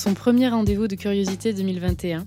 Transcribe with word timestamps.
Son 0.00 0.14
premier 0.14 0.48
rendez-vous 0.48 0.88
de 0.88 0.94
Curiosité 0.94 1.52
2021, 1.52 2.24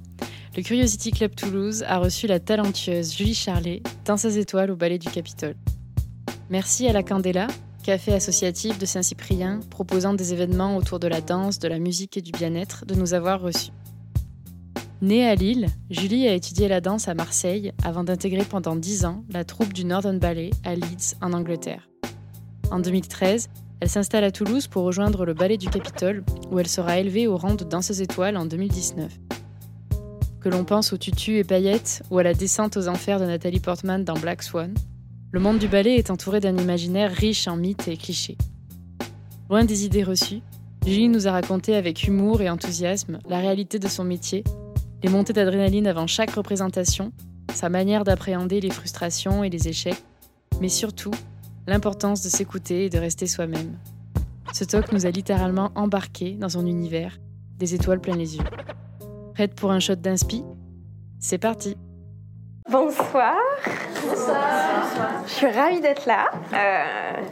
le 0.56 0.62
Curiosity 0.62 1.10
Club 1.10 1.34
Toulouse 1.34 1.84
a 1.88 1.98
reçu 1.98 2.28
la 2.28 2.40
talentueuse 2.40 3.18
Julie 3.18 3.34
Charlet, 3.34 3.82
danseuse 4.06 4.38
étoile 4.38 4.70
au 4.70 4.76
Ballet 4.76 5.00
du 5.00 5.10
Capitole. 5.10 5.56
Merci 6.52 6.88
à 6.88 6.94
la 6.94 7.02
Candela, 7.02 7.48
café 7.82 8.14
associatif 8.14 8.78
de 8.78 8.86
Saint-Cyprien 8.86 9.60
proposant 9.72 10.14
des 10.14 10.34
événements 10.34 10.78
autour 10.78 11.00
de 11.00 11.08
la 11.08 11.20
danse, 11.20 11.58
de 11.58 11.68
la 11.68 11.80
musique 11.80 12.16
et 12.16 12.22
du 12.22 12.32
bien-être, 12.32 12.86
de 12.86 12.94
nous 12.94 13.16
avoir 13.16 13.42
reçus. 13.42 13.72
Née 15.02 15.28
à 15.28 15.34
Lille, 15.34 15.66
Julie 15.90 16.28
a 16.28 16.36
étudié 16.36 16.68
la 16.68 16.80
danse 16.80 17.08
à 17.08 17.16
Marseille 17.16 17.74
avant 17.84 18.04
d'intégrer 18.04 18.46
pendant 18.46 18.76
dix 18.76 19.04
ans 19.04 19.24
la 19.32 19.46
troupe 19.46 19.74
du 19.74 19.84
Northern 19.84 20.20
Ballet 20.20 20.52
à 20.64 20.76
Leeds, 20.76 21.16
en 21.24 21.34
Angleterre. 21.34 21.90
En 22.70 22.80
2013, 22.80 23.50
elle 23.84 23.90
s'installe 23.90 24.24
à 24.24 24.32
Toulouse 24.32 24.68
pour 24.68 24.84
rejoindre 24.84 25.26
le 25.26 25.34
Ballet 25.34 25.58
du 25.58 25.68
Capitole, 25.68 26.24
où 26.50 26.58
elle 26.58 26.70
sera 26.70 27.00
élevée 27.00 27.28
au 27.28 27.36
rang 27.36 27.56
de 27.56 27.66
danseuse 27.66 28.00
étoile 28.00 28.38
en 28.38 28.46
2019. 28.46 29.12
Que 30.40 30.48
l'on 30.48 30.64
pense 30.64 30.94
au 30.94 30.98
tutu 30.98 31.36
et 31.36 31.44
paillettes 31.44 32.02
ou 32.10 32.18
à 32.18 32.24
la 32.24 32.34
descente 32.34 32.78
aux 32.78 32.88
enfers 32.88 33.20
de 33.20 33.26
Nathalie 33.26 33.60
Portman 33.60 34.06
dans 34.06 34.14
Black 34.14 34.42
Swan, 34.42 34.74
le 35.34 35.40
monde 35.42 35.60
du 35.60 35.68
ballet 35.68 35.98
est 35.98 36.12
entouré 36.12 36.40
d'un 36.40 36.56
imaginaire 36.56 37.12
riche 37.12 37.46
en 37.50 37.58
mythes 37.58 37.90
et 37.90 37.98
clichés. 37.98 38.38
Loin 39.50 39.66
des 39.66 39.84
idées 39.84 40.04
reçues, 40.04 40.40
Julie 40.86 41.10
nous 41.10 41.28
a 41.28 41.34
raconté 41.34 41.76
avec 41.76 42.08
humour 42.08 42.42
et 42.42 42.50
enthousiasme 42.50 43.20
la 43.28 43.40
réalité 43.40 43.80
de 43.80 43.90
son 43.90 44.06
métier, 44.06 44.46
les 45.04 45.10
montées 45.10 45.34
d'adrénaline 45.34 45.88
avant 45.88 46.08
chaque 46.08 46.32
représentation, 46.32 47.12
sa 47.54 47.68
manière 47.68 48.06
d'appréhender 48.06 48.62
les 48.62 48.72
frustrations 48.72 49.44
et 49.44 49.50
les 49.50 49.68
échecs, 49.68 50.02
mais 50.62 50.70
surtout 50.70 51.12
l'importance 51.68 52.22
de 52.24 52.30
s'écouter 52.30 52.86
et 52.86 52.90
de 52.90 52.98
rester 52.98 53.28
soi-même. 53.28 53.78
Ce 54.54 54.64
talk 54.64 54.92
nous 54.92 55.06
a 55.06 55.10
littéralement 55.10 55.72
embarqués 55.76 56.34
dans 56.34 56.50
son 56.50 56.66
univers, 56.66 57.20
des 57.58 57.74
étoiles 57.76 58.02
plein 58.02 58.16
les 58.16 58.38
yeux. 58.38 58.44
Prête 59.34 59.56
pour 59.56 59.72
un 59.72 59.80
shot 59.80 59.96
d'inspi? 59.96 60.44
C'est 61.20 61.38
parti 61.38 61.76
Bonsoir. 62.70 63.36
Bonsoir. 64.08 64.38
Je 65.28 65.32
suis 65.32 65.48
ravie 65.48 65.82
d'être 65.82 66.06
là. 66.06 66.32
Euh, 66.54 66.84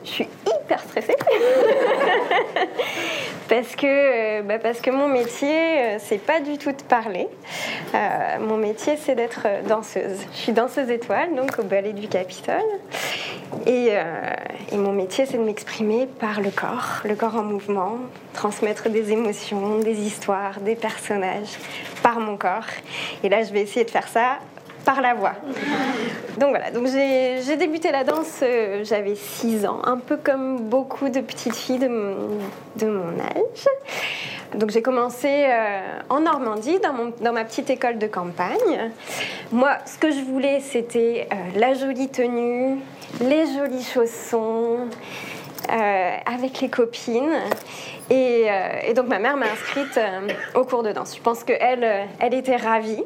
je 0.04 0.10
suis 0.10 0.28
hyper 0.46 0.80
stressée. 0.82 1.16
parce, 3.50 3.76
que, 3.78 4.40
euh, 4.40 4.42
bah 4.42 4.60
parce 4.60 4.82
que 4.82 4.92
mon 4.92 5.08
métier, 5.08 5.80
euh, 5.80 5.98
c'est 6.00 6.18
pas 6.18 6.42
du 6.42 6.58
tout 6.58 6.74
de 6.74 6.84
parler. 6.84 7.30
mon 8.42 8.58
métier, 8.58 8.98
c'est 8.98 9.16
d'être 9.16 9.48
danseuse. 9.68 10.20
Je 10.34 10.38
suis 10.38 10.52
danseuse 10.52 10.90
étoile, 10.90 11.34
donc 11.34 11.58
au 11.60 11.64
ballet 11.64 11.94
du 11.94 12.10
Capitole. 12.10 12.58
Et 13.66 13.92
mon 14.74 14.92
métier, 14.92 15.26
c'est 15.26 15.38
de 15.38 15.44
m'exprimer 15.44 16.08
par 16.08 16.42
le 16.42 16.52
corps, 16.52 17.02
le 17.06 17.16
corps 17.16 17.36
en 17.36 17.44
mouvement, 17.44 18.00
transmettre 18.34 18.90
des 18.90 19.12
émotions, 19.12 19.80
des 19.80 20.00
histoires, 20.00 20.60
des 20.60 20.76
personnages 20.76 21.58
par 22.04 22.20
mon 22.20 22.38
corps. 22.38 22.68
Et 23.24 23.30
là, 23.30 23.44
je 23.44 23.54
vais 23.54 23.62
essayer 23.62 23.86
de 23.86 23.92
faire 23.92 24.08
ça 24.08 24.38
par 24.86 25.02
la 25.02 25.14
voix. 25.14 25.34
Donc 26.38 26.50
voilà, 26.50 26.72
donc 26.72 26.88
j'ai 26.88 27.58
débuté 27.58 27.92
la 27.92 28.04
danse, 28.04 28.40
euh, 28.42 28.84
j'avais 28.84 29.16
6 29.16 29.66
ans, 29.66 29.82
un 29.84 29.98
peu 29.98 30.18
comme 30.18 30.62
beaucoup 30.62 31.10
de 31.10 31.20
petites 31.22 31.56
filles 31.56 31.80
de 31.80 31.88
mon, 31.88 33.20
âge. 33.20 33.68
Donc 34.56 34.70
j'ai 34.72 34.82
commencé 34.82 35.28
euh, 35.30 35.80
en 36.10 36.22
Normandie, 36.22 36.80
dans, 36.80 36.94
mon, 36.94 37.14
dans, 37.22 37.34
ma 37.34 37.44
petite 37.44 37.70
école 37.70 37.98
de 37.98 38.08
campagne. 38.08 38.92
Moi, 39.52 39.78
ce 39.86 39.98
que 39.98 40.12
je 40.12 40.22
voulais, 40.22 40.60
c'était 40.62 41.28
euh, 41.32 41.60
la 41.60 41.74
jolie 41.74 42.10
tenue, 42.10 42.78
les 43.22 43.46
jolis 43.54 43.84
chaussons, 43.84 44.88
avec 46.26 46.60
les 46.60 46.70
copines. 46.70 47.32
Et, 48.10 48.48
et 48.88 48.94
donc 48.94 49.08
ma 49.08 49.20
mère 49.20 49.38
m'a 49.38 49.46
inscrite 49.46 49.98
au 50.54 50.66
cours 50.66 50.84
de 50.84 50.92
danse. 50.92 51.16
Je 51.16 51.22
pense 51.22 51.46
qu'elle 51.46 52.08
elle 52.20 52.34
était 52.34 52.58
ravie 52.58 53.04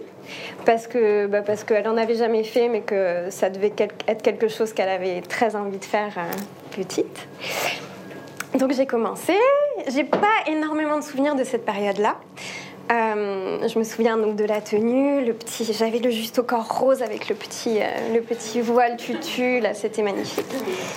parce 0.66 0.88
que 0.88 1.28
bah 1.28 1.42
parce 1.42 1.64
qu'elle 1.64 1.86
n'en 1.86 1.98
avait 1.98 2.16
jamais 2.16 2.44
fait, 2.44 2.68
mais 2.68 2.82
que 2.82 3.28
ça 3.30 3.50
devait 3.50 3.74
être 4.08 4.22
quelque 4.22 4.48
chose 4.48 4.74
qu'elle 4.74 4.90
avait 4.90 5.22
très 5.22 5.56
envie 5.56 5.78
de 5.78 5.86
faire 5.86 6.14
euh, 6.18 6.76
petite. 6.76 7.28
Donc 8.56 8.74
j'ai 8.74 8.86
commencé. 8.86 9.34
J'ai 9.88 10.04
pas 10.04 10.34
énormément 10.48 10.98
de 10.98 11.04
souvenirs 11.04 11.36
de 11.36 11.44
cette 11.44 11.66
période-là. 11.66 12.16
Euh, 12.92 13.68
je 13.68 13.80
me 13.80 13.84
souviens 13.84 14.16
donc 14.16 14.36
de 14.36 14.44
la 14.44 14.62
tenue, 14.62 15.26
le 15.26 15.34
petit, 15.34 15.66
j'avais 15.74 15.98
le 15.98 16.12
juste 16.12 16.38
au 16.38 16.44
corps 16.44 16.80
rose 16.80 17.02
avec 17.02 17.30
le 17.30 17.36
petit, 17.36 17.80
euh, 17.82 18.14
le 18.14 18.22
petit 18.22 18.62
voile 18.62 18.96
tutu, 18.96 19.60
là 19.60 19.74
c'était 19.74 20.04
magnifique. 20.04 20.46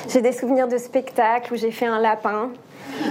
J'ai 0.07 0.21
des 0.21 0.33
souvenirs 0.33 0.69
de 0.69 0.77
spectacle 0.77 1.55
où 1.55 1.57
j'ai 1.57 1.71
fait 1.71 1.87
un 1.87 1.99
lapin 1.99 2.51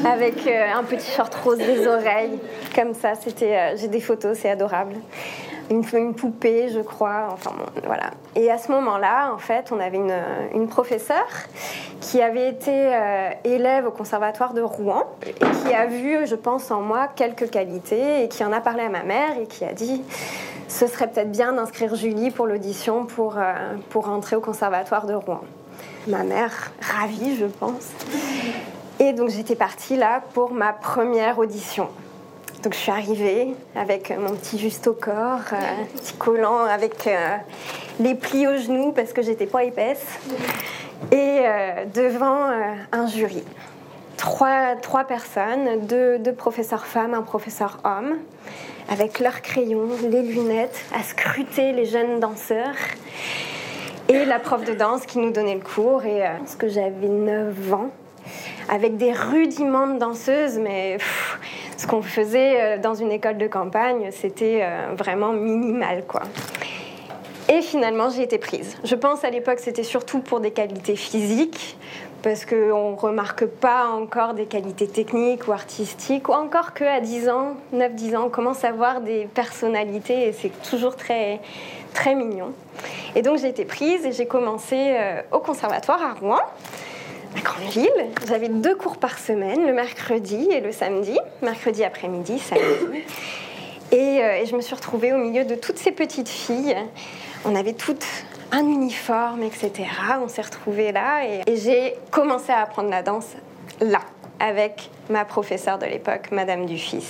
avec 0.06 0.48
un 0.48 0.84
petit 0.84 1.10
short 1.12 1.34
rose 1.34 1.58
des 1.58 1.88
oreilles, 1.88 2.38
comme 2.76 2.94
ça. 2.94 3.14
C'était, 3.16 3.76
j'ai 3.78 3.88
des 3.88 4.02
photos, 4.02 4.38
c'est 4.38 4.50
adorable 4.50 4.96
une, 5.70 6.14
poupée, 6.14 6.70
je 6.70 6.80
crois. 6.80 7.28
Enfin, 7.32 7.52
voilà. 7.86 8.12
Et 8.36 8.52
à 8.52 8.58
ce 8.58 8.72
moment-là, 8.72 9.34
en 9.34 9.38
fait, 9.38 9.72
on 9.72 9.80
avait 9.80 9.98
une, 9.98 10.20
une 10.54 10.68
professeure 10.68 11.28
qui 12.00 12.22
avait 12.22 12.50
été 12.50 12.72
euh, 12.72 13.30
élève 13.44 13.88
au 13.88 13.92
conservatoire 13.92 14.54
de 14.54 14.62
Rouen 14.62 15.06
et 15.26 15.34
qui 15.34 15.74
a 15.74 15.86
vu, 15.86 16.26
je 16.26 16.36
pense, 16.36 16.72
en 16.72 16.82
moi 16.82 17.08
quelques 17.16 17.50
qualités 17.50 18.24
et 18.24 18.28
qui 18.30 18.44
en 18.44 18.54
a 18.54 18.62
parlé 18.62 18.84
à 18.84 18.90
ma 18.90 19.04
mère 19.04 19.38
et 19.42 19.48
qui 19.48 19.66
a 19.66 19.74
dit 19.74 20.04
ce 20.68 20.88
serait 20.88 21.08
peut-être 21.08 21.32
bien 21.32 21.54
d'inscrire 21.54 21.96
Julie 21.96 22.32
pour 22.32 22.46
l'audition 22.46 23.06
pour, 23.06 23.38
euh, 23.38 23.54
pour 23.90 24.10
entrer 24.10 24.36
au 24.36 24.42
conservatoire 24.42 25.06
de 25.06 25.14
Rouen. 25.14 25.42
Ma 26.08 26.24
mère, 26.24 26.72
ravie, 26.82 27.36
je 27.38 27.46
pense. 27.46 27.90
Et 29.00 29.14
donc 29.14 29.30
j'étais 29.30 29.56
partie 29.56 29.96
là 29.96 30.22
pour 30.34 30.54
ma 30.54 30.74
première 30.74 31.40
audition. 31.40 31.90
Donc 32.68 32.74
je 32.74 32.80
suis 32.80 32.92
arrivée 32.92 33.56
avec 33.78 34.10
mon 34.10 34.36
petit 34.36 34.60
juste 34.60 34.88
au 34.88 34.94
corps, 34.94 35.40
euh, 35.54 35.86
petit 35.96 36.16
collant 36.16 36.66
avec 36.66 37.08
euh, 37.08 37.38
les 38.02 38.14
plis 38.14 38.46
aux 38.46 38.58
genoux 38.58 38.92
parce 38.92 39.14
que 39.14 39.22
j'étais 39.22 39.46
pas 39.46 39.64
épaisse, 39.64 40.06
et 41.14 41.16
euh, 41.46 41.86
devant 41.94 42.50
un 42.92 43.08
jury. 43.08 43.46
Trois, 44.18 44.76
trois 44.82 45.06
personnes, 45.06 45.86
deux, 45.88 46.20
deux, 46.20 46.34
professeurs 46.34 46.86
femmes, 46.86 47.14
un 47.14 47.22
professeur 47.22 47.78
homme, 47.86 48.18
avec 48.90 49.20
leurs 49.20 49.42
crayons, 49.42 49.88
les 50.04 50.24
lunettes, 50.24 50.78
à 50.94 51.04
scruter 51.04 51.72
les 51.72 51.86
jeunes 51.86 52.20
danseurs. 52.20 52.76
Et 54.10 54.26
la 54.26 54.40
prof 54.40 54.66
de 54.66 54.74
danse 54.74 55.06
qui 55.06 55.20
nous 55.20 55.32
donnait 55.32 55.56
le 55.56 55.62
cours, 55.62 56.04
et 56.04 56.20
parce 56.40 56.58
que 56.58 56.68
j'avais 56.68 57.08
9 57.08 57.74
ans, 57.74 57.92
avec 58.70 58.98
des 58.98 59.14
rudiments 59.14 59.88
de 59.88 60.00
danseuses, 60.00 60.58
mais 60.58 60.98
ce 61.78 61.88
qu'on 61.88 62.02
faisait 62.02 62.62
euh, 62.62 62.78
dans 62.78 62.94
une 62.94 63.12
école 63.12 63.38
de 63.38 63.48
campagne, 63.48 64.10
c'était 64.12 64.60
euh, 64.62 64.94
vraiment 64.96 65.32
minimal, 65.32 66.04
quoi. 66.08 66.22
Et 67.50 67.62
finalement, 67.62 68.10
j'ai 68.10 68.24
été 68.24 68.38
prise. 68.38 68.76
Je 68.84 68.96
pense 68.96 69.24
à 69.24 69.30
l'époque, 69.30 69.60
c'était 69.60 69.84
surtout 69.84 70.20
pour 70.20 70.42
des 70.42 70.52
qualités 70.52 70.98
physiques, 70.98 71.78
parce 72.22 72.46
qu'on 72.46 72.92
ne 72.92 72.98
remarque 72.98 73.46
pas 73.46 73.88
encore 73.88 74.34
des 74.34 74.48
qualités 74.48 74.88
techniques 74.88 75.48
ou 75.48 75.54
artistiques, 75.54 76.28
ou 76.28 76.34
encore 76.34 76.74
qu'à 76.74 77.00
10 77.00 77.30
ans, 77.30 77.56
9-10 77.74 78.18
ans, 78.18 78.24
on 78.26 78.30
commence 78.30 78.66
à 78.66 78.72
voir 78.74 79.00
des 79.00 79.30
personnalités, 79.34 80.28
et 80.28 80.34
c'est 80.34 80.52
toujours 80.70 80.98
très, 80.98 81.40
très 81.94 82.16
mignon. 82.16 82.52
Et 83.16 83.22
donc 83.22 83.40
j'ai 83.40 83.48
été 83.48 83.66
prise 83.66 84.06
et 84.06 84.12
j'ai 84.12 84.28
commencé 84.28 84.76
euh, 84.78 85.22
au 85.32 85.40
conservatoire 85.40 86.02
à 86.04 86.14
Rouen 86.14 86.42
grande 87.44 87.70
ville. 87.72 87.90
J'avais 88.28 88.50
deux 88.50 88.76
cours 88.76 88.98
par 88.98 89.18
semaine, 89.20 89.66
le 89.66 89.74
mercredi 89.74 90.48
et 90.52 90.62
le 90.62 90.72
samedi, 90.72 91.18
mercredi 91.42 91.84
après-midi, 91.84 92.40
samedi. 92.40 93.04
Et, 93.92 94.22
euh, 94.22 94.42
et, 94.42 94.46
je 94.46 94.56
me 94.56 94.62
suis 94.62 94.76
retrouvée 94.76 95.14
au 95.14 95.18
milieu 95.18 95.46
de 95.46 95.56
toutes 95.56 95.78
ces 95.78 95.92
petites 95.92 96.30
filles. 96.30 96.76
On 97.46 97.56
avait 97.56 97.74
toutes 97.74 98.06
un 98.52 98.66
uniforme, 98.66 99.44
etc. 99.44 99.86
On 100.22 100.28
s'est 100.28 100.42
retrouvées 100.42 100.92
là 100.92 101.26
et, 101.26 101.56
j'ai 101.58 101.96
commencé 102.12 102.52
à 102.52 102.62
apprendre 102.62 102.90
la 102.90 103.02
danse 103.02 103.36
là, 103.82 104.02
avec 104.40 104.90
ma 105.10 105.26
professeure 105.26 105.78
de 105.78 105.86
l'époque, 105.86 106.32
Madame 106.32 106.66
Dufis, 106.66 107.08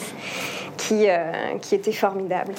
qui, 0.77 1.06
euh, 1.07 1.57
qui 1.62 1.75
était 1.75 1.91
formidable. 1.91 2.53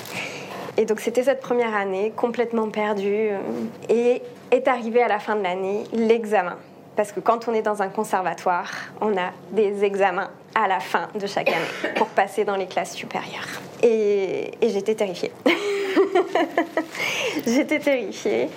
Et 0.76 0.84
donc 0.84 1.00
c'était 1.00 1.24
cette 1.24 1.40
première 1.40 1.74
année 1.74 2.12
complètement 2.14 2.68
perdue 2.68 3.30
euh, 3.30 3.40
et 3.88 4.22
est 4.50 4.68
arrivé 4.68 5.02
à 5.02 5.08
la 5.08 5.18
fin 5.18 5.34
de 5.34 5.42
l'année 5.42 5.84
l'examen 5.92 6.56
parce 6.98 7.12
que 7.12 7.20
quand 7.20 7.46
on 7.46 7.54
est 7.54 7.62
dans 7.62 7.80
un 7.80 7.90
conservatoire, 7.90 8.72
on 9.00 9.16
a 9.16 9.30
des 9.52 9.84
examens 9.84 10.30
à 10.52 10.66
la 10.66 10.80
fin 10.80 11.06
de 11.14 11.28
chaque 11.28 11.48
année 11.48 11.94
pour 11.94 12.08
passer 12.08 12.44
dans 12.44 12.56
les 12.56 12.66
classes 12.66 12.92
supérieures. 12.92 13.46
Et, 13.84 14.50
j'étais 14.60 14.96
terrifiée. 14.96 15.30
j'étais 17.46 17.78
terrifiée. 17.78 18.48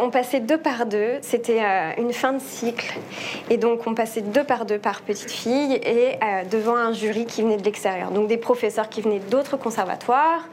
On 0.00 0.10
passait 0.10 0.40
deux 0.40 0.58
par 0.58 0.86
deux, 0.86 1.18
c'était 1.22 1.62
euh, 1.62 1.92
une 1.98 2.12
fin 2.12 2.32
de 2.32 2.40
cycle, 2.40 2.98
et 3.48 3.56
donc 3.56 3.86
on 3.86 3.94
passait 3.94 4.22
deux 4.22 4.44
par 4.44 4.66
deux 4.66 4.78
par 4.78 5.02
petite 5.02 5.30
fille 5.30 5.74
et 5.74 6.18
euh, 6.22 6.44
devant 6.50 6.76
un 6.76 6.92
jury 6.92 7.26
qui 7.26 7.42
venait 7.42 7.56
de 7.56 7.64
l'extérieur, 7.64 8.10
donc 8.10 8.26
des 8.26 8.36
professeurs 8.36 8.88
qui 8.88 9.02
venaient 9.02 9.22
d'autres 9.30 9.56
conservatoires, 9.56 10.48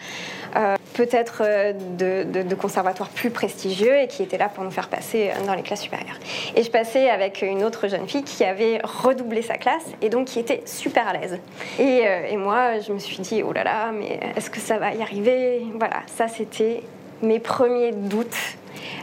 euh, 0.55 0.75
peut-être 0.93 1.41
euh, 1.45 1.73
de, 1.73 2.55
conservatoires 2.55 3.09
plus 3.09 3.31
prestigieux 3.31 3.97
et 3.99 4.07
qui 4.07 4.21
étaient 4.21 4.37
là 4.37 4.49
pour 4.49 4.63
nous 4.63 4.71
faire 4.71 4.87
passer 4.87 5.31
euh, 5.31 5.45
dans 5.45 5.55
les 5.55 5.63
classes 5.63 5.81
supérieures. 5.81 6.19
Et 6.55 6.63
je 6.63 6.69
passais 6.69 7.09
avec 7.09 7.41
une 7.41 7.63
autre 7.63 7.87
jeune 7.87 8.07
fille 8.07 8.23
qui 8.23 8.43
avait 8.43 8.79
redoublé 8.83 9.41
sa 9.41 9.57
classe 9.57 9.85
et 10.01 10.09
donc 10.09 10.27
qui 10.27 10.39
était 10.39 10.61
super 10.65 11.07
à 11.07 11.13
l'aise. 11.13 11.39
Et, 11.79 12.03
et 12.29 12.37
moi, 12.37 12.79
je 12.79 12.93
me 12.93 12.99
suis 12.99 13.17
dit, 13.17 13.41
oh 13.43 13.51
là 13.51 13.63
là, 13.63 13.91
mais 13.91 14.19
est-ce 14.35 14.49
que 14.49 14.59
ça 14.59 14.77
va 14.77 14.93
y 14.93 15.01
arriver? 15.01 15.65
Voilà, 15.79 16.01
ça 16.07 16.27
c'était 16.27 16.83
mes 17.21 17.39
premiers 17.39 17.91
doutes 17.91 18.37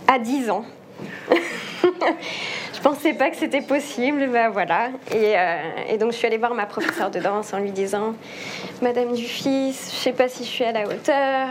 à 0.06 0.19
10 0.19 0.50
ans. 0.50 0.64
je 2.81 2.88
pensais 2.88 3.12
pas 3.12 3.29
que 3.29 3.37
c'était 3.37 3.61
possible, 3.61 4.27
ben 4.29 4.49
voilà. 4.49 4.88
Et, 5.15 5.35
et, 5.93 5.99
donc 5.99 6.12
je 6.12 6.17
suis 6.17 6.27
allée 6.27 6.38
voir 6.38 6.55
ma 6.55 6.65
professeure 6.65 7.11
de 7.11 7.21
danse 7.21 7.53
en 7.53 7.59
lui 7.59 7.73
disant 7.73 8.15
Madame 8.81 9.12
Dufils, 9.12 9.75
je 9.75 9.97
sais 9.97 10.12
pas 10.12 10.29
si 10.29 10.44
je 10.44 10.49
suis 10.49 10.65
à 10.65 10.73
la 10.73 10.87
hauteur. 10.87 11.49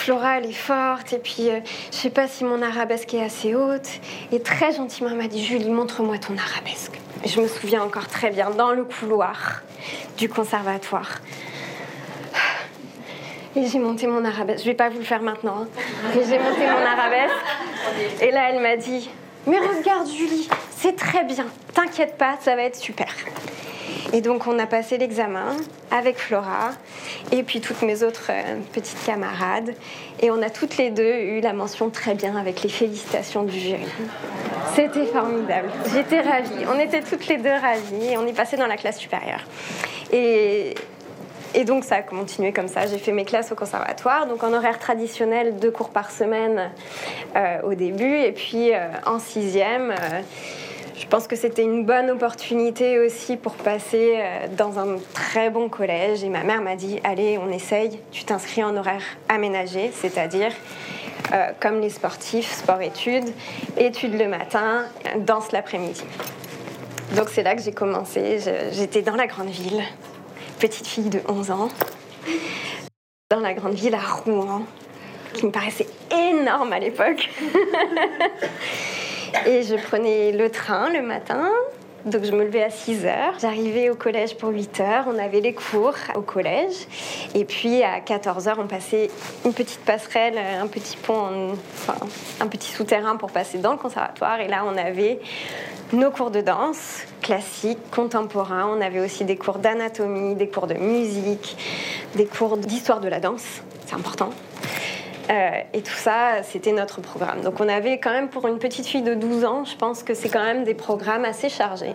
Flora, 0.00 0.38
elle 0.38 0.46
est 0.46 0.52
forte, 0.52 1.12
et 1.12 1.18
puis 1.18 1.50
euh, 1.50 1.60
je 1.92 1.96
sais 1.96 2.08
pas 2.08 2.26
si 2.26 2.44
mon 2.44 2.62
arabesque 2.62 3.12
est 3.12 3.22
assez 3.22 3.54
haute. 3.54 3.88
Et 4.32 4.40
très 4.40 4.72
gentiment, 4.72 5.10
elle 5.10 5.18
m'a 5.18 5.28
dit 5.28 5.44
Julie, 5.44 5.68
montre-moi 5.68 6.16
ton 6.16 6.34
arabesque. 6.38 6.98
je 7.26 7.38
me 7.38 7.46
souviens 7.46 7.82
encore 7.82 8.08
très 8.08 8.30
bien, 8.30 8.48
dans 8.48 8.70
le 8.70 8.84
couloir 8.84 9.60
du 10.16 10.30
conservatoire. 10.30 11.20
Et 13.54 13.66
j'ai 13.66 13.78
monté 13.78 14.06
mon 14.06 14.24
arabesque. 14.24 14.60
Je 14.60 14.70
vais 14.70 14.74
pas 14.74 14.88
vous 14.88 15.00
le 15.00 15.04
faire 15.04 15.20
maintenant, 15.20 15.64
hein. 15.64 15.68
j'ai 16.14 16.38
monté 16.38 16.60
mon 16.60 16.86
arabesque. 16.86 17.34
Et 18.22 18.30
là, 18.30 18.50
elle 18.50 18.62
m'a 18.62 18.76
dit 18.76 19.10
Mais 19.46 19.58
regarde, 19.58 20.08
Julie, 20.08 20.48
c'est 20.76 20.96
très 20.96 21.24
bien. 21.24 21.46
T'inquiète 21.74 22.16
pas, 22.16 22.36
ça 22.40 22.56
va 22.56 22.62
être 22.62 22.76
super. 22.76 23.08
Et 24.12 24.20
donc 24.20 24.46
on 24.46 24.58
a 24.58 24.66
passé 24.66 24.98
l'examen 24.98 25.56
avec 25.90 26.18
Flora 26.18 26.70
et 27.30 27.44
puis 27.44 27.60
toutes 27.60 27.82
mes 27.82 28.02
autres 28.02 28.30
euh, 28.30 28.56
petites 28.72 29.02
camarades. 29.04 29.74
Et 30.20 30.30
on 30.30 30.42
a 30.42 30.50
toutes 30.50 30.76
les 30.78 30.90
deux 30.90 31.14
eu 31.14 31.40
la 31.40 31.52
mention 31.52 31.90
très 31.90 32.14
bien 32.14 32.36
avec 32.36 32.62
les 32.62 32.68
félicitations 32.68 33.44
du 33.44 33.58
jury. 33.58 33.86
C'était 34.74 35.06
formidable. 35.06 35.70
J'étais 35.92 36.20
ravie. 36.20 36.66
On 36.68 36.78
était 36.78 37.02
toutes 37.02 37.28
les 37.28 37.36
deux 37.36 37.50
ravies 37.50 38.12
et 38.12 38.16
on 38.18 38.26
est 38.26 38.32
passé 38.32 38.56
dans 38.56 38.66
la 38.66 38.76
classe 38.76 38.98
supérieure. 38.98 39.44
Et, 40.12 40.74
et 41.54 41.64
donc 41.64 41.84
ça 41.84 41.96
a 41.96 42.02
continué 42.02 42.52
comme 42.52 42.68
ça. 42.68 42.86
J'ai 42.86 42.98
fait 42.98 43.12
mes 43.12 43.24
classes 43.24 43.52
au 43.52 43.54
conservatoire, 43.54 44.26
donc 44.26 44.42
en 44.42 44.52
horaire 44.52 44.78
traditionnel, 44.78 45.56
deux 45.56 45.70
cours 45.70 45.90
par 45.90 46.10
semaine 46.10 46.70
euh, 47.36 47.62
au 47.62 47.74
début. 47.74 48.18
Et 48.18 48.32
puis 48.32 48.72
euh, 48.72 48.88
en 49.06 49.18
sixième 49.18 49.94
je 51.00 51.06
pense 51.06 51.26
que 51.26 51.34
c'était 51.34 51.62
une 51.62 51.86
bonne 51.86 52.10
opportunité 52.10 52.98
aussi 52.98 53.38
pour 53.38 53.54
passer 53.54 54.16
euh, 54.18 54.48
dans 54.54 54.78
un 54.78 54.98
très 55.14 55.48
bon 55.48 55.70
collège. 55.70 56.22
Et 56.22 56.28
ma 56.28 56.44
mère 56.44 56.60
m'a 56.60 56.76
dit 56.76 57.00
Allez, 57.04 57.38
on 57.38 57.50
essaye, 57.50 57.98
tu 58.12 58.24
t'inscris 58.24 58.62
en 58.62 58.76
horaire 58.76 59.02
aménagé, 59.30 59.90
c'est-à-dire 59.94 60.52
euh, 61.32 61.52
comme 61.58 61.80
les 61.80 61.88
sportifs, 61.88 62.52
sport-études, 62.52 63.32
études 63.78 64.18
le 64.18 64.28
matin, 64.28 64.84
danse 65.20 65.52
l'après-midi. 65.52 66.02
Donc 67.16 67.30
c'est 67.30 67.42
là 67.42 67.54
que 67.54 67.62
j'ai 67.62 67.72
commencé. 67.72 68.38
J'étais 68.72 69.00
dans 69.00 69.16
la 69.16 69.26
grande 69.26 69.48
ville, 69.48 69.82
petite 70.60 70.86
fille 70.86 71.08
de 71.08 71.20
11 71.26 71.50
ans, 71.52 71.68
dans 73.30 73.40
la 73.40 73.54
grande 73.54 73.72
ville 73.72 73.94
à 73.94 74.00
Rouen, 74.00 74.66
qui 75.32 75.46
me 75.46 75.50
paraissait 75.50 75.86
énorme 76.10 76.74
à 76.74 76.78
l'époque. 76.78 77.30
Et 79.46 79.62
je 79.62 79.76
prenais 79.76 80.32
le 80.32 80.50
train 80.50 80.90
le 80.90 81.00
matin. 81.00 81.50
Donc 82.06 82.24
je 82.24 82.32
me 82.32 82.44
levais 82.44 82.62
à 82.62 82.70
6 82.70 83.04
heures. 83.04 83.34
J'arrivais 83.40 83.90
au 83.90 83.94
collège 83.94 84.36
pour 84.36 84.50
8 84.50 84.80
heures. 84.80 85.04
On 85.06 85.18
avait 85.18 85.40
les 85.40 85.52
cours 85.52 85.94
au 86.14 86.22
collège. 86.22 86.74
Et 87.34 87.44
puis 87.44 87.82
à 87.82 88.00
14 88.00 88.48
heures, 88.48 88.58
on 88.58 88.66
passait 88.66 89.10
une 89.44 89.52
petite 89.52 89.80
passerelle, 89.80 90.38
un 90.38 90.66
petit 90.66 90.96
pont, 90.96 91.54
enfin, 91.74 91.94
un 92.40 92.46
petit 92.46 92.70
souterrain 92.70 93.16
pour 93.16 93.30
passer 93.30 93.58
dans 93.58 93.72
le 93.72 93.78
conservatoire. 93.78 94.40
Et 94.40 94.48
là, 94.48 94.64
on 94.66 94.76
avait 94.76 95.20
nos 95.92 96.10
cours 96.10 96.30
de 96.30 96.40
danse 96.40 97.02
classiques, 97.20 97.90
contemporains. 97.90 98.66
On 98.66 98.80
avait 98.80 99.00
aussi 99.00 99.24
des 99.24 99.36
cours 99.36 99.58
d'anatomie, 99.58 100.34
des 100.34 100.48
cours 100.48 100.66
de 100.66 100.74
musique, 100.74 101.56
des 102.14 102.26
cours 102.26 102.56
d'histoire 102.56 103.00
de 103.00 103.08
la 103.08 103.20
danse. 103.20 103.62
C'est 103.86 103.94
important. 103.94 104.30
Euh, 105.30 105.50
et 105.72 105.82
tout 105.82 105.94
ça, 105.94 106.42
c'était 106.42 106.72
notre 106.72 107.00
programme. 107.00 107.42
Donc 107.42 107.60
on 107.60 107.68
avait 107.68 107.98
quand 107.98 108.10
même, 108.10 108.28
pour 108.28 108.46
une 108.48 108.58
petite 108.58 108.86
fille 108.86 109.02
de 109.02 109.14
12 109.14 109.44
ans, 109.44 109.64
je 109.64 109.76
pense 109.76 110.02
que 110.02 110.14
c'est 110.14 110.28
quand 110.28 110.42
même 110.42 110.64
des 110.64 110.74
programmes 110.74 111.24
assez 111.24 111.48
chargés. 111.48 111.94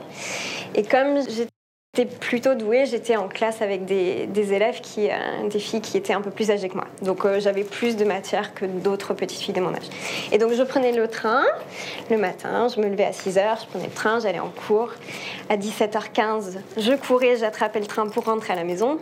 Et 0.73 0.83
comme 0.83 1.19
j'étais 1.27 2.05
plutôt 2.05 2.55
douée, 2.55 2.85
j'étais 2.85 3.17
en 3.17 3.27
classe 3.27 3.61
avec 3.61 3.85
des, 3.85 4.53
élèves, 4.53 4.79
qui, 4.79 5.09
euh, 5.09 5.47
des 5.49 5.59
filles 5.59 5.81
qui 5.81 5.97
étaient 5.97 6.13
un 6.13 6.21
peu 6.21 6.31
plus 6.31 6.49
âgées 6.49 6.69
que 6.69 6.75
moi. 6.75 6.87
Donc 7.01 7.25
euh, 7.25 7.41
j'avais 7.41 7.65
plus 7.65 7.97
de 7.97 8.05
matière 8.05 8.53
que 8.53 8.65
d'autres 8.65 9.13
petites 9.13 9.39
filles 9.39 9.53
de 9.53 9.61
mon 9.61 9.73
âge. 9.73 9.89
Et 10.31 10.37
donc 10.37 10.53
je 10.53 10.63
prenais 10.63 10.93
le 10.93 11.09
train 11.09 11.43
le 12.09 12.17
matin, 12.17 12.69
je 12.73 12.79
me 12.79 12.87
levais 12.87 13.05
à 13.05 13.13
6 13.13 13.35
h, 13.35 13.61
je 13.63 13.67
prenais 13.67 13.87
le 13.87 13.91
train, 13.91 14.19
j'allais 14.21 14.39
en 14.39 14.51
cours. 14.67 14.91
À 15.49 15.57
17h15, 15.57 16.57
je 16.77 16.93
courais, 16.93 17.35
j'attrapais 17.35 17.81
le 17.81 17.87
train 17.87 18.07
pour 18.07 18.23
rentrer 18.25 18.53
à 18.53 18.55
la 18.55 18.63
maison. 18.63 18.97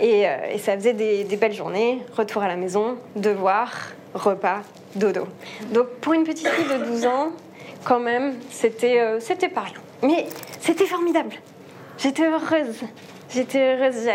Euh, 0.00 0.54
et, 0.54 0.58
ça 0.58 0.76
faisait 0.76 0.92
des, 0.92 1.36
belles 1.36 1.54
journées, 1.54 2.02
retour 2.16 2.42
à 2.42 2.48
la 2.48 2.56
maison, 2.56 2.96
devoir, 3.16 3.72
repas, 4.14 4.60
dodo. 4.94 5.26
Donc 5.72 5.88
pour 6.00 6.12
une 6.12 6.24
petite 6.24 6.48
fille 6.48 6.78
de 6.78 6.84
12 6.84 7.06
ans, 7.06 7.28
quand 7.84 8.00
même, 8.00 8.34
c'était 8.50 9.00
euh, 9.00 9.20
c'était 9.20 9.48
pas 9.48 9.62
rien. 9.62 9.80
Mais 10.02 10.26
c'était 10.60 10.86
formidable. 10.86 11.34
J'étais 11.98 12.26
heureuse. 12.26 12.80
J'étais 13.30 13.76
heureuse. 13.76 14.08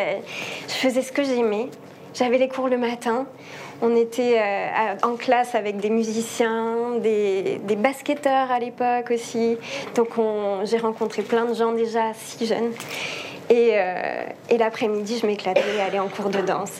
Je 0.67 0.73
faisais 0.73 1.01
ce 1.01 1.11
que 1.11 1.23
j'aimais. 1.23 1.67
J'avais 2.13 2.37
les 2.37 2.47
cours 2.47 2.69
le 2.69 2.77
matin. 2.77 3.25
On 3.81 3.95
était 3.95 4.39
euh, 4.39 4.95
en 5.03 5.15
classe 5.15 5.55
avec 5.55 5.77
des 5.77 5.89
musiciens, 5.89 6.97
des, 7.01 7.59
des 7.63 7.75
basketteurs 7.75 8.51
à 8.51 8.59
l'époque 8.59 9.11
aussi. 9.11 9.57
Donc 9.95 10.09
j'ai 10.63 10.77
rencontré 10.77 11.21
plein 11.21 11.45
de 11.45 11.53
gens 11.53 11.73
déjà 11.73 12.13
si 12.13 12.45
jeunes. 12.45 12.71
Euh, 13.51 14.23
et, 14.49 14.57
l'après-midi, 14.57 15.19
je 15.21 15.27
m'éclatais 15.27 15.79
à 15.79 15.85
aller 15.85 15.99
en 15.99 16.07
cours 16.07 16.29
de 16.29 16.39
danse. 16.39 16.71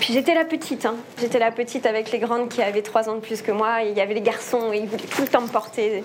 Puis 0.00 0.12
j'étais 0.12 0.34
la 0.34 0.44
petite, 0.44 0.84
hein. 0.84 0.96
j'étais 1.18 1.38
la 1.38 1.50
petite 1.50 1.86
avec 1.86 2.10
les 2.10 2.18
grandes 2.18 2.48
qui 2.48 2.62
avaient 2.62 2.82
trois 2.82 3.08
ans 3.08 3.14
de 3.14 3.20
plus 3.20 3.42
que 3.42 3.52
moi. 3.52 3.82
Il 3.82 3.96
y 3.96 4.00
avait 4.00 4.14
les 4.14 4.20
garçons 4.20 4.72
et 4.72 4.78
ils 4.78 4.86
voulaient 4.86 5.04
tout 5.04 5.22
le 5.22 5.28
temps 5.28 5.40
me 5.40 5.48
porter. 5.48 6.04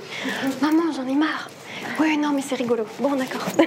Maman, 0.62 0.92
j'en 0.96 1.08
ai 1.08 1.16
marre. 1.16 1.50
Ouais, 2.00 2.16
non, 2.16 2.30
mais 2.30 2.42
c'est 2.42 2.56
rigolo. 2.56 2.86
Bon, 3.00 3.16
d'accord. 3.16 3.46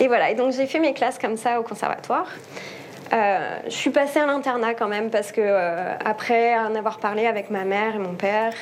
et 0.00 0.08
voilà, 0.08 0.30
et 0.30 0.34
donc 0.34 0.52
j'ai 0.52 0.66
fait 0.66 0.80
mes 0.80 0.92
classes 0.94 1.18
comme 1.18 1.36
ça 1.36 1.60
au 1.60 1.62
conservatoire. 1.62 2.28
Euh, 3.12 3.58
je 3.64 3.70
suis 3.70 3.90
passée 3.90 4.18
à 4.20 4.26
l'internat 4.26 4.74
quand 4.74 4.88
même 4.88 5.10
parce 5.10 5.32
que 5.32 5.40
euh, 5.42 5.94
après 6.04 6.58
en 6.58 6.74
avoir 6.74 6.98
parlé 6.98 7.26
avec 7.26 7.48
ma 7.48 7.64
mère 7.64 7.94
et 7.94 7.98
mon 7.98 8.12
père, 8.12 8.52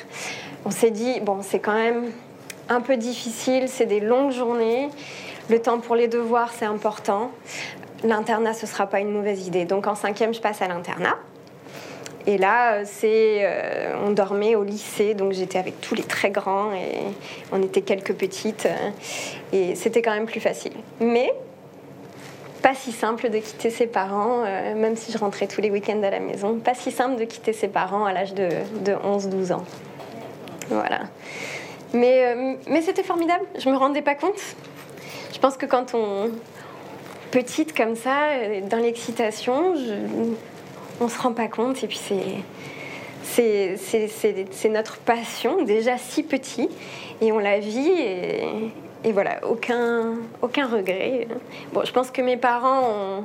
on 0.65 0.71
s'est 0.71 0.93
dit 0.93 1.19
bon 1.21 1.39
c'est 1.43 1.59
quand 1.59 1.75
même 1.75 2.13
un 2.69 2.81
peu 2.81 2.97
difficile, 2.97 3.69
c'est 3.69 3.87
des 3.87 4.01
longues 4.01 4.33
journées. 4.33 4.89
Le 5.49 5.61
temps 5.61 5.79
pour 5.79 5.95
les 5.95 6.09
devoirs, 6.09 6.53
c'est 6.53 6.65
important. 6.65 7.31
L'internat, 8.05 8.55
ce 8.55 8.67
ne 8.67 8.71
sera 8.71 8.87
pas 8.87 9.01
une 9.01 9.11
mauvaise 9.11 9.47
idée. 9.47 9.65
Donc 9.65 9.87
en 9.87 9.95
cinquième, 9.95 10.35
je 10.35 10.41
passe 10.41 10.63
à 10.63 10.69
l'internat. 10.69 11.17
Et 12.27 12.39
là, 12.39 12.85
c'est, 12.85 13.39
euh, 13.45 13.95
on 14.05 14.11
dormait 14.11 14.57
au 14.57 14.65
lycée, 14.65 15.15
donc 15.15 15.33
j'étais 15.33 15.59
avec 15.59 15.81
tous 15.81 15.95
les 15.95 16.03
très 16.03 16.31
grands 16.31 16.73
et 16.73 17.03
on 17.53 17.63
était 17.63 17.83
quelques 17.83 18.15
petites. 18.15 18.67
Euh, 18.67 18.91
et 19.53 19.77
c'était 19.77 20.03
quand 20.03 20.11
même 20.11 20.27
plus 20.27 20.41
facile. 20.41 20.73
Mais 21.01 21.33
pas 22.63 22.75
si 22.75 22.91
simple 22.91 23.31
de 23.31 23.39
quitter 23.39 23.71
ses 23.71 23.87
parents, 23.87 24.43
euh, 24.45 24.75
même 24.75 24.97
si 24.97 25.13
je 25.13 25.19
rentrais 25.19 25.47
tous 25.47 25.61
les 25.61 25.71
week-ends 25.71 26.03
à 26.03 26.11
la 26.11 26.19
maison. 26.19 26.59
Pas 26.59 26.75
si 26.75 26.91
simple 26.91 27.15
de 27.15 27.25
quitter 27.25 27.53
ses 27.53 27.69
parents 27.69 28.05
à 28.07 28.13
l'âge 28.13 28.35
de, 28.35 28.49
de 28.81 28.93
11-12 28.93 29.53
ans. 29.53 29.65
Voilà. 30.69 31.03
Mais, 31.93 32.27
euh, 32.27 32.55
mais 32.69 32.83
c'était 32.83 33.03
formidable, 33.03 33.45
je 33.59 33.69
me 33.69 33.77
rendais 33.77 34.03
pas 34.03 34.15
compte. 34.15 34.41
Je 35.33 35.39
pense 35.39 35.57
que 35.57 35.67
quand 35.67 35.95
on. 35.95 36.31
petite 37.31 37.77
comme 37.77 37.97
ça, 37.97 38.31
euh, 38.33 38.61
dans 38.63 38.79
l'excitation, 38.79 39.75
on 41.01 41.09
se 41.09 41.19
rend 41.21 41.33
pas 41.33 41.49
compte 41.49 41.83
et 41.83 41.87
puis 41.87 42.01
c'est. 42.03 42.43
C'est 43.29 44.69
notre 44.71 44.97
passion, 44.99 45.63
déjà 45.63 45.99
si 45.99 46.23
petit, 46.23 46.71
et 47.21 47.33
on 47.33 47.39
la 47.39 47.59
vit, 47.59 47.91
et, 49.05 49.13
voilà, 49.13 49.41
aucun, 49.47 50.15
aucun 50.41 50.67
regret. 50.67 51.29
Bon, 51.73 51.85
je 51.85 51.93
pense 51.93 52.11
que 52.11 52.23
mes 52.23 52.39
parents 52.39 53.21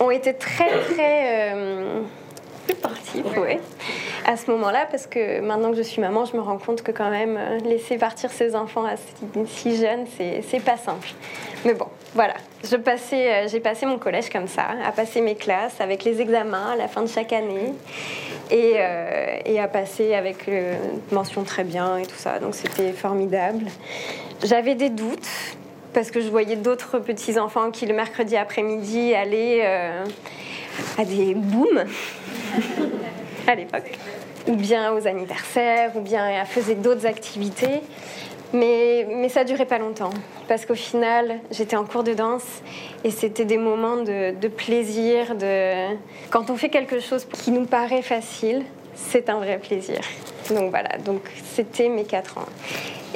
ont, 0.00 0.04
ont 0.04 0.10
été 0.10 0.34
très, 0.34 0.80
très. 0.80 1.52
Euh, 1.54 2.00
sportifs, 2.68 3.36
ouais 3.38 3.60
à 4.24 4.36
ce 4.36 4.50
moment-là, 4.50 4.86
parce 4.90 5.06
que 5.06 5.40
maintenant 5.40 5.70
que 5.70 5.76
je 5.76 5.82
suis 5.82 6.00
maman, 6.00 6.24
je 6.24 6.36
me 6.36 6.42
rends 6.42 6.58
compte 6.58 6.82
que 6.82 6.92
quand 6.92 7.10
même 7.10 7.36
euh, 7.36 7.58
laisser 7.58 7.98
partir 7.98 8.30
ses 8.30 8.54
enfants 8.54 8.84
à 8.84 8.94
si, 9.46 9.76
jeunes, 9.76 10.06
c'est 10.16 10.64
pas 10.64 10.76
simple. 10.76 11.08
Mais 11.64 11.74
bon, 11.74 11.86
voilà. 12.14 12.34
Euh, 12.72 13.48
j'ai 13.48 13.60
passé 13.60 13.86
mon 13.86 13.98
collège 13.98 14.30
comme 14.30 14.48
ça, 14.48 14.66
à 14.84 14.92
passer 14.92 15.20
mes 15.20 15.34
classes 15.34 15.80
avec 15.80 16.04
les 16.04 16.20
examens 16.20 16.72
à 16.72 16.76
la 16.76 16.88
fin 16.88 17.02
de 17.02 17.08
chaque 17.08 17.32
année 17.32 17.72
et, 18.50 18.74
euh, 18.76 19.38
et 19.44 19.60
à 19.60 19.68
passer 19.68 20.14
avec 20.14 20.48
mention 21.10 21.42
très 21.42 21.64
bien 21.64 21.96
et 21.98 22.06
tout 22.06 22.16
ça. 22.16 22.38
Donc 22.38 22.54
c'était 22.54 22.92
formidable. 22.92 23.64
J'avais 24.44 24.74
des 24.74 24.90
doutes 24.90 25.28
parce 25.92 26.10
que 26.10 26.20
je 26.20 26.28
voyais 26.28 26.56
d'autres 26.56 26.98
petits 26.98 27.38
enfants 27.38 27.70
qui 27.70 27.86
le 27.86 27.94
mercredi 27.94 28.36
après-midi 28.36 29.14
allaient 29.14 29.66
à 30.98 31.04
des 31.04 31.34
booms 31.34 31.84
à 33.46 33.54
l'époque, 33.54 33.98
ou 34.46 34.56
bien 34.56 34.92
aux 34.92 35.06
anniversaires, 35.06 35.92
ou 35.96 36.00
bien 36.00 36.28
elle 36.28 36.46
faisait 36.46 36.74
d'autres 36.74 37.06
activités. 37.06 37.80
Mais, 38.52 39.06
mais 39.08 39.30
ça 39.30 39.44
durait 39.44 39.64
pas 39.64 39.78
longtemps, 39.78 40.10
parce 40.46 40.66
qu'au 40.66 40.74
final, 40.74 41.38
j'étais 41.50 41.76
en 41.76 41.84
cours 41.84 42.04
de 42.04 42.12
danse 42.12 42.44
et 43.02 43.10
c'était 43.10 43.46
des 43.46 43.56
moments 43.56 43.96
de, 43.96 44.48
plaisir. 44.48 45.34
De... 45.36 45.94
Quand 46.28 46.50
on 46.50 46.56
fait 46.56 46.68
quelque 46.68 47.00
chose 47.00 47.24
qui 47.24 47.50
nous 47.50 47.64
paraît 47.64 48.02
facile, 48.02 48.62
c'est 48.94 49.30
un 49.30 49.38
vrai 49.38 49.58
plaisir. 49.58 50.00
Donc 50.50 50.68
voilà, 50.68 50.98
donc 50.98 51.22
c'était 51.54 51.88
mes 51.88 52.04
quatre 52.04 52.36
ans. 52.36 52.46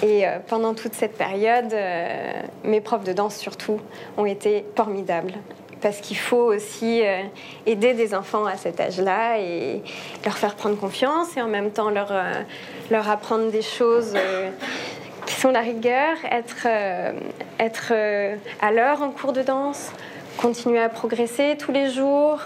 Et 0.02 0.26
euh, 0.26 0.38
pendant 0.46 0.74
toute 0.74 0.94
cette 0.94 1.16
période, 1.16 1.72
euh, 1.72 2.32
mes 2.64 2.80
profs 2.80 3.04
de 3.04 3.12
danse 3.12 3.36
surtout 3.36 3.80
ont 4.16 4.26
été 4.26 4.64
formidables 4.74 5.34
parce 5.80 6.00
qu'il 6.00 6.16
faut 6.16 6.52
aussi 6.52 7.02
euh, 7.04 7.22
aider 7.66 7.94
des 7.94 8.14
enfants 8.14 8.46
à 8.46 8.56
cet 8.56 8.80
âge-là 8.80 9.38
et 9.38 9.82
leur 10.24 10.36
faire 10.38 10.54
prendre 10.54 10.76
confiance 10.76 11.36
et 11.36 11.42
en 11.42 11.48
même 11.48 11.70
temps 11.70 11.90
leur, 11.90 12.08
euh, 12.10 12.32
apprendre 12.90 13.50
des 13.50 13.62
choses 13.62 14.14
euh, 14.16 14.50
qui 15.26 15.34
sont 15.34 15.50
la 15.50 15.60
rigueur, 15.60 16.16
être, 16.30 16.66
être 17.58 17.92
à 18.60 18.70
l'heure 18.70 19.02
en 19.02 19.10
cours 19.10 19.32
de 19.32 19.42
danse, 19.42 19.90
continuer 20.36 20.78
à 20.78 20.88
progresser 20.88 21.56
tous 21.58 21.72
les 21.72 21.90
jours, 21.90 22.40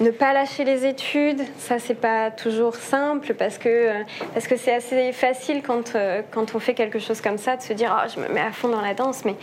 ne 0.00 0.10
pas 0.10 0.32
lâcher 0.32 0.64
les 0.64 0.86
études, 0.86 1.40
ça 1.58 1.78
c'est 1.78 1.94
pas 1.94 2.30
toujours 2.30 2.76
simple 2.76 3.34
parce 3.34 3.58
que 3.58 3.90
parce 4.34 4.46
que 4.46 4.56
c'est 4.56 4.74
assez 4.74 5.12
facile 5.12 5.62
quand 5.62 5.94
euh, 5.94 6.22
quand 6.30 6.54
on 6.54 6.58
fait 6.58 6.74
quelque 6.74 6.98
chose 6.98 7.20
comme 7.20 7.38
ça 7.38 7.56
de 7.56 7.62
se 7.62 7.72
dire 7.72 7.94
oh, 7.96 8.08
je 8.14 8.20
me 8.20 8.28
mets 8.28 8.40
à 8.40 8.52
fond 8.52 8.68
dans 8.68 8.80
la 8.80 8.94
danse. 8.94 9.24
Mais 9.24 9.36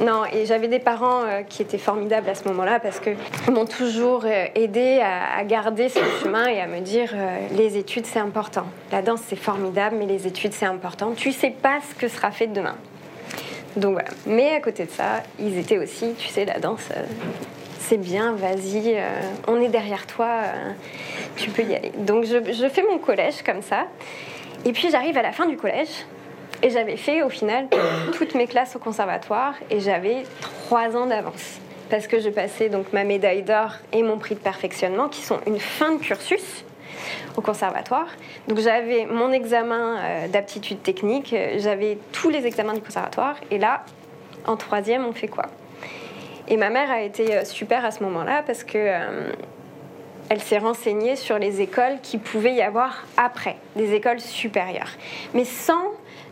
non 0.00 0.22
et 0.32 0.46
j'avais 0.46 0.68
des 0.68 0.78
parents 0.78 1.22
euh, 1.24 1.42
qui 1.42 1.62
étaient 1.62 1.78
formidables 1.78 2.28
à 2.28 2.34
ce 2.34 2.48
moment-là 2.48 2.80
parce 2.80 3.00
que 3.00 3.10
m'ont 3.50 3.66
toujours 3.66 4.24
euh, 4.24 4.46
aidé 4.54 5.00
à, 5.02 5.38
à, 5.38 5.44
garder 5.44 5.88
ce 5.88 6.00
chemin 6.22 6.46
et 6.46 6.60
à 6.60 6.66
me 6.66 6.80
dire 6.80 7.14
les 7.52 7.76
études 7.76 8.06
c'est 8.06 8.18
important, 8.18 8.66
la 8.90 9.02
danse 9.02 9.20
c'est 9.26 9.36
formidable 9.36 9.96
mais 9.98 10.06
les 10.06 10.26
études 10.26 10.52
c'est 10.52 10.66
important, 10.66 11.12
tu 11.12 11.32
sais 11.32 11.50
pas 11.50 11.78
ce 11.88 11.94
que 11.94 12.08
sera 12.08 12.30
fait 12.30 12.46
demain. 12.46 12.76
Donc 13.76 13.92
voilà. 13.92 14.08
Mais 14.26 14.54
à 14.54 14.60
côté 14.60 14.86
de 14.86 14.90
ça, 14.90 15.22
ils 15.38 15.58
étaient 15.58 15.78
aussi, 15.78 16.14
tu 16.18 16.28
sais, 16.28 16.44
la 16.44 16.58
danse, 16.58 16.88
c'est 17.86 17.98
bien, 17.98 18.32
vas-y, 18.32 18.94
euh, 18.96 19.08
on 19.46 19.60
est 19.60 19.68
derrière 19.68 20.06
toi, 20.06 20.26
euh, 20.44 20.72
tu 21.36 21.50
peux 21.50 21.62
y 21.62 21.74
aller. 21.74 21.92
Donc 21.98 22.24
je, 22.24 22.52
je, 22.52 22.68
fais 22.68 22.82
mon 22.82 22.98
collège 22.98 23.42
comme 23.44 23.62
ça. 23.62 23.86
Et 24.64 24.72
puis 24.72 24.90
j'arrive 24.90 25.16
à 25.16 25.22
la 25.22 25.32
fin 25.32 25.46
du 25.46 25.56
collège. 25.56 26.06
Et 26.62 26.70
j'avais 26.70 26.96
fait 26.96 27.22
au 27.22 27.28
final 27.28 27.68
toutes 28.16 28.34
mes 28.34 28.46
classes 28.46 28.74
au 28.74 28.78
conservatoire 28.78 29.54
et 29.70 29.78
j'avais 29.80 30.24
trois 30.40 30.96
ans 30.96 31.06
d'avance. 31.06 31.60
Parce 31.90 32.06
que 32.06 32.18
je 32.18 32.30
passais 32.30 32.68
donc 32.68 32.92
ma 32.92 33.04
médaille 33.04 33.42
d'or 33.42 33.72
et 33.92 34.02
mon 34.02 34.18
prix 34.18 34.34
de 34.34 34.40
perfectionnement 34.40 35.08
qui 35.08 35.22
sont 35.22 35.38
une 35.46 35.60
fin 35.60 35.92
de 35.92 36.00
cursus 36.00 36.64
au 37.36 37.40
conservatoire. 37.40 38.08
Donc 38.48 38.58
j'avais 38.58 39.06
mon 39.06 39.32
examen 39.32 39.96
euh, 39.98 40.28
d'aptitude 40.28 40.82
technique, 40.82 41.34
j'avais 41.58 41.98
tous 42.12 42.30
les 42.30 42.46
examens 42.46 42.74
du 42.74 42.80
conservatoire 42.80 43.36
et 43.50 43.58
là, 43.58 43.84
en 44.46 44.56
troisième, 44.56 45.04
on 45.04 45.12
fait 45.12 45.28
quoi? 45.28 45.46
Et 46.48 46.56
ma 46.56 46.70
mère 46.70 46.90
a 46.90 47.02
été 47.02 47.34
euh, 47.34 47.44
super 47.44 47.84
à 47.84 47.90
ce 47.90 48.02
moment-là 48.04 48.42
parce 48.46 48.62
que 48.62 48.78
euh, 48.78 49.32
elle 50.28 50.40
s'est 50.40 50.58
renseignée 50.58 51.16
sur 51.16 51.38
les 51.38 51.60
écoles 51.60 51.98
qui 52.02 52.18
pouvaient 52.18 52.54
y 52.54 52.62
avoir 52.62 53.04
après, 53.16 53.56
des 53.74 53.94
écoles 53.94 54.20
supérieures, 54.20 54.90
mais 55.34 55.44
sans 55.44 55.82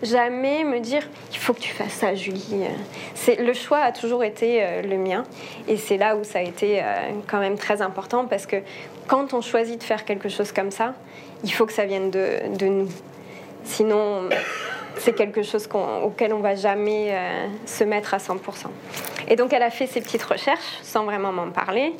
jamais 0.02 0.64
me 0.64 0.80
dire 0.80 1.02
il 1.32 1.38
faut 1.38 1.54
que 1.54 1.60
tu 1.60 1.72
fasses 1.72 1.92
ça, 1.92 2.14
Julie. 2.14 2.64
C'est 3.14 3.36
le 3.36 3.52
choix 3.52 3.78
a 3.78 3.92
toujours 3.92 4.24
été 4.24 4.62
euh, 4.62 4.82
le 4.82 4.98
mien, 4.98 5.24
et 5.68 5.76
c'est 5.76 5.96
là 5.96 6.16
où 6.16 6.24
ça 6.24 6.40
a 6.40 6.42
été 6.42 6.82
quand 7.26 7.38
même 7.38 7.56
très 7.56 7.82
important 7.82 8.26
parce 8.26 8.46
que 8.46 8.56
quand 9.06 9.34
on 9.34 9.40
choisit 9.40 9.78
de 9.78 9.84
faire 9.84 10.04
quelque 10.04 10.28
chose 10.28 10.52
comme 10.52 10.70
ça, 10.70 10.94
il 11.42 11.52
faut 11.52 11.66
que 11.66 11.72
ça 11.72 11.84
vienne 11.84 12.10
de, 12.10 12.56
de 12.56 12.66
nous. 12.66 12.88
Sinon, 13.64 14.28
c'est 14.98 15.14
quelque 15.14 15.42
chose 15.42 15.68
auquel 16.02 16.32
on 16.32 16.40
va 16.40 16.54
jamais 16.54 17.08
euh, 17.10 17.46
se 17.66 17.84
mettre 17.84 18.14
à 18.14 18.18
100%. 18.18 18.38
Et 19.28 19.36
donc 19.36 19.52
elle 19.52 19.62
a 19.62 19.70
fait 19.70 19.86
ses 19.86 20.00
petites 20.00 20.22
recherches 20.22 20.78
sans 20.82 21.04
vraiment 21.04 21.32
m'en 21.32 21.50
parler. 21.50 21.94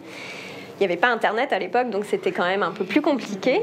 Il 0.77 0.81
n'y 0.81 0.87
avait 0.87 0.97
pas 0.97 1.09
Internet 1.09 1.53
à 1.53 1.59
l'époque, 1.59 1.91
donc 1.91 2.05
c'était 2.05 2.33
quand 2.33 2.45
même 2.45 2.63
un 2.63 2.73
peu 2.73 2.85
plus 2.85 3.01
compliqué. 3.01 3.63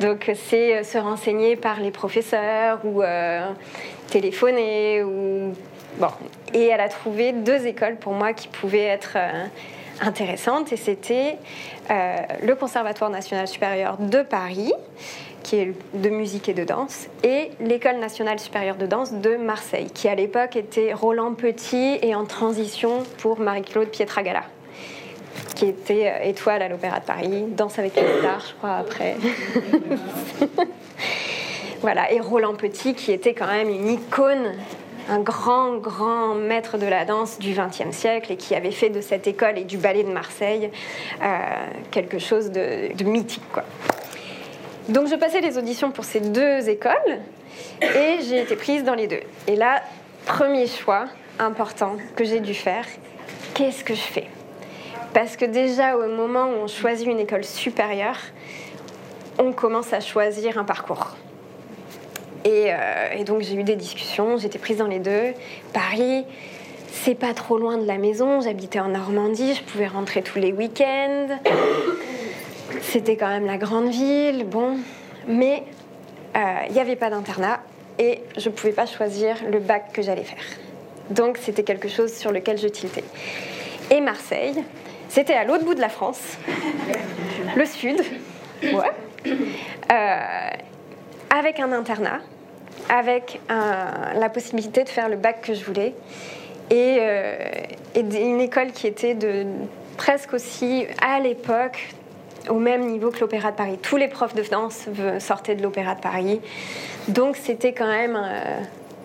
Donc 0.00 0.30
c'est 0.34 0.78
euh, 0.78 0.82
se 0.82 0.98
renseigner 0.98 1.56
par 1.56 1.80
les 1.80 1.90
professeurs 1.90 2.80
ou 2.84 3.02
euh, 3.02 3.48
téléphoner. 4.10 5.02
Ou... 5.02 5.52
Bon. 5.98 6.08
Et 6.52 6.66
elle 6.66 6.80
a 6.80 6.88
trouvé 6.88 7.32
deux 7.32 7.66
écoles 7.66 7.96
pour 7.96 8.12
moi 8.12 8.32
qui 8.32 8.48
pouvaient 8.48 8.84
être 8.84 9.16
intéressantes. 10.00 10.72
Et 10.72 10.76
c'était 10.76 11.38
le 11.90 12.54
Conservatoire 12.54 13.10
national 13.10 13.46
supérieur 13.48 13.96
de 13.98 14.22
Paris 14.22 14.72
qui 15.44 15.56
est 15.56 15.74
de 15.92 16.08
musique 16.08 16.48
et 16.48 16.54
de 16.54 16.64
danse, 16.64 17.06
et 17.22 17.50
l'École 17.60 17.98
nationale 17.98 18.40
supérieure 18.40 18.76
de 18.76 18.86
danse 18.86 19.12
de 19.12 19.36
Marseille, 19.36 19.88
qui 19.94 20.08
à 20.08 20.14
l'époque 20.16 20.56
était 20.56 20.92
Roland 20.92 21.34
Petit 21.34 21.98
et 22.02 22.14
en 22.14 22.24
transition 22.24 23.04
pour 23.18 23.38
Marie-Claude 23.38 23.88
Pietragala, 23.88 24.44
qui 25.54 25.66
était 25.66 26.08
euh, 26.08 26.28
étoile 26.28 26.62
à 26.62 26.68
l'Opéra 26.68 26.98
de 26.98 27.04
Paris, 27.04 27.44
Danse 27.48 27.78
avec 27.78 27.94
les 27.94 28.18
stars, 28.18 28.44
je 28.48 28.54
crois, 28.54 28.76
après. 28.76 29.16
voilà, 31.82 32.10
et 32.10 32.20
Roland 32.20 32.54
Petit, 32.54 32.94
qui 32.94 33.12
était 33.12 33.34
quand 33.34 33.46
même 33.46 33.68
une 33.68 33.88
icône 33.88 34.54
un 35.08 35.20
grand, 35.20 35.76
grand 35.76 36.34
maître 36.34 36.78
de 36.78 36.86
la 36.86 37.04
danse 37.04 37.38
du 37.38 37.54
XXe 37.54 37.94
siècle 37.94 38.32
et 38.32 38.36
qui 38.36 38.54
avait 38.54 38.70
fait 38.70 38.90
de 38.90 39.00
cette 39.00 39.26
école 39.26 39.58
et 39.58 39.64
du 39.64 39.76
ballet 39.76 40.04
de 40.04 40.10
Marseille 40.10 40.70
euh, 41.22 41.38
quelque 41.90 42.18
chose 42.18 42.50
de, 42.50 42.90
mythique. 43.04 43.42
Donc 44.88 45.08
je 45.08 45.14
passais 45.14 45.40
les 45.40 45.58
auditions 45.58 45.90
pour 45.90 46.04
ces 46.04 46.20
deux 46.20 46.68
écoles 46.68 47.20
et 47.82 48.18
j'ai 48.22 48.40
été 48.40 48.56
prise 48.56 48.84
dans 48.84 48.94
les 48.94 49.06
deux. 49.06 49.20
Et 49.46 49.56
là, 49.56 49.82
premier 50.26 50.66
choix 50.66 51.06
important 51.38 51.96
que 52.16 52.24
j'ai 52.24 52.40
dû 52.40 52.54
faire, 52.54 52.84
qu'est-ce 53.54 53.84
que 53.84 53.94
je 53.94 54.00
fais? 54.00 54.28
Parce 55.12 55.36
que 55.36 55.44
déjà 55.44 55.96
au 55.96 56.08
moment 56.08 56.46
où 56.46 56.64
on 56.64 56.66
choisit 56.66 57.06
une 57.06 57.20
école 57.20 57.44
supérieure, 57.44 58.18
on 59.38 59.52
commence 59.52 59.92
à 59.92 60.00
choisir 60.00 60.58
un 60.58 60.64
parcours. 60.64 61.16
Et, 62.44 62.66
euh, 62.68 63.08
et 63.16 63.24
donc 63.24 63.42
j'ai 63.42 63.54
eu 63.54 63.64
des 63.64 63.76
discussions, 63.76 64.36
j'étais 64.36 64.58
prise 64.58 64.78
dans 64.78 64.86
les 64.86 64.98
deux. 64.98 65.32
Paris, 65.72 66.24
c'est 66.92 67.14
pas 67.14 67.34
trop 67.34 67.58
loin 67.58 67.78
de 67.78 67.86
la 67.86 67.98
maison, 67.98 68.40
j'habitais 68.40 68.80
en 68.80 68.88
Normandie, 68.88 69.54
je 69.54 69.62
pouvais 69.62 69.86
rentrer 69.86 70.22
tous 70.22 70.38
les 70.38 70.52
week-ends. 70.52 71.26
C'était 72.82 73.16
quand 73.16 73.28
même 73.28 73.46
la 73.46 73.58
grande 73.58 73.88
ville, 73.88 74.44
bon, 74.46 74.78
mais 75.26 75.64
il 76.34 76.40
euh, 76.40 76.72
n'y 76.72 76.80
avait 76.80 76.96
pas 76.96 77.10
d'internat 77.10 77.60
et 77.98 78.20
je 78.36 78.48
ne 78.48 78.54
pouvais 78.54 78.72
pas 78.72 78.86
choisir 78.86 79.36
le 79.50 79.58
bac 79.58 79.92
que 79.92 80.02
j'allais 80.02 80.24
faire. 80.24 80.44
Donc 81.10 81.38
c'était 81.38 81.62
quelque 81.62 81.88
chose 81.88 82.12
sur 82.12 82.32
lequel 82.32 82.58
je 82.58 82.68
tiltais. 82.68 83.04
Et 83.90 84.00
Marseille, 84.00 84.64
c'était 85.08 85.34
à 85.34 85.44
l'autre 85.44 85.64
bout 85.64 85.74
de 85.74 85.80
la 85.80 85.88
France, 85.88 86.38
le 87.56 87.66
sud, 87.66 88.00
ouais, 88.62 89.32
euh, 89.92 90.50
avec 91.30 91.60
un 91.60 91.72
internat, 91.72 92.20
avec 92.88 93.40
la 93.48 94.28
possibilité 94.28 94.84
de 94.84 94.88
faire 94.88 95.08
le 95.08 95.16
bac 95.16 95.40
que 95.42 95.54
je 95.54 95.64
voulais, 95.64 95.94
et, 96.70 96.96
euh, 97.00 97.36
une 97.96 98.40
école 98.40 98.72
qui 98.72 98.86
était 98.86 99.16
presque 99.96 100.32
aussi, 100.34 100.86
à 101.00 101.20
l'époque, 101.20 101.94
au 102.48 102.58
même 102.58 102.86
niveau 102.86 103.10
que 103.10 103.20
l'Opéra 103.20 103.52
de 103.52 103.56
Paris. 103.56 103.78
Tous 103.80 103.96
les 103.96 104.08
profs 104.08 104.34
de 104.34 104.42
danse 104.42 104.86
sortaient 105.18 105.54
de 105.54 105.62
l'Opéra 105.62 105.94
de 105.94 106.00
Paris. 106.00 106.40
Donc 107.08 107.36
c'était 107.36 107.72
quand 107.72 107.86
même 107.86 108.16
euh, 108.16 108.60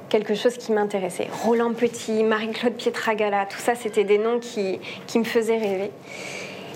quelque 0.10 0.34
chose 0.34 0.58
qui 0.58 0.72
m'intéressait. 0.72 1.28
Roland 1.44 1.74
Petit, 1.74 2.24
Marie-Claude 2.24 2.74
Pietragala, 2.74 3.46
tout 3.46 3.60
ça, 3.60 3.76
c'était 3.76 4.04
des 4.04 4.18
noms 4.18 4.40
qui 4.40 4.80
me 5.16 5.24
faisaient 5.24 5.58
rêver. 5.58 5.92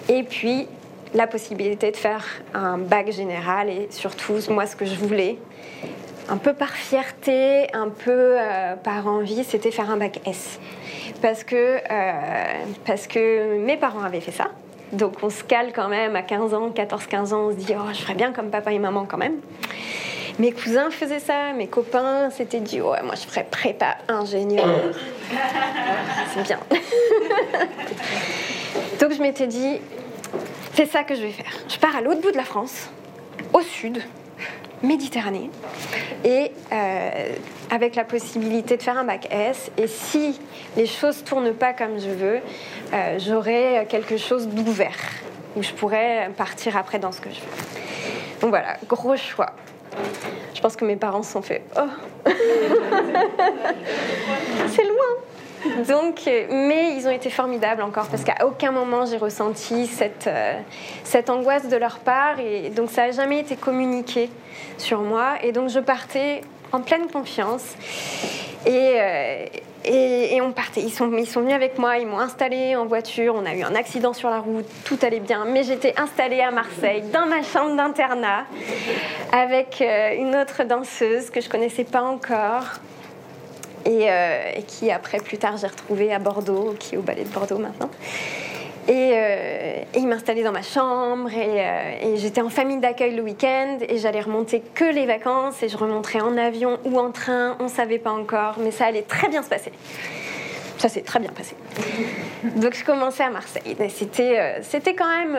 Et 0.09 0.23
puis, 0.23 0.67
la 1.13 1.27
possibilité 1.27 1.91
de 1.91 1.97
faire 1.97 2.25
un 2.53 2.77
bac 2.77 3.12
général 3.12 3.69
et 3.69 3.88
surtout, 3.89 4.33
moi, 4.50 4.65
ce 4.65 4.75
que 4.75 4.85
je 4.85 4.95
voulais, 4.95 5.38
un 6.30 6.38
peu 6.38 6.53
par 6.53 6.72
fierté, 6.72 7.68
un 7.74 7.89
peu 7.89 8.12
euh, 8.39 8.75
par 8.75 9.08
envie, 9.08 9.44
c'était 9.44 9.72
faire 9.72 9.89
un 9.89 9.98
bac 9.98 10.20
S. 10.25 10.60
Parce 11.22 11.44
que, 11.44 11.77
euh, 11.89 12.13
parce 12.86 13.08
que 13.08 13.60
mes 13.60 13.77
parents 13.77 14.03
avaient 14.03 14.22
fait 14.22 14.32
ça. 14.32 14.50
Donc 14.92 15.15
on 15.24 15.30
se 15.30 15.44
cale 15.44 15.74
quand 15.74 15.88
même 15.88 16.15
à 16.15 16.22
15 16.22 16.53
ans, 16.53 16.70
14-15 16.70 17.34
ans, 17.34 17.48
on 17.48 17.51
se 17.51 17.56
dit 17.56 17.74
oh 17.75 17.89
je 17.92 18.00
ferais 18.00 18.13
bien 18.13 18.32
comme 18.32 18.50
papa 18.50 18.72
et 18.72 18.80
maman 18.80 19.06
quand 19.06 19.18
même. 19.18 19.38
Mes 20.39 20.51
cousins 20.51 20.89
faisaient 20.89 21.20
ça, 21.20 21.53
mes 21.53 21.68
copains 21.68 22.30
s'étaient 22.30 22.60
dit 22.60 22.82
ouais 22.82 23.01
moi 23.03 23.15
je 23.15 23.22
ferais 23.27 23.46
prépa 23.50 23.98
ingénieur. 24.08 24.68
C'est 26.34 26.44
bien. 26.44 26.60
Donc 29.00 29.13
je 29.13 29.22
m'étais 29.22 29.48
dit 29.48 29.80
c'est 30.74 30.86
ça 30.86 31.03
que 31.03 31.15
je 31.15 31.22
vais 31.22 31.32
faire. 31.32 31.53
Je 31.68 31.77
pars 31.77 31.96
à 31.96 32.01
l'autre 32.01 32.22
bout 32.22 32.32
de 32.32 32.38
la 32.38 32.44
France, 32.44 32.89
au 33.53 33.62
sud, 33.62 34.01
Méditerranée, 34.83 35.49
et 36.23 36.51
euh, 36.71 37.35
avec 37.71 37.95
la 37.95 38.03
possibilité 38.03 38.77
de 38.77 38.83
faire 38.83 38.97
un 38.97 39.05
bac 39.05 39.27
S. 39.31 39.71
Et 39.77 39.87
si 39.87 40.39
les 40.75 40.85
choses 40.85 41.23
tournent 41.23 41.53
pas 41.53 41.73
comme 41.73 41.99
je 41.99 42.09
veux, 42.09 42.39
euh, 42.93 43.17
j'aurai 43.19 43.85
quelque 43.89 44.17
chose 44.17 44.47
d'ouvert. 44.47 44.97
où 45.55 45.61
je 45.61 45.71
pourrais 45.71 46.31
partir 46.35 46.75
après 46.75 46.97
dans 46.99 47.11
ce 47.11 47.21
que 47.21 47.29
je 47.29 47.39
veux. 47.39 48.41
Donc 48.41 48.49
voilà, 48.49 48.77
gros 48.87 49.15
choix. 49.15 49.53
Je 50.53 50.61
pense 50.61 50.75
que 50.75 50.83
mes 50.85 50.95
parents 50.95 51.23
se 51.23 51.31
sont 51.31 51.41
fait 51.41 51.61
Oh 51.77 51.81
C'est 54.67 54.83
loin 54.83 55.23
donc, 55.88 56.22
euh, 56.27 56.48
mais 56.50 56.96
ils 56.96 57.08
ont 57.08 57.12
été 57.12 57.29
formidables 57.29 57.82
encore 57.82 58.08
parce 58.08 58.24
qu'à 58.24 58.46
aucun 58.46 58.72
moment 58.72 59.05
j'ai 59.05 59.17
ressenti 59.17 59.88
cette, 59.88 60.27
euh, 60.27 60.53
cette 61.03 61.29
angoisse 61.29 61.67
de 61.67 61.77
leur 61.77 62.00
part 62.00 62.39
et 62.39 62.70
donc 62.70 62.89
ça 62.89 63.08
n'a 63.08 63.12
jamais 63.12 63.39
été 63.39 63.55
communiqué 63.55 64.29
sur 64.77 65.01
moi 65.01 65.36
et 65.41 65.51
donc 65.51 65.70
je 65.70 65.79
partais 65.79 66.41
en 66.72 66.82
pleine 66.82 67.08
confiance 67.08 67.75
et, 68.65 68.96
euh, 68.98 69.46
et, 69.86 70.41
on 70.41 70.53
partait. 70.53 70.82
Ils 70.82 70.91
sont, 70.91 71.12
ils 71.17 71.27
sont 71.27 71.41
venus 71.41 71.53
avec 71.53 71.77
moi, 71.77 71.98
ils 71.98 72.08
m'ont 72.08 72.20
installé 72.20 72.77
en 72.77 72.86
voiture. 72.86 73.36
On 73.36 73.46
a 73.46 73.53
eu 73.53 73.63
un 73.63 73.75
accident 73.75 74.13
sur 74.13 74.29
la 74.29 74.39
route, 74.39 74.65
tout 74.86 74.98
allait 75.01 75.20
bien. 75.20 75.46
Mais 75.46 75.63
j'étais 75.63 75.93
installée 76.00 76.39
à 76.39 76.51
Marseille, 76.51 77.03
dans 77.12 77.25
ma 77.25 77.43
chambre 77.43 77.75
d'internat, 77.75 78.46
avec 79.34 79.84
une 80.17 80.34
autre 80.38 80.63
danseuse 80.63 81.29
que 81.29 81.41
je 81.41 81.50
connaissais 81.50 81.84
pas 81.84 82.01
encore. 82.01 82.79
Euh, 83.85 84.51
et, 84.55 84.63
qui 84.63 84.91
après 84.91 85.17
plus 85.17 85.37
tard 85.37 85.57
j'ai 85.57 85.67
retrouvée 85.67 86.13
à 86.13 86.19
Bordeaux, 86.19 86.75
qui 86.79 86.95
est 86.95 86.97
au 86.97 87.01
ballet 87.01 87.23
de 87.23 87.29
Bordeaux 87.29 87.57
maintenant. 87.57 87.89
Euh, 88.89 89.81
et, 89.93 89.97
il 89.97 90.07
m'installait 90.07 90.43
dans 90.43 90.51
ma 90.51 90.61
chambre 90.61 91.29
euh, 91.33 91.91
et, 92.01 92.17
j'étais 92.17 92.41
en 92.41 92.49
famille 92.49 92.79
d'accueil 92.79 93.15
le 93.15 93.21
week-end 93.21 93.77
et 93.87 93.97
j'allais 93.97 94.21
remonter 94.21 94.61
que 94.73 94.83
les 94.83 95.05
vacances 95.05 95.63
et 95.63 95.69
je 95.69 95.77
remonterais 95.77 96.21
en 96.21 96.37
avion 96.37 96.79
ou 96.83 96.99
en 96.99 97.11
train, 97.11 97.55
on 97.59 97.65
ne 97.65 97.69
savait 97.69 97.99
pas 97.99 98.11
encore, 98.11 98.55
mais 98.59 98.71
ça 98.71 98.85
allait 98.85 99.03
très 99.03 99.29
bien 99.29 99.41
se 99.41 99.49
passer. 99.49 99.71
Ça 100.77 100.89
s'est 100.89 101.01
très 101.01 101.19
bien 101.19 101.31
passé. 101.31 101.55
Donc 102.57 102.73
je 102.73 102.83
commençais 102.83 103.23
à 103.23 103.29
Marseille. 103.29 103.77
C'était, 103.89 104.39
euh, 104.39 104.59
c'était 104.63 104.95
quand 104.95 105.07
même 105.07 105.37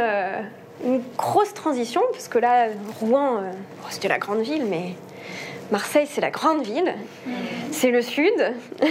une 0.83 1.03
grosse 1.19 1.53
transition 1.53 2.01
parce 2.13 2.29
que 2.29 2.39
là, 2.39 2.69
Rouen, 3.01 3.43
c'était 3.91 4.09
la 4.09 4.19
grande 4.19 4.41
ville, 4.41 4.65
mais 4.67 4.95
Marseille, 5.75 6.07
c'est 6.09 6.21
la 6.21 6.31
grande 6.31 6.63
ville. 6.63 6.95
C'est 7.73 7.91
le 7.91 8.01
sud 8.01 8.55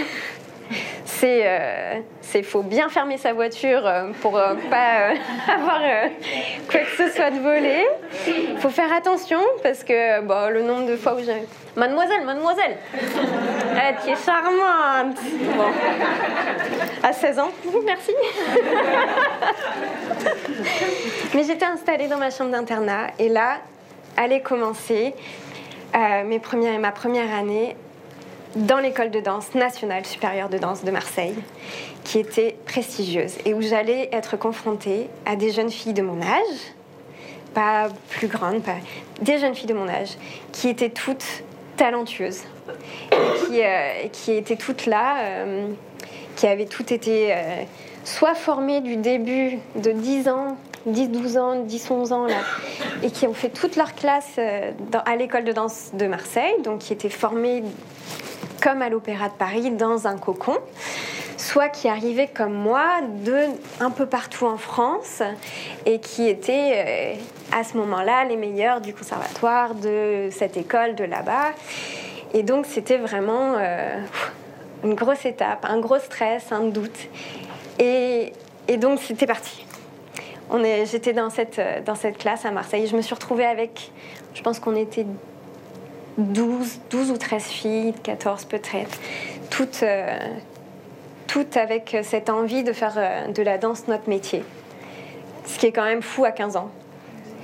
c'est 1.06 1.42
euh, 1.46 2.42
faut 2.42 2.60
bien 2.62 2.90
fermer 2.90 3.16
sa 3.16 3.32
voiture 3.32 3.86
euh, 3.86 4.10
pour 4.20 4.36
euh, 4.36 4.52
pas 4.68 5.12
euh, 5.12 5.14
avoir 5.50 5.80
quoi 6.70 6.80
que 6.80 6.96
ce 6.98 7.08
soit 7.08 7.30
de 7.30 7.38
volé. 7.38 7.86
Faut 8.58 8.68
faire 8.68 8.92
attention 8.92 9.40
parce 9.62 9.82
que 9.82 10.20
bon, 10.20 10.52
le 10.52 10.60
nombre 10.60 10.86
de 10.86 10.96
fois 10.96 11.14
où 11.14 11.20
j'ai 11.24 11.46
Mademoiselle, 11.74 12.22
mademoiselle, 12.26 12.76
elle 13.82 13.96
qui 14.04 14.10
est 14.10 14.22
charmante. 14.22 15.16
À 17.02 17.14
16 17.14 17.38
ans, 17.38 17.50
merci. 17.86 18.12
Mais 21.34 21.44
j'étais 21.44 21.64
installée 21.64 22.08
dans 22.08 22.18
ma 22.18 22.28
chambre 22.28 22.50
d'internat 22.50 23.06
et 23.18 23.30
là 23.30 23.56
allait 24.18 24.42
commencer 24.42 25.14
mes 25.94 26.38
premières, 26.38 26.78
ma 26.80 26.92
première 26.92 27.32
année 27.32 27.76
dans 28.56 28.78
l'école 28.78 29.10
de 29.10 29.20
danse 29.20 29.54
nationale 29.54 30.04
supérieure 30.04 30.48
de 30.48 30.58
danse 30.58 30.84
de 30.84 30.90
Marseille, 30.90 31.34
qui 32.04 32.18
était 32.18 32.56
prestigieuse 32.66 33.34
et 33.44 33.54
où 33.54 33.62
j'allais 33.62 34.08
être 34.12 34.36
confrontée 34.36 35.08
à 35.26 35.36
des 35.36 35.50
jeunes 35.50 35.70
filles 35.70 35.94
de 35.94 36.02
mon 36.02 36.20
âge, 36.22 36.74
pas 37.52 37.88
plus 38.10 38.28
grandes, 38.28 38.62
pas 38.62 38.76
des 39.20 39.38
jeunes 39.38 39.54
filles 39.54 39.68
de 39.68 39.74
mon 39.74 39.88
âge, 39.88 40.16
qui 40.52 40.68
étaient 40.68 40.90
toutes 40.90 41.44
talentueuses, 41.76 42.42
qui, 43.46 43.62
euh, 43.62 44.36
étaient 44.38 44.56
toutes 44.56 44.86
là, 44.86 45.16
euh, 45.20 45.66
qui 46.36 46.46
avaient 46.46 46.66
toutes 46.66 46.92
été 46.92 47.32
euh, 47.32 47.62
soit 48.04 48.34
formées 48.34 48.80
du 48.80 48.96
début 48.96 49.58
de 49.76 49.92
10 49.92 50.28
ans 50.28 50.56
10, 50.86 51.08
12 51.08 51.36
ans, 51.36 51.60
10, 51.60 51.90
11 51.90 52.12
ans, 52.12 52.26
là, 52.26 52.40
et 53.02 53.10
qui 53.10 53.26
ont 53.26 53.34
fait 53.34 53.48
toute 53.48 53.76
leur 53.76 53.94
classe 53.94 54.38
à 54.38 55.16
l'école 55.16 55.44
de 55.44 55.52
danse 55.52 55.90
de 55.94 56.06
Marseille, 56.06 56.54
donc 56.62 56.80
qui 56.80 56.92
étaient 56.92 57.08
formées 57.08 57.62
comme 58.64 58.80
à 58.80 58.88
l'Opéra 58.88 59.28
de 59.28 59.34
Paris, 59.34 59.70
dans 59.72 60.06
un 60.06 60.16
cocon, 60.16 60.56
soit 61.36 61.68
qui 61.68 61.86
arrivaient 61.86 62.28
comme 62.28 62.54
moi 62.54 63.00
de 63.24 63.48
un 63.78 63.90
peu 63.90 64.06
partout 64.06 64.46
en 64.46 64.56
France 64.56 65.22
et 65.84 65.98
qui 65.98 66.26
étaient 66.26 66.72
euh, 66.74 67.58
à 67.58 67.62
ce 67.62 67.76
moment-là 67.76 68.24
les 68.24 68.36
meilleurs 68.36 68.80
du 68.80 68.94
conservatoire, 68.94 69.74
de 69.74 70.28
cette 70.30 70.56
école, 70.56 70.94
de 70.94 71.04
là-bas. 71.04 71.52
Et 72.32 72.42
donc 72.42 72.64
c'était 72.64 72.96
vraiment 72.96 73.54
euh, 73.58 73.98
une 74.82 74.94
grosse 74.94 75.26
étape, 75.26 75.66
un 75.68 75.78
gros 75.78 75.98
stress, 75.98 76.50
un 76.50 76.64
doute. 76.64 76.98
Et, 77.78 78.32
et 78.66 78.78
donc 78.78 78.98
c'était 79.00 79.26
parti. 79.26 79.63
J'étais 80.84 81.12
dans 81.12 81.30
cette, 81.30 81.60
dans 81.84 81.94
cette 81.94 82.18
classe 82.18 82.44
à 82.44 82.50
Marseille. 82.50 82.86
Je 82.86 82.96
me 82.96 83.02
suis 83.02 83.14
retrouvée 83.14 83.46
avec, 83.46 83.90
je 84.34 84.42
pense 84.42 84.60
qu'on 84.60 84.76
était 84.76 85.06
12, 86.18 86.80
12 86.90 87.10
ou 87.10 87.16
13 87.16 87.44
filles, 87.44 87.94
14 88.02 88.44
peut-être, 88.44 88.98
toutes, 89.50 89.82
euh, 89.82 90.18
toutes 91.26 91.56
avec 91.56 91.96
cette 92.02 92.30
envie 92.30 92.62
de 92.62 92.72
faire 92.72 92.94
euh, 92.96 93.28
de 93.28 93.42
la 93.42 93.58
danse 93.58 93.88
notre 93.88 94.08
métier. 94.08 94.44
Ce 95.46 95.58
qui 95.58 95.66
est 95.66 95.72
quand 95.72 95.84
même 95.84 96.02
fou 96.02 96.24
à 96.24 96.30
15 96.30 96.56
ans, 96.56 96.70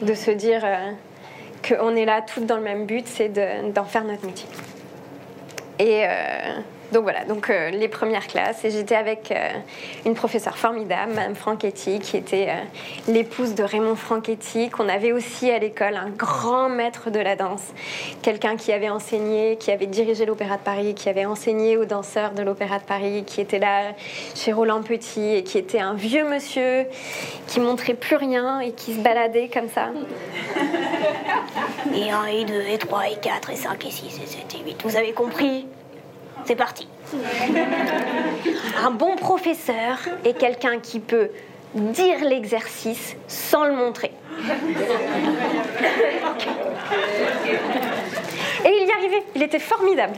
de 0.03 0.15
se 0.15 0.31
dire 0.31 0.63
euh, 0.65 0.93
qu'on 1.69 1.97
est 1.97 2.05
là 2.05 2.23
toutes 2.23 2.47
dans 2.47 2.57
le 2.57 2.63
même 2.63 2.87
but, 2.87 3.07
c'est 3.07 3.29
d'en 3.29 3.85
faire 3.85 4.05
notre 4.05 4.25
métier. 4.25 4.49
Et 5.79 6.05
donc 6.93 7.05
voilà, 7.05 7.25
donc 7.25 7.51
euh, 7.51 7.71
les 7.71 7.89
premières 7.89 8.27
classes. 8.27 8.65
Et 8.65 8.71
j'étais 8.71 8.97
avec 8.97 9.31
euh, 9.31 9.49
une 10.05 10.15
professeure 10.15 10.57
formidable, 10.57 11.13
Mme 11.15 11.35
Franchetti, 11.37 12.01
qui 12.01 12.17
était 12.17 12.49
euh, 12.49 13.13
l'épouse 13.13 13.55
de 13.55 13.63
Raymond 13.63 13.95
Franchetti, 13.95 14.71
qu'on 14.71 14.89
avait 14.89 15.13
aussi 15.13 15.51
à 15.51 15.59
l'école, 15.59 15.97
un 15.97 16.11
grand 16.11 16.69
maître 16.69 17.11
de 17.11 17.21
la 17.21 17.37
danse, 17.37 17.63
quelqu'un 18.23 18.57
qui 18.57 18.73
avait 18.73 18.89
enseigné, 18.89 19.57
qui 19.57 19.71
avait 19.71 19.87
dirigé 19.87 20.27
l'Opéra 20.27 20.57
de 20.57 20.63
Paris, 20.63 20.95
qui 20.95 21.09
avait 21.09 21.27
enseigné 21.27 21.77
aux 21.77 21.85
danseurs 21.85 22.33
de 22.33 22.43
l'Opéra 22.43 22.79
de 22.79 22.85
Paris, 22.85 23.25
qui 23.25 23.41
était 23.41 23.61
là 23.61 23.93
chez 24.35 24.53
Roland 24.53 24.83
Petit 24.83 25.35
et 25.37 25.45
qui 25.45 25.59
était 25.59 25.81
un 25.81 25.95
vieux 25.95 26.29
monsieur 26.29 26.87
qui 27.47 27.61
montrait 27.61 27.95
plus 27.95 28.17
rien 28.17 28.61
et 28.61 28.73
qui 28.73 28.95
se 28.95 29.01
baladait 29.01 29.49
comme 29.49 29.69
ça. 29.69 29.91
Et 31.95 32.11
1, 32.11 32.25
et 32.27 32.45
2, 32.45 32.55
et 32.69 32.79
3, 32.79 33.09
et 33.11 33.17
4, 33.17 33.51
et 33.51 33.57
5, 33.57 33.85
et 33.85 33.91
6, 33.91 34.05
et 34.23 34.27
7, 34.27 34.55
et 34.55 34.65
8. 34.65 34.83
Vous 34.85 34.97
avez 34.97 35.13
compris? 35.13 35.67
C'est 36.45 36.57
parti. 36.57 36.89
Un 38.85 38.91
bon 38.91 39.17
professeur 39.17 39.99
est 40.25 40.35
quelqu'un 40.35 40.79
qui 40.81 41.01
peut 41.01 41.31
dire 41.75 42.25
l'exercice 42.25 43.17
sans 43.29 43.65
le 43.65 43.73
montrer. 43.73 44.13
Et 48.65 48.69
il 48.69 48.87
y 48.87 48.93
arrivait, 48.93 49.23
il 49.35 49.43
était 49.43 49.59
formidable. 49.59 50.15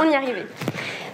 On 0.00 0.10
y 0.10 0.14
arrivait. 0.14 0.46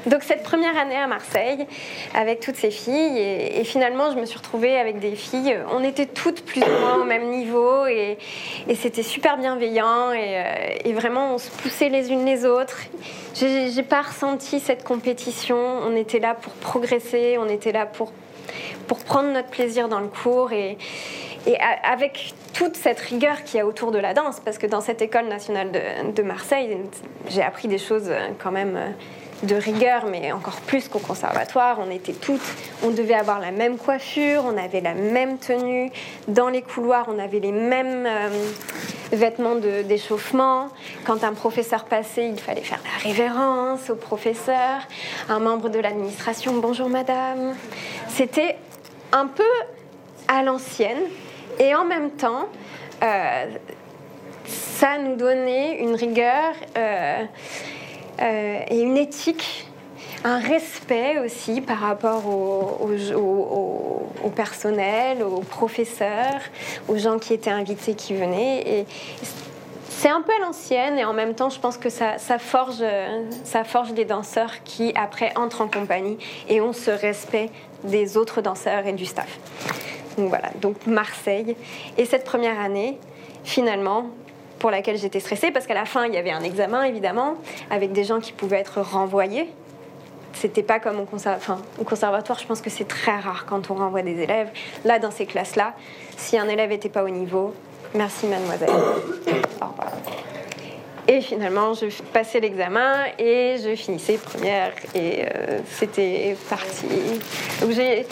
Donc 0.08 0.22
cette 0.22 0.42
première 0.42 0.76
année 0.78 0.96
à 0.96 1.06
Marseille, 1.06 1.66
avec 2.14 2.40
toutes 2.40 2.56
ces 2.56 2.70
filles, 2.70 3.18
et, 3.18 3.62
finalement 3.64 4.10
je 4.10 4.18
me 4.18 4.24
suis 4.24 4.38
retrouvée 4.38 4.78
avec 4.78 5.00
des 5.00 5.14
filles, 5.14 5.58
on 5.70 5.84
était 5.84 6.06
toutes 6.06 6.44
plus 6.44 6.62
ou 6.62 6.80
moins 6.80 7.02
au 7.02 7.04
même 7.04 7.28
niveau, 7.28 7.86
et, 7.86 8.16
c'était 8.74 9.02
super 9.02 9.36
bienveillant, 9.36 10.12
et, 10.12 10.38
euh, 10.38 10.44
et, 10.84 10.92
vraiment 10.94 11.34
on 11.34 11.38
se 11.38 11.50
poussait 11.50 11.90
les 11.90 12.10
unes 12.10 12.24
les 12.24 12.46
autres. 12.46 12.78
J'ai 13.34 13.82
pas 13.82 14.02
ressenti 14.02 14.60
cette 14.60 14.82
compétition, 14.82 15.58
on 15.58 15.94
était 15.94 16.20
là 16.20 16.34
pour 16.34 16.52
progresser, 16.54 17.36
on 17.38 17.48
était 17.48 17.72
là 17.72 17.84
pour, 17.84 18.12
pour 18.86 18.98
prendre 19.00 19.30
notre 19.30 19.48
plaisir 19.48 19.88
dans 19.88 20.00
le 20.00 20.08
cours, 20.08 20.52
et, 20.52 20.78
avec 21.84 22.34
toute 22.52 22.76
cette 22.76 23.00
rigueur 23.00 23.42
qu'il 23.44 23.58
y 23.58 23.60
a 23.60 23.66
autour 23.66 23.90
de 23.90 23.98
la 23.98 24.14
danse, 24.14 24.40
parce 24.40 24.58
que 24.58 24.66
dans 24.66 24.80
cette 24.80 25.02
école 25.02 25.28
nationale 25.28 25.70
de, 25.70 26.12
de 26.12 26.22
Marseille, 26.22 26.76
j'ai 27.28 27.42
appris 27.42 27.68
des 27.68 27.78
choses 27.78 28.10
quand 28.38 28.50
même 28.50 28.78
de 29.42 29.54
rigueur, 29.54 30.06
mais 30.06 30.32
encore 30.32 30.60
plus 30.60 30.88
qu'au 30.88 30.98
conservatoire. 30.98 31.78
On 31.80 31.90
était 31.90 32.12
toutes, 32.12 32.42
on 32.82 32.90
devait 32.90 33.14
avoir 33.14 33.40
la 33.40 33.50
même 33.50 33.78
coiffure, 33.78 34.42
on 34.44 34.56
avait 34.56 34.80
la 34.80 34.94
même 34.94 35.38
tenue. 35.38 35.90
Dans 36.26 36.48
les 36.48 36.62
couloirs, 36.62 37.06
on 37.08 37.18
avait 37.18 37.40
les 37.40 37.52
mêmes 37.52 38.06
euh, 38.06 38.28
vêtements 39.12 39.56
d'échauffement. 39.56 40.68
Quand 41.04 41.24
un 41.24 41.32
professeur 41.32 41.84
passait, 41.84 42.28
il 42.28 42.40
fallait 42.40 42.62
faire 42.62 42.80
la 42.84 43.08
révérence 43.08 43.90
au 43.90 43.96
professeur. 43.96 44.80
Un 45.28 45.38
membre 45.38 45.68
de 45.68 45.78
l'administration, 45.78 46.54
bonjour 46.54 46.88
madame. 46.88 47.54
C'était 48.08 48.56
un 49.12 49.26
peu 49.26 49.42
à 50.26 50.42
l'ancienne 50.42 51.04
et 51.58 51.74
en 51.74 51.84
même 51.84 52.10
temps, 52.10 52.48
euh, 53.02 53.46
ça 54.46 54.98
nous 54.98 55.16
donnait 55.16 55.80
une 55.80 55.94
rigueur. 55.94 56.54
Euh, 56.76 57.24
et 58.20 58.80
une 58.80 58.96
éthique, 58.96 59.68
un 60.24 60.38
respect 60.38 61.18
aussi 61.18 61.60
par 61.60 61.78
rapport 61.78 62.26
au, 62.26 62.88
personnel, 64.34 65.22
aux 65.22 65.40
professeurs, 65.40 66.40
aux 66.88 66.96
gens 66.96 67.18
qui 67.18 67.34
étaient 67.34 67.50
invités, 67.50 67.94
qui 67.94 68.14
venaient. 68.14 68.86
C'est 69.88 70.08
un 70.08 70.22
peu 70.22 70.32
à 70.32 70.46
l'ancienne 70.46 70.98
et 70.98 71.04
en 71.04 71.12
même 71.12 71.34
temps, 71.34 71.50
je 71.50 71.58
pense 71.58 71.76
que 71.76 71.90
ça, 71.90 72.18
ça, 72.18 72.38
forge, 72.38 72.84
ça 73.44 73.64
forge 73.64 73.94
des 73.94 74.04
danseurs 74.04 74.62
qui, 74.64 74.92
après, 74.94 75.32
entrent 75.36 75.62
en 75.62 75.68
compagnie 75.68 76.18
et 76.48 76.60
ont 76.60 76.72
ce 76.72 76.92
respect 76.92 77.50
des 77.84 78.16
autres 78.16 78.40
danseurs 78.40 78.86
et 78.86 78.92
du 78.92 79.06
staff. 79.06 79.38
donc 80.16 80.28
voilà, 80.28 80.50
donc 80.60 80.86
Marseille. 80.86 81.56
Et 81.96 82.04
cette 82.04 82.24
première 82.24 82.60
année, 82.60 82.98
finalement, 83.44 84.06
pour 84.58 84.70
laquelle 84.70 84.98
j'étais 84.98 85.20
stressée, 85.20 85.50
parce 85.50 85.66
qu'à 85.66 85.74
la 85.74 85.84
fin, 85.84 86.06
il 86.06 86.14
y 86.14 86.16
avait 86.16 86.30
un 86.30 86.42
examen, 86.42 86.82
évidemment, 86.82 87.36
avec 87.70 87.92
des 87.92 88.04
gens 88.04 88.20
qui 88.20 88.32
pouvaient 88.32 88.58
être 88.58 88.80
renvoyés. 88.80 89.48
C'était 90.34 90.62
pas 90.62 90.78
comme 90.78 91.00
au, 91.00 91.04
conservatoire, 91.84 92.38
je 92.38 92.46
pense 92.46 92.60
que 92.60 92.70
c'est 92.70 92.86
très 92.86 93.18
rare 93.18 93.46
quand 93.48 93.70
on 93.70 93.74
renvoie 93.74 94.02
des 94.02 94.20
élèves. 94.20 94.50
Là, 94.84 94.98
dans 94.98 95.10
ces 95.10 95.26
classes-là, 95.26 95.74
si 96.16 96.38
un 96.38 96.48
élève 96.48 96.70
n'était 96.70 96.88
pas 96.88 97.02
au 97.02 97.08
niveau, 97.08 97.54
merci 97.94 98.26
mademoiselle. 98.26 98.70
Au 98.70 99.66
revoir. 99.66 99.92
Et 101.10 101.22
finalement, 101.22 101.72
je 101.72 101.86
passais 102.12 102.38
l'examen 102.38 103.06
et 103.18 103.56
je 103.64 103.74
finissais 103.74 104.18
première 104.18 104.72
et 104.94 105.24
euh, 105.24 105.60
c'était 105.66 106.36
parti. 106.50 106.86
Donc 107.62 107.70
j'ai 107.70 108.06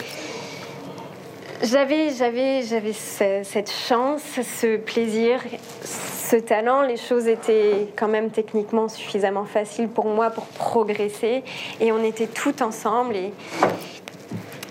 j'avais, 1.63 2.11
j'avais, 2.11 2.61
j'avais 2.61 2.93
cette 2.93 3.71
chance, 3.71 4.21
ce 4.21 4.77
plaisir, 4.77 5.41
ce 5.83 6.35
talent. 6.35 6.83
Les 6.83 6.97
choses 6.97 7.27
étaient 7.27 7.87
quand 7.95 8.07
même 8.07 8.29
techniquement 8.29 8.87
suffisamment 8.87 9.45
faciles 9.45 9.87
pour 9.87 10.05
moi 10.05 10.29
pour 10.29 10.45
progresser. 10.45 11.43
Et 11.79 11.91
on 11.91 12.03
était 12.03 12.27
tout 12.27 12.61
ensemble. 12.61 13.15
Et, 13.15 13.33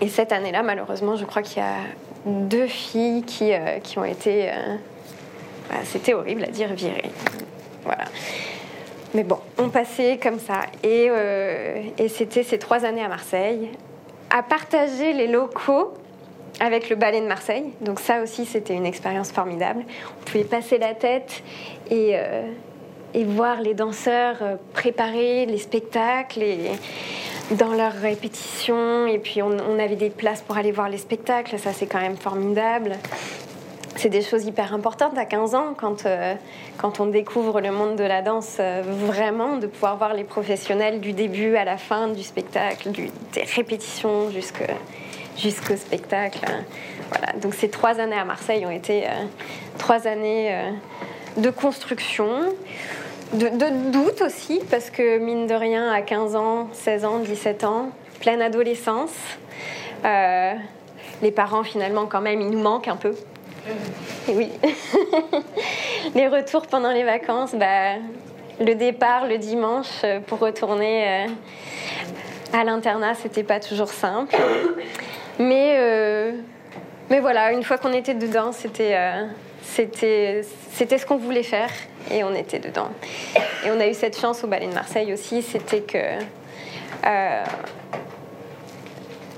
et 0.01 0.09
cette 0.09 0.33
année-là, 0.33 0.63
malheureusement, 0.63 1.17
je 1.17 1.25
crois 1.25 1.43
qu'il 1.43 1.59
y 1.59 1.67
a 1.67 1.79
deux 2.25 2.67
filles 2.67 3.25
qui, 3.25 3.53
euh, 3.53 3.79
qui 3.81 3.99
ont 3.99 4.05
été. 4.05 4.51
Euh, 4.51 4.77
bah, 5.69 5.77
c'était 5.85 6.15
horrible 6.15 6.45
à 6.45 6.49
dire 6.49 6.73
virées. 6.73 7.11
Voilà. 7.85 8.05
Mais 9.15 9.25
bon, 9.25 9.39
on 9.59 9.71
passait 9.71 10.21
comme 10.23 10.39
ça. 10.39 10.61
Et, 10.85 11.09
euh, 11.11 11.83
et 11.99 12.09
c'était 12.09 12.43
ces 12.43 12.59
trois 12.59 12.85
années 12.85 13.03
à 13.03 13.09
Marseille, 13.09 13.71
à 14.31 14.43
partager 14.43 15.13
les 15.13 15.27
locaux 15.27 15.95
avec 16.61 16.89
le 16.89 16.97
ballet 16.97 17.21
de 17.21 17.27
Marseille. 17.27 17.65
Donc 17.81 18.01
ça 18.01 18.23
aussi, 18.23 18.45
c'était 18.45 18.75
une 18.75 18.87
expérience 18.87 19.31
formidable. 19.33 19.85
On 20.21 20.25
pouvait 20.25 20.45
passer 20.45 20.79
la 20.79 20.95
tête 20.95 21.43
et, 21.91 22.13
euh, 22.15 22.43
voir 23.27 23.61
les 23.61 23.75
danseurs 23.75 24.37
euh, 24.43 24.57
préparer 24.75 25.47
les 25.47 25.59
spectacles 25.59 26.43
et 26.43 26.71
dans 27.53 27.73
leurs 27.73 27.95
répétitions. 27.95 29.07
Et 29.07 29.19
puis 29.19 29.43
on, 29.43 29.79
avait 29.79 29.97
des 29.97 30.11
places 30.11 30.43
pour 30.43 30.57
aller 30.57 30.73
voir 30.73 30.89
les 30.89 30.99
spectacles. 30.99 31.59
Ça, 31.59 31.73
c'est 31.73 31.87
quand 31.87 32.01
même 32.01 32.17
formidable. 32.17 32.93
C'est 33.97 34.11
des 34.11 34.21
choses 34.21 34.45
hyper 34.45 34.75
importantes 34.75 35.17
à 35.17 35.25
15 35.25 35.55
ans 35.55 35.75
quand, 35.75 36.05
euh, 36.05 36.35
quand 36.77 37.01
on 37.01 37.07
découvre 37.07 37.63
le 37.63 37.71
monde 37.71 37.97
de 37.97 38.05
la 38.05 38.21
danse 38.21 38.59
vraiment, 38.59 39.57
de 39.57 39.67
pouvoir 39.67 39.97
voir 39.97 40.13
les 40.13 40.25
professionnels 40.25 41.01
du 41.01 41.15
début 41.15 41.57
à 41.57 41.65
la 41.65 41.79
fin 41.79 42.09
du 42.09 42.23
spectacle, 42.23 42.91
des 42.91 43.43
répétitions 43.55 44.31
jusqu'à 44.31 44.67
jusqu'au 45.39 45.77
spectacle. 45.77 46.41
Voilà. 47.11 47.33
Donc 47.41 47.55
ces 47.55 47.69
trois 47.69 48.01
années 48.01 48.19
à 48.19 48.25
Marseille 48.25 48.67
ont 48.67 48.71
été 48.71 49.07
euh, 49.07 49.11
trois 49.79 50.07
années 50.07 50.55
euh, 50.55 50.71
de 51.37 51.51
construction, 51.51 52.29
de, 53.33 53.91
doute 53.91 54.23
aussi, 54.23 54.61
parce 54.71 54.91
que 54.91 55.19
mine 55.19 55.47
de 55.47 55.55
rien, 55.55 55.93
à 55.93 56.01
15 56.01 56.37
ans, 56.37 56.69
16 56.73 57.05
ans, 57.05 57.19
17 57.19 57.65
ans, 57.65 57.91
pleine 58.21 58.41
adolescence, 58.41 59.15
euh, 60.05 60.53
les 61.23 61.31
parents 61.31 61.63
finalement 61.63 62.07
quand 62.07 62.21
même, 62.21 62.41
ils 62.41 62.51
nous 62.51 62.63
manquent 62.63 62.89
un 62.89 62.97
peu. 62.97 63.15
Et 64.29 64.33
oui. 64.33 64.53
les 66.15 66.29
retours 66.29 66.67
pendant 66.67 66.93
les 66.93 67.03
vacances, 67.03 67.55
bah, 67.55 67.95
le 68.61 68.75
départ 68.75 69.27
le 69.27 69.39
dimanche 69.39 70.05
pour 70.27 70.39
retourner 70.39 71.27
à 72.53 72.65
l'internat, 72.65 73.15
c'était 73.15 73.43
pas 73.43 73.61
toujours 73.61 73.89
simple. 73.89 74.37
Mais, 75.39 75.77
euh, 75.79 76.33
mais 77.11 77.21
voilà, 77.21 77.53
une 77.53 77.63
fois 77.63 77.79
qu'on 77.79 77.93
était 77.93 78.15
dedans, 78.15 78.53
c'était, 78.53 78.97
euh, 78.97 79.27
c'était, 79.63 80.43
c'était 80.73 80.99
ce 80.99 81.05
qu'on 81.05 81.19
voulait 81.19 81.43
faire 81.43 81.71
et 82.11 82.25
on 82.25 82.35
était 82.35 82.59
dedans. 82.59 82.89
Et 83.65 83.71
on 83.71 83.81
a 83.81 83.87
eu 83.87 83.95
cette 83.95 84.19
chance 84.19 84.45
au 84.45 84.47
Ballet 84.47 84.69
de 84.69 84.75
Marseille 84.75 85.13
aussi, 85.13 85.43
c'était 85.43 85.83
que 85.83 85.99
euh, 85.99 87.45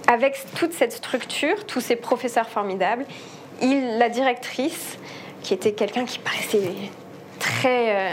avec 0.06 0.38
toute 0.56 0.72
cette 0.72 0.92
structure, 0.92 1.66
tous 1.66 1.80
ces 1.80 1.96
professeurs 1.96 2.48
formidables, 2.48 3.04
la 3.60 4.08
directrice, 4.08 4.98
qui 5.42 5.54
était 5.54 5.72
quelqu'un 5.72 6.04
qui 6.04 6.18
paraissait 6.18 6.74
très, 7.40 8.10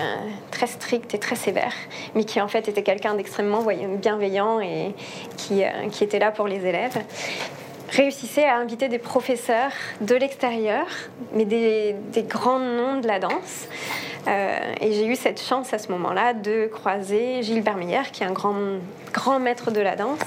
très 0.52 0.68
strict 0.68 1.14
et 1.14 1.20
très 1.20 1.36
sévère, 1.36 1.74
mais 2.16 2.24
qui 2.24 2.42
en 2.42 2.48
fait 2.48 2.68
était 2.68 2.84
quelqu'un 2.84 3.16
d'extrêmement 3.16 3.64
bienveillant 3.98 4.60
et 4.60 4.94
qui, 5.38 5.64
qui 5.92 6.04
était 6.04 6.20
là 6.20 6.32
pour 6.32 6.48
les 6.48 6.66
élèves 6.66 6.98
réussissait 7.90 8.46
à 8.46 8.58
inviter 8.58 8.88
des 8.90 9.00
professeurs 9.00 9.72
de 10.02 10.16
l'extérieur, 10.16 10.86
mais 11.34 11.46
des, 11.46 11.96
grands 12.28 12.60
noms 12.60 13.00
de 13.00 13.08
la 13.08 13.20
danse. 13.20 13.68
Euh, 14.28 14.58
et 14.82 14.94
j'ai 14.94 15.06
eu 15.06 15.16
cette 15.16 15.42
chance 15.42 15.74
à 15.74 15.78
ce 15.78 15.92
moment-là 15.92 16.34
de 16.34 16.68
croiser 16.68 17.44
Gilbert 17.44 17.78
Meyer, 17.78 18.02
qui 18.12 18.24
est 18.24 18.26
un 18.26 18.32
grand, 18.32 18.56
grand 19.14 19.40
maître 19.40 19.70
de 19.70 19.82
la 19.82 19.96
danse, 19.96 20.20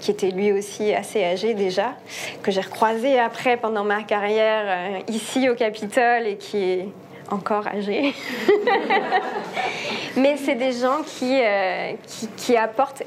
qui 0.00 0.10
était 0.10 0.30
lui 0.30 0.50
aussi 0.52 0.92
assez 0.92 1.24
âgé 1.24 1.54
déjà, 1.54 1.94
que 2.42 2.50
j'ai 2.50 2.60
recroisé 2.60 3.20
après 3.20 3.56
pendant 3.56 3.84
ma 3.84 4.02
carrière 4.02 4.64
euh, 4.66 4.98
ici 5.08 5.48
au 5.48 5.54
Capitole 5.54 6.26
et 6.26 6.36
qui 6.36 6.58
est 6.58 6.88
encore 7.30 7.66
âgé. 7.66 8.14
Mais 10.16 10.36
c'est 10.36 10.54
des 10.54 10.72
gens 10.72 11.02
qui, 11.04 11.38
euh, 11.42 11.92
qui, 12.36 12.56
apportent, 12.56 13.02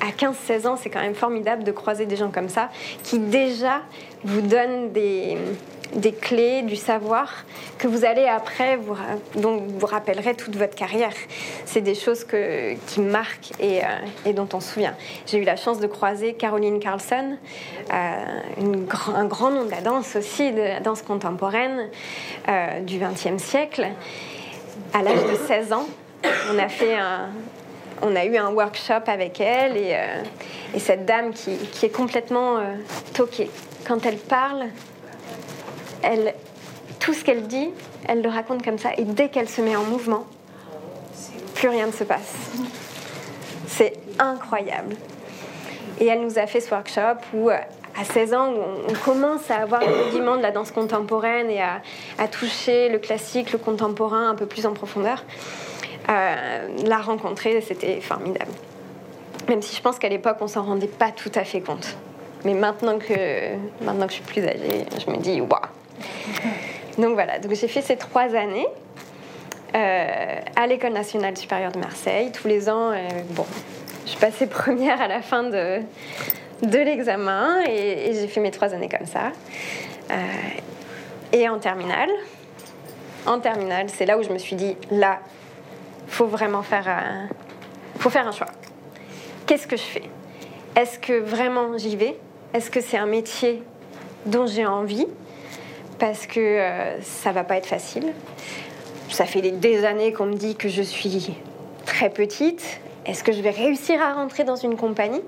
à 0.00 0.10
15-16 0.10 0.66
ans, 0.66 0.76
c'est 0.76 0.90
quand 0.90 1.00
même 1.00 1.14
formidable 1.14 1.62
de 1.62 1.70
croiser 1.70 2.06
des 2.06 2.16
gens 2.16 2.30
comme 2.30 2.48
ça, 2.48 2.70
qui 3.04 3.18
déjà 3.18 3.82
vous 4.24 4.40
donnent 4.40 4.90
des, 4.92 5.36
des 5.94 6.12
clés, 6.12 6.62
du 6.62 6.76
savoir 6.76 7.44
que 7.78 7.88
vous 7.88 8.04
allez 8.04 8.26
après, 8.26 8.76
vous, 8.76 8.96
dont 9.36 9.56
vous 9.56 9.86
rappellerez 9.86 10.34
toute 10.34 10.56
votre 10.56 10.74
carrière. 10.74 11.12
C'est 11.64 11.80
des 11.80 11.94
choses 11.94 12.26
qui 12.86 13.00
marquent 13.00 13.52
et, 13.60 13.82
euh, 13.82 13.86
et 14.26 14.32
dont 14.32 14.48
on 14.52 14.60
se 14.60 14.74
souvient. 14.74 14.94
J'ai 15.26 15.38
eu 15.38 15.44
la 15.44 15.56
chance 15.56 15.80
de 15.80 15.86
croiser 15.86 16.34
Caroline 16.34 16.80
Carlson, 16.80 17.36
euh, 17.92 18.24
un 19.14 19.24
grand 19.24 19.50
nom 19.50 19.64
de 19.64 19.70
la 19.70 19.80
danse 19.80 20.16
aussi, 20.16 20.52
de 20.52 20.60
la 20.60 20.80
danse 20.80 21.02
contemporaine 21.02 21.88
euh, 22.48 22.80
du 22.80 22.98
XXe 22.98 23.42
siècle. 23.42 23.88
À 24.92 25.02
l'âge 25.02 25.22
de 25.24 25.36
16 25.46 25.72
ans, 25.72 25.86
on 26.52 26.58
a 26.58 26.68
fait 26.68 26.96
un, 26.96 27.30
eu 28.24 28.36
un 28.36 28.50
workshop 28.50 29.04
avec 29.06 29.40
elle 29.40 29.76
et, 29.76 29.96
et 30.74 30.78
cette 30.78 31.04
dame 31.04 31.32
qui 31.32 31.86
est 31.86 31.94
complètement 31.94 32.58
toquée. 33.12 33.50
Quand 33.86 34.06
elle 34.06 34.16
parle, 34.16 34.66
elle, 36.02 36.34
tout 37.00 37.14
ce 37.14 37.24
qu'elle 37.24 37.46
dit, 37.46 37.70
elle 38.06 38.22
le 38.22 38.28
raconte 38.28 38.64
comme 38.64 38.78
ça. 38.78 38.90
Et 38.96 39.04
dès 39.04 39.28
qu'elle 39.28 39.48
se 39.48 39.60
met 39.60 39.76
en 39.76 39.84
mouvement, 39.84 40.26
plus 41.54 41.68
rien 41.68 41.86
ne 41.86 41.92
se 41.92 42.04
passe. 42.04 42.34
C'est 43.66 43.94
incroyable. 44.18 44.96
Et 46.00 46.06
elle 46.06 46.20
nous 46.20 46.38
a 46.38 46.46
fait 46.46 46.60
ce 46.60 46.70
workshop 46.70 47.18
où, 47.34 47.50
à 47.50 48.04
16 48.04 48.34
ans, 48.34 48.52
on, 48.88 48.92
commence 49.04 49.50
à 49.50 49.56
avoir 49.56 49.80
le 49.80 50.04
rudiment 50.04 50.36
de 50.36 50.42
la 50.42 50.52
danse 50.52 50.70
contemporaine 50.70 51.50
et 51.50 51.60
à, 51.60 52.28
toucher 52.28 52.88
le 52.88 52.98
classique, 52.98 53.52
le 53.52 53.58
contemporain 53.58 54.30
un 54.30 54.34
peu 54.34 54.46
plus 54.46 54.66
en 54.66 54.72
profondeur. 54.72 55.24
Euh, 56.08 56.68
la 56.86 56.98
rencontrer, 56.98 57.60
c'était 57.60 58.00
formidable. 58.00 58.52
Même 59.48 59.62
si 59.62 59.74
je 59.74 59.82
pense 59.82 59.98
qu'à 59.98 60.08
l'époque, 60.08 60.36
on 60.40 60.46
s'en 60.46 60.62
rendait 60.62 60.86
pas 60.86 61.10
tout 61.10 61.32
à 61.34 61.44
fait 61.44 61.60
compte. 61.60 61.96
Mais 62.44 62.54
maintenant 62.54 62.98
que, 62.98 63.56
maintenant 63.84 64.06
que 64.06 64.12
je 64.12 64.16
suis 64.16 64.24
plus 64.24 64.42
âgée, 64.42 64.86
je 65.04 65.10
me 65.10 65.16
dis, 65.16 65.40
waouh, 65.40 65.58
donc 66.98 67.14
voilà, 67.14 67.38
donc 67.38 67.54
j'ai 67.54 67.68
fait 67.68 67.82
ces 67.82 67.96
trois 67.96 68.34
années 68.34 68.66
euh, 69.74 70.40
à 70.56 70.66
l'École 70.66 70.92
nationale 70.92 71.36
supérieure 71.36 71.72
de 71.72 71.78
Marseille. 71.78 72.32
Tous 72.32 72.48
les 72.48 72.68
ans, 72.68 72.90
euh, 72.90 73.08
je 74.06 74.16
passais 74.16 74.46
première 74.48 75.00
à 75.00 75.08
la 75.08 75.20
fin 75.20 75.42
de, 75.42 75.82
l'examen 76.62 77.62
et, 77.68 78.12
j'ai 78.14 78.28
fait 78.28 78.40
mes 78.40 78.50
trois 78.50 78.74
années 78.74 78.88
comme 78.88 79.06
ça. 79.06 79.32
Euh, 80.10 80.14
et 81.32 81.48
en 81.48 81.58
terminale, 81.58 82.08
en 83.26 83.38
terminale, 83.40 83.86
c'est 83.88 84.06
là 84.06 84.18
où 84.18 84.22
je 84.22 84.30
me 84.30 84.38
suis 84.38 84.56
dit, 84.56 84.76
là, 84.90 85.20
faut 86.06 86.26
vraiment 86.26 86.62
faire 86.62 86.88
un 86.88 88.32
choix. 88.32 88.46
Qu'est-ce 89.46 89.66
que 89.66 89.76
je 89.76 89.82
fais? 89.82 90.02
Est-ce 90.76 90.98
que 90.98 91.20
vraiment 91.20 91.76
j'y 91.76 91.96
vais? 91.96 92.16
Est-ce 92.54 92.70
que 92.70 92.80
c'est 92.80 92.96
un 92.96 93.06
métier 93.06 93.62
dont 94.26 94.46
j'ai 94.46 94.66
envie? 94.66 95.06
Parce 95.98 96.26
que 96.26 96.40
euh, 96.40 97.00
ça 97.02 97.32
va 97.32 97.44
pas 97.44 97.56
être 97.56 97.66
facile. 97.66 98.12
Ça 99.10 99.24
fait 99.24 99.40
des 99.40 99.84
années 99.84 100.12
qu'on 100.12 100.26
me 100.26 100.34
dit 100.34 100.54
que 100.54 100.68
je 100.68 100.82
suis 100.82 101.34
très 101.86 102.10
petite. 102.10 102.80
Est-ce 103.06 103.24
que 103.24 103.32
je 103.32 103.40
vais 103.40 103.50
réussir 103.50 104.00
à 104.02 104.14
rentrer 104.14 104.44
dans 104.44 104.56
une 104.56 104.76
compagnie? 104.76 105.22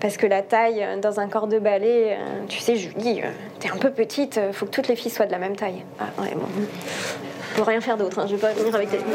Parce 0.00 0.16
que 0.16 0.26
la 0.26 0.42
taille 0.42 0.82
euh, 0.82 0.98
dans 0.98 1.20
un 1.20 1.28
corps 1.28 1.48
de 1.48 1.58
ballet, 1.58 2.16
euh, 2.18 2.44
tu 2.48 2.58
sais, 2.58 2.74
lui 2.74 2.94
dis, 2.96 3.20
t'es 3.60 3.70
un 3.70 3.76
peu 3.76 3.90
petite, 3.90 4.40
faut 4.52 4.66
que 4.66 4.70
toutes 4.70 4.88
les 4.88 4.96
filles 4.96 5.10
soient 5.10 5.26
de 5.26 5.32
la 5.32 5.38
même 5.38 5.56
taille. 5.56 5.84
Ah, 5.98 6.04
ouais, 6.20 6.34
bon. 6.34 6.46
Je 7.56 7.62
rien 7.62 7.80
faire 7.80 7.96
d'autre, 7.96 8.18
hein, 8.18 8.26
je 8.28 8.34
vais 8.34 8.40
pas 8.40 8.52
venir 8.52 8.74
avec 8.74 8.90
tes. 8.90 8.98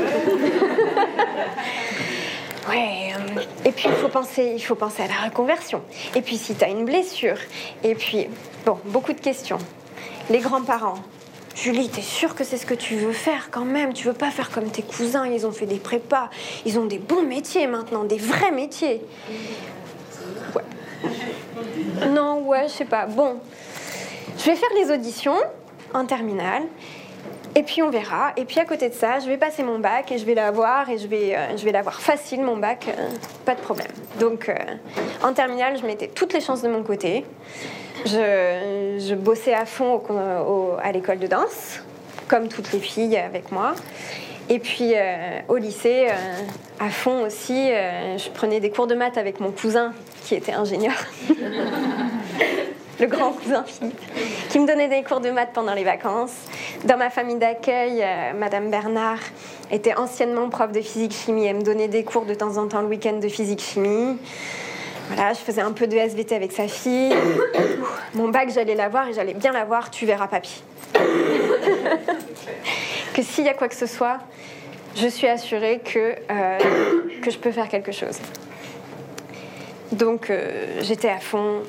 Ouais, 2.67 3.13
et 3.65 3.71
puis 3.71 3.88
il 3.88 3.95
faut 3.95 4.10
penser, 4.10 4.51
il 4.55 4.62
faut 4.62 4.75
penser 4.75 5.01
à 5.01 5.08
la 5.08 5.27
reconversion. 5.29 5.82
Et 6.15 6.21
puis 6.21 6.38
si 6.38 6.53
tu 6.53 6.63
as 6.63 6.67
une 6.67 6.86
blessure, 6.86 7.38
et 7.84 7.95
puis 7.95 8.27
bon, 8.63 8.77
beaucoup 8.86 9.13
de 9.13 9.19
questions. 9.19 9.58
Les 10.30 10.39
grands-parents. 10.39 11.00
Julie, 11.56 11.89
t'es 11.89 12.02
sûre 12.02 12.36
que 12.36 12.44
c'est 12.44 12.58
ce 12.58 12.65
que 12.65 12.74
tu 12.74 12.96
veux 12.96 13.12
faire 13.12 13.50
quand 13.52 13.65
même 13.65 13.94
Tu 13.94 14.08
veux 14.08 14.13
pas 14.13 14.32
faire 14.32 14.50
comme 14.50 14.70
tes 14.70 14.82
cousins, 14.82 15.28
ils 15.28 15.46
ont 15.46 15.52
fait 15.52 15.65
des 15.65 15.80
prépas, 15.80 16.30
ils 16.65 16.80
ont 16.80 16.86
des 16.86 17.00
bons 17.00 17.24
métiers 17.24 17.68
maintenant, 17.68 18.04
des 18.06 18.18
vrais 18.18 18.52
métiers. 18.52 19.02
Ouais. 20.56 22.08
Non, 22.08 22.42
ouais, 22.48 22.68
je 22.68 22.74
sais 22.74 22.86
pas. 22.86 23.08
Bon, 23.08 23.39
je 24.38 24.46
vais 24.46 24.56
faire 24.56 24.70
les 24.76 24.92
auditions 24.92 25.38
en 25.94 26.06
terminale. 26.06 26.63
Et 27.56 27.63
puis 27.63 27.82
on 27.82 27.89
verra. 27.89 28.32
Et 28.38 28.46
puis 28.46 28.60
à 28.60 28.65
côté 28.65 28.89
de 28.89 28.94
ça, 28.94 29.20
je 29.20 29.28
vais 29.28 29.38
passer 29.38 29.63
mon 29.63 29.80
bac 29.80 30.12
et 30.12 30.18
je 30.18 30.26
vais 30.26 30.36
l'avoir 30.36 30.89
et 30.89 30.98
je 30.98 31.08
vais, 31.08 31.36
euh, 31.36 31.58
je 31.58 31.65
vais 31.65 31.72
l'avoir 31.72 32.00
facile 32.00 32.42
mon 32.42 32.58
bac, 32.58 32.86
euh, 32.88 33.10
pas 33.44 33.56
de 33.56 33.60
problème. 33.60 33.92
Donc 34.20 34.48
euh, 34.50 34.56
en 35.24 35.34
terminale, 35.34 35.78
je 35.78 35.86
mettais 35.86 36.08
toutes 36.08 36.34
les 36.34 36.42
chances 36.42 36.62
de 36.62 36.70
mon 36.70 36.84
côté. 36.84 37.26
Je, 38.05 39.13
bossais 39.15 39.53
à 39.53 39.65
fond 39.65 40.01
à 40.81 40.91
l'école 40.91 41.19
de 41.19 41.27
danse, 41.27 41.81
comme 42.27 42.47
toutes 42.47 42.71
les 42.71 42.79
filles 42.79 43.17
avec 43.17 43.51
moi. 43.51 43.73
Et 44.49 44.59
puis 44.59 44.93
au 45.47 45.57
lycée, 45.57 46.07
à 46.79 46.89
fond 46.89 47.25
aussi, 47.25 47.69
je 47.69 48.29
prenais 48.31 48.59
des 48.59 48.71
cours 48.71 48.88
de 48.88 48.95
maths 48.95 49.17
avec 49.17 49.39
mon 49.39 49.51
cousin 49.51 49.93
qui 50.23 50.35
était 50.35 50.53
ingénieur. 50.53 50.95
le 52.99 53.07
grand 53.07 53.31
cousin 53.31 53.63
Philippe, 53.65 53.99
qui 54.49 54.59
me 54.59 54.67
donnait 54.67 54.89
des 54.89 55.03
cours 55.03 55.21
de 55.21 55.29
maths 55.31 55.51
pendant 55.53 55.73
les 55.73 55.83
vacances. 55.83 56.35
Dans 56.85 56.97
ma 56.97 57.09
famille 57.09 57.38
d'accueil, 57.38 58.01
euh, 58.01 58.33
Madame 58.33 58.69
Bernard 58.69 59.19
était 59.71 59.95
anciennement 59.95 60.49
prof 60.49 60.71
de 60.71 60.81
physique-chimie. 60.81 61.45
Elle 61.45 61.57
me 61.57 61.62
donnait 61.63 61.88
des 61.88 62.03
cours 62.03 62.25
de 62.25 62.33
temps 62.33 62.57
en 62.57 62.67
temps 62.67 62.81
le 62.81 62.88
week-end 62.88 63.19
de 63.19 63.27
physique-chimie. 63.27 64.17
Voilà, 65.10 65.34
je 65.34 65.39
faisais 65.39 65.62
un 65.62 65.72
peu 65.72 65.88
de 65.88 65.98
SVT 65.98 66.36
avec 66.36 66.52
sa 66.52 66.67
fille. 66.67 67.15
Mon 68.13 68.30
bac, 68.30 68.50
j'allais 68.54 68.76
l'avoir 68.76 69.08
et 69.08 69.13
j'allais 69.13 69.34
bien 69.34 69.52
l'avoir. 69.52 69.89
Tu 69.89 70.06
verras, 70.06 70.28
papy. 70.28 70.63
que 73.13 73.24
s'il 73.24 73.45
y 73.45 73.50
a 73.50 73.56
quoi 73.56 73.67
que 73.67 73.76
ce 73.76 73.88
soit, 73.88 74.19
je 74.95 75.08
suis 75.08 75.28
assurée 75.28 75.82
que, 75.84 76.15
euh, 76.30 76.58
que 77.22 77.32
je 77.32 77.38
peux 77.39 77.52
faire 77.52 77.69
quelque 77.69 77.91
chose. 77.91 78.19
Donc 79.91 80.30
euh, 80.30 80.78
j'étais 80.82 81.10
à 81.10 81.19
fond, 81.19 81.63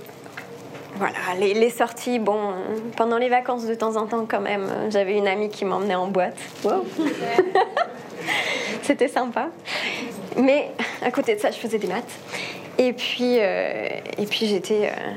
voilà, 0.96 1.14
les, 1.38 1.70
sorties, 1.70 2.18
bon, 2.18 2.52
pendant 2.96 3.16
les 3.16 3.30
vacances 3.30 3.64
de 3.64 3.74
temps 3.74 3.96
en 3.96 4.06
temps 4.06 4.26
quand 4.28 4.40
même, 4.40 4.68
j'avais 4.90 5.16
une 5.16 5.28
amie 5.28 5.48
qui 5.48 5.64
m'emmenait 5.64 5.94
en 5.94 6.08
boîte. 6.08 6.36
C'était 8.82 9.08
sympa. 9.08 9.48
Mais 10.36 10.72
à 11.02 11.10
côté 11.10 11.34
de 11.34 11.40
ça, 11.40 11.50
je 11.50 11.58
faisais 11.58 11.78
des 11.78 11.86
maths. 11.86 12.18
Et 12.78 12.92
puis, 12.92 13.38
euh, 13.38 13.88
et 14.18 14.26
puis 14.26 14.46
j'étais 14.46 14.86
euh, 14.86 15.10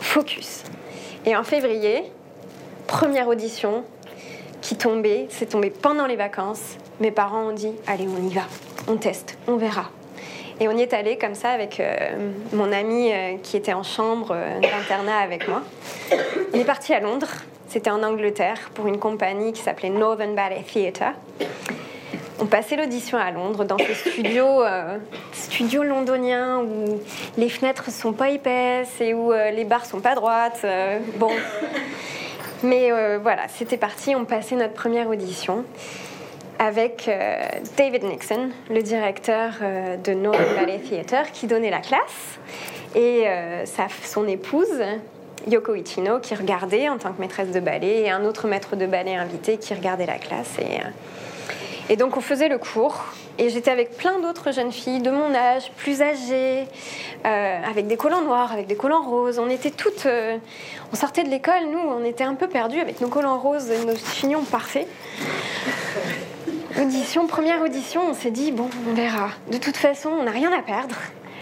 focus. 0.00 0.64
Et 1.26 1.36
en 1.36 1.44
février, 1.44 2.04
première 2.86 3.28
audition 3.28 3.84
qui 4.62 4.76
tombait, 4.76 5.26
c'est 5.28 5.50
tombé 5.50 5.70
pendant 5.70 6.06
les 6.06 6.16
vacances. 6.16 6.76
Mes 7.00 7.10
parents 7.10 7.48
ont 7.48 7.52
dit, 7.52 7.72
allez, 7.86 8.06
on 8.08 8.28
y 8.28 8.32
va, 8.32 8.42
on 8.88 8.96
teste, 8.96 9.36
on 9.46 9.56
verra. 9.56 9.90
Et 10.58 10.68
on 10.68 10.76
y 10.76 10.82
est 10.82 10.92
allé 10.92 11.16
comme 11.16 11.34
ça 11.34 11.50
avec 11.50 11.80
euh, 11.80 12.32
mon 12.52 12.70
ami 12.70 13.10
euh, 13.12 13.36
qui 13.42 13.56
était 13.56 13.72
en 13.72 13.82
chambre 13.82 14.36
d'internat 14.60 15.18
avec 15.18 15.48
moi. 15.48 15.62
On 16.52 16.58
est 16.58 16.64
parti 16.64 16.92
à 16.92 17.00
Londres. 17.00 17.30
C'était 17.68 17.90
en 17.90 18.02
Angleterre 18.02 18.70
pour 18.74 18.88
une 18.88 18.98
compagnie 18.98 19.52
qui 19.52 19.62
s'appelait 19.62 19.90
Northern 19.90 20.34
Ballet 20.34 20.64
Theatre. 20.70 21.12
On 22.40 22.46
passait 22.46 22.76
l'audition 22.76 23.18
à 23.18 23.30
Londres 23.30 23.64
dans 23.64 23.76
ce 23.78 23.92
studio, 23.92 24.62
studio 25.32 25.82
londonien 25.82 26.60
où 26.60 27.00
les 27.36 27.48
fenêtres 27.48 27.90
sont 27.90 28.12
pas 28.12 28.30
épaisses 28.30 29.00
et 29.00 29.12
où 29.12 29.32
les 29.32 29.64
barres 29.64 29.84
sont 29.84 30.00
pas 30.00 30.14
droites. 30.14 30.64
bon, 31.16 31.30
mais 32.62 32.90
voilà, 33.18 33.42
c'était 33.48 33.76
parti. 33.76 34.16
On 34.16 34.24
passait 34.24 34.56
notre 34.56 34.72
première 34.72 35.08
audition 35.08 35.64
avec 36.60 37.08
euh, 37.08 37.36
David 37.78 38.04
Nixon, 38.04 38.50
le 38.68 38.82
directeur 38.82 39.54
euh, 39.62 39.96
de 39.96 40.12
Northern 40.12 40.54
Ballet 40.54 40.78
Theatre, 40.78 41.32
qui 41.32 41.46
donnait 41.46 41.70
la 41.70 41.80
classe, 41.80 42.38
et 42.94 43.26
euh, 43.26 43.64
sa, 43.64 43.86
son 44.04 44.28
épouse, 44.28 44.82
Yoko 45.48 45.74
Ichino, 45.74 46.18
qui 46.20 46.34
regardait 46.34 46.90
en 46.90 46.98
tant 46.98 47.14
que 47.14 47.20
maîtresse 47.20 47.50
de 47.50 47.60
ballet, 47.60 48.02
et 48.02 48.10
un 48.10 48.26
autre 48.26 48.46
maître 48.46 48.76
de 48.76 48.84
ballet 48.84 49.16
invité 49.16 49.56
qui 49.56 49.72
regardait 49.72 50.04
la 50.04 50.18
classe. 50.18 50.58
Et, 50.58 50.80
et 51.90 51.96
donc 51.96 52.16
on 52.16 52.22
faisait 52.22 52.48
le 52.48 52.56
cours, 52.56 53.04
et 53.36 53.50
j'étais 53.50 53.70
avec 53.70 53.96
plein 53.96 54.20
d'autres 54.20 54.52
jeunes 54.52 54.72
filles 54.72 55.00
de 55.00 55.10
mon 55.10 55.34
âge, 55.34 55.70
plus 55.76 56.00
âgées, 56.00 56.66
avec 57.24 57.86
des 57.88 57.96
collants 57.96 58.22
noirs, 58.22 58.52
avec 58.52 58.66
des 58.66 58.76
collants 58.76 59.02
roses. 59.02 59.38
On 59.38 59.50
était 59.50 59.70
toutes. 59.70 60.06
on 60.92 60.96
sortait 60.96 61.24
de 61.24 61.28
l'école, 61.28 61.66
nous, 61.70 61.78
on 61.78 62.04
était 62.04 62.24
un 62.24 62.34
peu 62.36 62.46
perdus 62.48 62.80
avec 62.80 63.00
nos 63.00 63.08
collants 63.08 63.38
roses 63.38 63.70
et 63.70 63.84
nos 63.84 63.96
chignons 63.96 64.44
parfaits. 64.44 64.86
Audition, 66.80 67.26
première 67.26 67.60
audition, 67.62 68.02
on 68.08 68.14
s'est 68.14 68.30
dit, 68.30 68.52
bon, 68.52 68.70
on 68.88 68.94
verra. 68.94 69.30
De 69.50 69.58
toute 69.58 69.76
façon, 69.76 70.08
on 70.10 70.22
n'a 70.22 70.30
rien 70.30 70.52
à 70.52 70.62
perdre, 70.62 70.94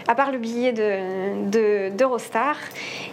à 0.07 0.15
part 0.15 0.31
le 0.31 0.39
billet 0.39 0.73
d'Eurostar. 0.73 2.55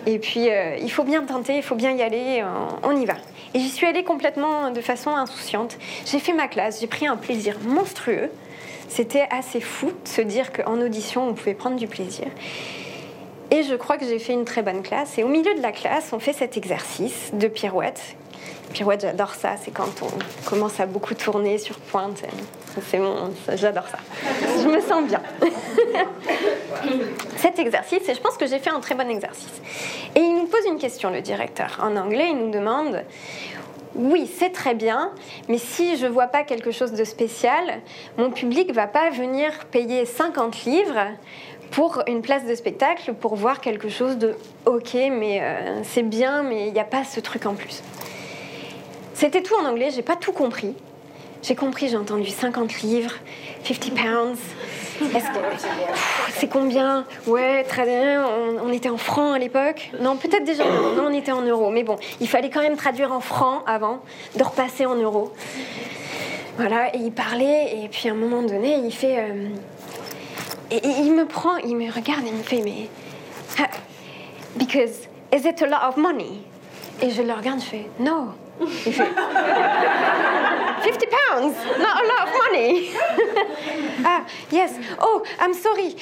De, 0.07 0.11
et 0.11 0.18
puis, 0.18 0.51
euh, 0.51 0.77
il 0.81 0.90
faut 0.90 1.05
bien 1.05 1.22
tenter, 1.22 1.57
il 1.57 1.62
faut 1.62 1.75
bien 1.75 1.92
y 1.92 2.03
aller, 2.03 2.42
on, 2.83 2.96
y 2.96 3.05
va. 3.05 3.14
Et 3.57 3.59
j'y 3.59 3.71
suis 3.71 3.87
allée 3.87 4.05
complètement 4.05 4.71
de 4.71 4.83
façon 4.83 5.16
insouciante. 5.16 5.79
J'ai 6.05 6.19
fait 6.19 6.35
ma 6.35 6.47
classe, 6.47 6.79
j'ai 6.79 6.87
pris 6.87 7.07
un 7.07 7.16
plaisir 7.16 7.57
monstrueux. 7.66 8.31
C'était 8.87 9.27
assez 9.31 9.62
fou 9.62 9.87
de 9.87 10.09
se 10.09 10.21
dire 10.21 10.53
qu'en 10.53 10.79
audition, 10.83 11.27
on 11.27 11.33
pouvait 11.33 11.55
prendre 11.55 11.77
du 11.77 11.87
plaisir. 11.87 12.27
Et 13.51 13.62
je 13.62 13.75
crois 13.75 13.97
que 13.97 14.05
j'ai 14.05 14.19
fait 14.19 14.35
une 14.35 14.45
très 14.45 14.61
bonne 14.61 14.83
classe. 14.83 15.16
Et 15.16 15.25
au 15.25 15.29
milieu 15.29 15.55
de 15.55 15.62
la 15.62 15.73
classe, 15.73 16.12
on 16.12 16.19
fait 16.19 16.35
cet 16.35 16.59
exercice 16.59 17.31
de 17.33 17.49
pirouette 17.49 18.16
pirouette, 18.76 19.00
j'adore 19.00 19.34
ça. 19.34 19.56
C'est 19.56 19.70
quand 19.70 20.02
on 20.02 20.48
commence 20.48 20.78
à 20.80 20.86
beaucoup 20.86 21.14
tourner 21.14 21.56
sur 21.56 21.76
pointe. 21.78 22.22
C'est 22.90 22.98
mon, 22.98 23.32
j'adore 23.54 23.88
ça. 23.88 23.98
Je 24.62 24.68
me 24.68 24.80
sens 24.82 25.02
bien. 25.08 25.22
Cet 27.36 27.58
exercice, 27.58 28.06
et 28.06 28.14
je 28.14 28.20
pense 28.20 28.36
que 28.36 28.46
j'ai 28.46 28.58
fait 28.58 28.68
un 28.68 28.80
très 28.80 28.94
bon 28.94 29.08
exercice. 29.08 29.62
Et 30.14 30.20
il 30.20 30.34
nous 30.34 30.44
pose 30.44 30.66
une 30.66 30.78
question, 30.78 31.08
le 31.08 31.22
directeur. 31.22 31.80
En 31.82 31.96
anglais, 31.96 32.28
il 32.30 32.36
nous 32.36 32.50
demande 32.50 33.02
oui, 33.94 34.30
c'est 34.30 34.50
très 34.50 34.74
bien, 34.74 35.10
mais 35.48 35.56
si 35.56 35.96
je 35.96 36.04
ne 36.04 36.10
vois 36.10 36.26
pas 36.26 36.42
quelque 36.42 36.70
chose 36.70 36.92
de 36.92 37.02
spécial, 37.02 37.80
mon 38.18 38.30
public 38.30 38.74
va 38.74 38.86
pas 38.86 39.08
venir 39.08 39.52
payer 39.70 40.04
50 40.04 40.64
livres 40.64 41.06
pour 41.70 42.02
une 42.06 42.20
place 42.20 42.44
de 42.44 42.54
spectacle 42.54 43.14
pour 43.14 43.36
voir 43.36 43.62
quelque 43.62 43.88
chose 43.88 44.18
de 44.18 44.34
ok, 44.66 44.92
mais 45.12 45.40
euh, 45.40 45.80
c'est 45.82 46.02
bien, 46.02 46.42
mais 46.42 46.66
il 46.66 46.74
n'y 46.74 46.78
a 46.78 46.84
pas 46.84 47.04
ce 47.04 47.20
truc 47.20 47.46
en 47.46 47.54
plus. 47.54 47.82
C'était 49.16 49.40
tout 49.40 49.55
en 49.55 49.64
anglais, 49.64 49.88
j'ai 49.90 50.02
pas 50.02 50.14
tout 50.14 50.33
compris. 50.33 50.74
J'ai 51.42 51.55
compris, 51.55 51.88
j'ai 51.88 51.96
entendu 51.96 52.29
50 52.29 52.83
livres, 52.83 53.14
50 53.64 53.94
pounds. 53.94 54.38
C'est 56.33 56.48
combien? 56.48 57.07
Ouais, 57.26 57.64
très 57.64 57.87
bien. 57.87 58.26
On, 58.62 58.70
était 58.70 58.90
en 58.90 58.98
francs 58.98 59.35
à 59.35 59.38
l'époque. 59.38 59.90
Non, 60.00 60.16
peut-être 60.16 60.44
déjà 60.44 60.64
non, 60.64 61.07
on 61.07 61.14
était 61.14 61.33
en 61.33 61.40
euros. 61.40 61.70
Mais 61.70 61.83
bon, 61.83 61.96
il 62.20 62.29
fallait 62.29 62.50
quand 62.50 62.61
même 62.61 62.76
traduire 62.76 63.11
en 63.11 63.20
francs 63.20 63.62
avant 63.66 64.02
de 64.37 64.44
repasser 64.44 64.85
en 64.85 64.96
euros. 64.96 65.33
Voilà, 66.59 66.94
et 66.94 66.98
il 66.98 67.12
parlait, 67.12 67.85
et 67.85 67.88
puis 67.88 68.11
à 68.11 68.12
un 68.12 68.16
moment 68.16 68.42
donné, 68.42 68.76
il 68.85 68.92
fait. 68.92 69.18
Euh, 69.18 69.48
et, 70.70 70.87
il 70.87 71.14
me 71.14 71.24
prend, 71.24 71.57
il 71.57 71.76
me 71.76 71.90
regarde 71.90 72.26
et 72.26 72.29
il 72.29 72.35
me 72.35 72.42
fait 72.42 72.61
Mais. 72.62 72.90
Because, 74.59 75.09
is 75.33 75.48
it 75.48 75.62
a 75.62 75.66
lot 75.66 75.88
of 75.88 75.96
money? 75.96 76.42
Et 77.00 77.09
je 77.09 77.22
le 77.22 77.33
regarde, 77.33 77.61
je 77.61 77.64
fais 77.64 77.87
No. 77.98 78.35
Il 78.61 78.92
fait 78.92 79.09
50 80.83 81.07
pounds, 81.11 81.55
not 81.79 81.97
a 81.97 82.05
lot 82.05 82.23
of 82.23 82.33
money. 82.49 82.90
ah, 84.05 84.25
yes. 84.51 84.75
Oh, 85.01 85.23
I'm 85.40 85.53
sorry. 85.55 85.97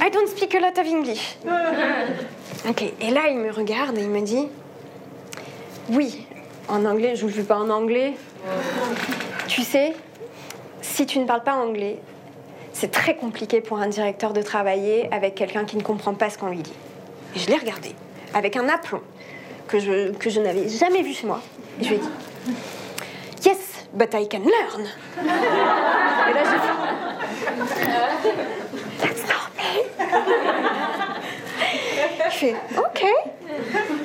I 0.00 0.08
don't 0.08 0.28
speak 0.28 0.54
a 0.54 0.60
lot 0.60 0.78
of 0.78 0.86
English. 0.86 1.36
Ok, 2.68 2.82
et 3.00 3.10
là, 3.10 3.22
il 3.28 3.38
me 3.38 3.50
regarde 3.50 3.98
et 3.98 4.02
il 4.02 4.08
me 4.08 4.20
dit 4.20 4.46
Oui, 5.90 6.24
en 6.68 6.84
anglais, 6.84 7.16
je 7.16 7.26
ne 7.26 7.30
joue 7.30 7.42
pas 7.42 7.56
en 7.56 7.68
anglais. 7.70 8.14
Tu 9.48 9.62
sais, 9.62 9.94
si 10.80 11.04
tu 11.04 11.18
ne 11.18 11.24
parles 11.26 11.42
pas 11.42 11.54
anglais, 11.54 11.98
c'est 12.72 12.92
très 12.92 13.16
compliqué 13.16 13.60
pour 13.60 13.78
un 13.78 13.88
directeur 13.88 14.32
de 14.32 14.42
travailler 14.42 15.12
avec 15.12 15.34
quelqu'un 15.34 15.64
qui 15.64 15.76
ne 15.76 15.82
comprend 15.82 16.14
pas 16.14 16.30
ce 16.30 16.38
qu'on 16.38 16.50
lui 16.50 16.58
dit. 16.62 16.72
Et 17.34 17.40
je 17.40 17.48
l'ai 17.48 17.56
regardé 17.56 17.96
avec 18.32 18.56
un 18.56 18.68
aplomb 18.68 19.02
que 19.66 19.80
je, 19.80 20.12
que 20.12 20.30
je 20.30 20.40
n'avais 20.40 20.68
jamais 20.68 21.02
vu 21.02 21.12
chez 21.14 21.26
moi. 21.26 21.40
Je 21.80 21.88
lui 21.88 21.94
ai 21.94 21.98
dit 21.98 22.08
Yes, 23.44 23.86
but 23.92 24.14
I 24.14 24.28
can 24.28 24.40
learn. 24.40 24.86
Et 25.18 26.34
là, 26.34 26.42
j'ai 26.44 26.58
fait 26.58 26.76
That's 29.00 29.22
not 29.26 29.50
me. 29.56 29.62
Je 32.30 32.36
fais 32.36 32.54
Ok. 32.78 33.04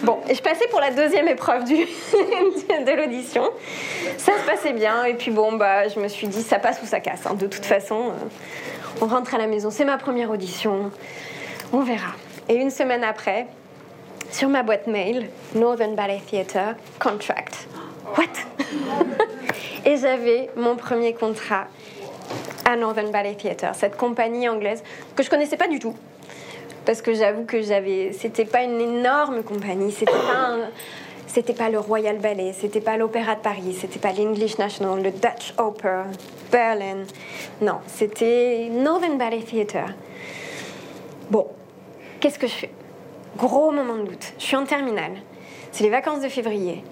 Bon, 0.04 0.20
et 0.28 0.36
je 0.36 0.42
passais 0.42 0.68
pour 0.68 0.80
la 0.80 0.92
deuxième 0.92 1.28
épreuve 1.28 1.64
du, 1.66 1.76
de 1.76 2.96
l'audition. 2.96 3.50
Ça 4.18 4.34
se 4.38 4.46
passait 4.46 4.74
bien, 4.74 5.06
et 5.06 5.14
puis 5.14 5.32
bon, 5.32 5.54
bah, 5.54 5.88
je 5.88 6.00
me 6.00 6.08
suis 6.08 6.28
dit, 6.28 6.42
ça 6.44 6.60
passe 6.60 6.82
ou 6.82 6.86
ça 6.86 7.00
casse. 7.00 7.26
Hein. 7.26 7.36
De 7.36 7.48
toute 7.48 7.66
façon, 7.66 8.10
euh, 8.10 9.02
on 9.02 9.08
rentre 9.08 9.36
à 9.36 9.38
la 9.38 9.48
maison, 9.48 9.70
c'est 9.72 9.86
ma 9.86 9.98
première 9.98 10.30
audition, 10.30 10.92
on 11.74 11.82
verra. 11.82 12.14
Et 12.50 12.56
une 12.56 12.72
semaine 12.72 13.04
après, 13.04 13.48
sur 14.32 14.50
ma 14.50 14.64
boîte 14.64 14.88
mail, 14.88 15.30
Northern 15.56 15.96
Ballet 15.96 16.22
Theatre, 16.30 16.76
contract. 17.00 17.68
What? 18.18 18.26
Et 19.86 19.98
j'avais 19.98 20.50
mon 20.56 20.76
premier 20.76 21.14
contrat 21.14 21.68
à 22.66 22.76
Northern 22.76 23.12
Ballet 23.12 23.36
Theatre, 23.36 23.74
cette 23.74 23.96
compagnie 23.96 24.50
anglaise 24.50 24.84
que 25.16 25.24
je 25.24 25.30
connaissais 25.30 25.58
pas 25.58 25.68
du 25.68 25.80
tout. 25.80 25.96
Parce 26.86 27.02
que 27.02 27.14
j'avoue 27.14 27.44
que 27.44 27.62
j'avais. 27.62 28.12
C'était 28.14 28.46
pas 28.46 28.64
une 28.64 28.80
énorme 28.80 29.44
compagnie, 29.44 29.92
c'était 29.92 30.12
pas 30.12 30.58
C'était 31.28 31.54
pas 31.54 31.70
le 31.70 31.80
Royal 31.80 32.18
Ballet, 32.18 32.54
c'était 32.54 32.82
pas 32.82 32.98
l'Opéra 32.98 33.36
de 33.36 33.42
Paris, 33.42 33.78
c'était 33.80 34.00
pas 34.00 34.14
l'English 34.14 34.58
National, 34.58 35.04
le 35.04 35.12
Dutch 35.12 35.54
Opera, 35.58 36.06
Berlin. 36.52 37.04
Non, 37.62 37.80
c'était 37.88 38.70
Northern 38.72 39.18
Ballet 39.18 39.42
Theatre. 39.42 39.94
Bon, 41.30 41.48
qu'est-ce 42.20 42.40
que 42.40 42.48
je 42.48 42.54
fais? 42.54 42.72
Gros 43.38 43.72
moment 43.72 43.98
de 43.98 44.04
doute. 44.10 44.34
Je 44.40 44.44
suis 44.46 44.56
en 44.56 44.66
terminale. 44.66 45.12
C'est 45.72 45.84
les 45.84 45.92
vacances 45.92 46.22
de 46.22 46.28
février. 46.30 46.84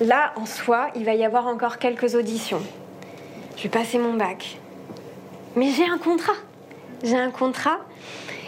Là, 0.00 0.32
en 0.34 0.44
soi, 0.44 0.88
il 0.96 1.04
va 1.04 1.14
y 1.14 1.24
avoir 1.24 1.46
encore 1.46 1.78
quelques 1.78 2.16
auditions. 2.16 2.60
Je 3.56 3.62
vais 3.62 3.68
passer 3.68 3.98
mon 3.98 4.14
bac. 4.14 4.58
Mais 5.54 5.70
j'ai 5.70 5.84
un 5.84 5.98
contrat. 5.98 6.34
J'ai 7.04 7.16
un 7.16 7.30
contrat. 7.30 7.78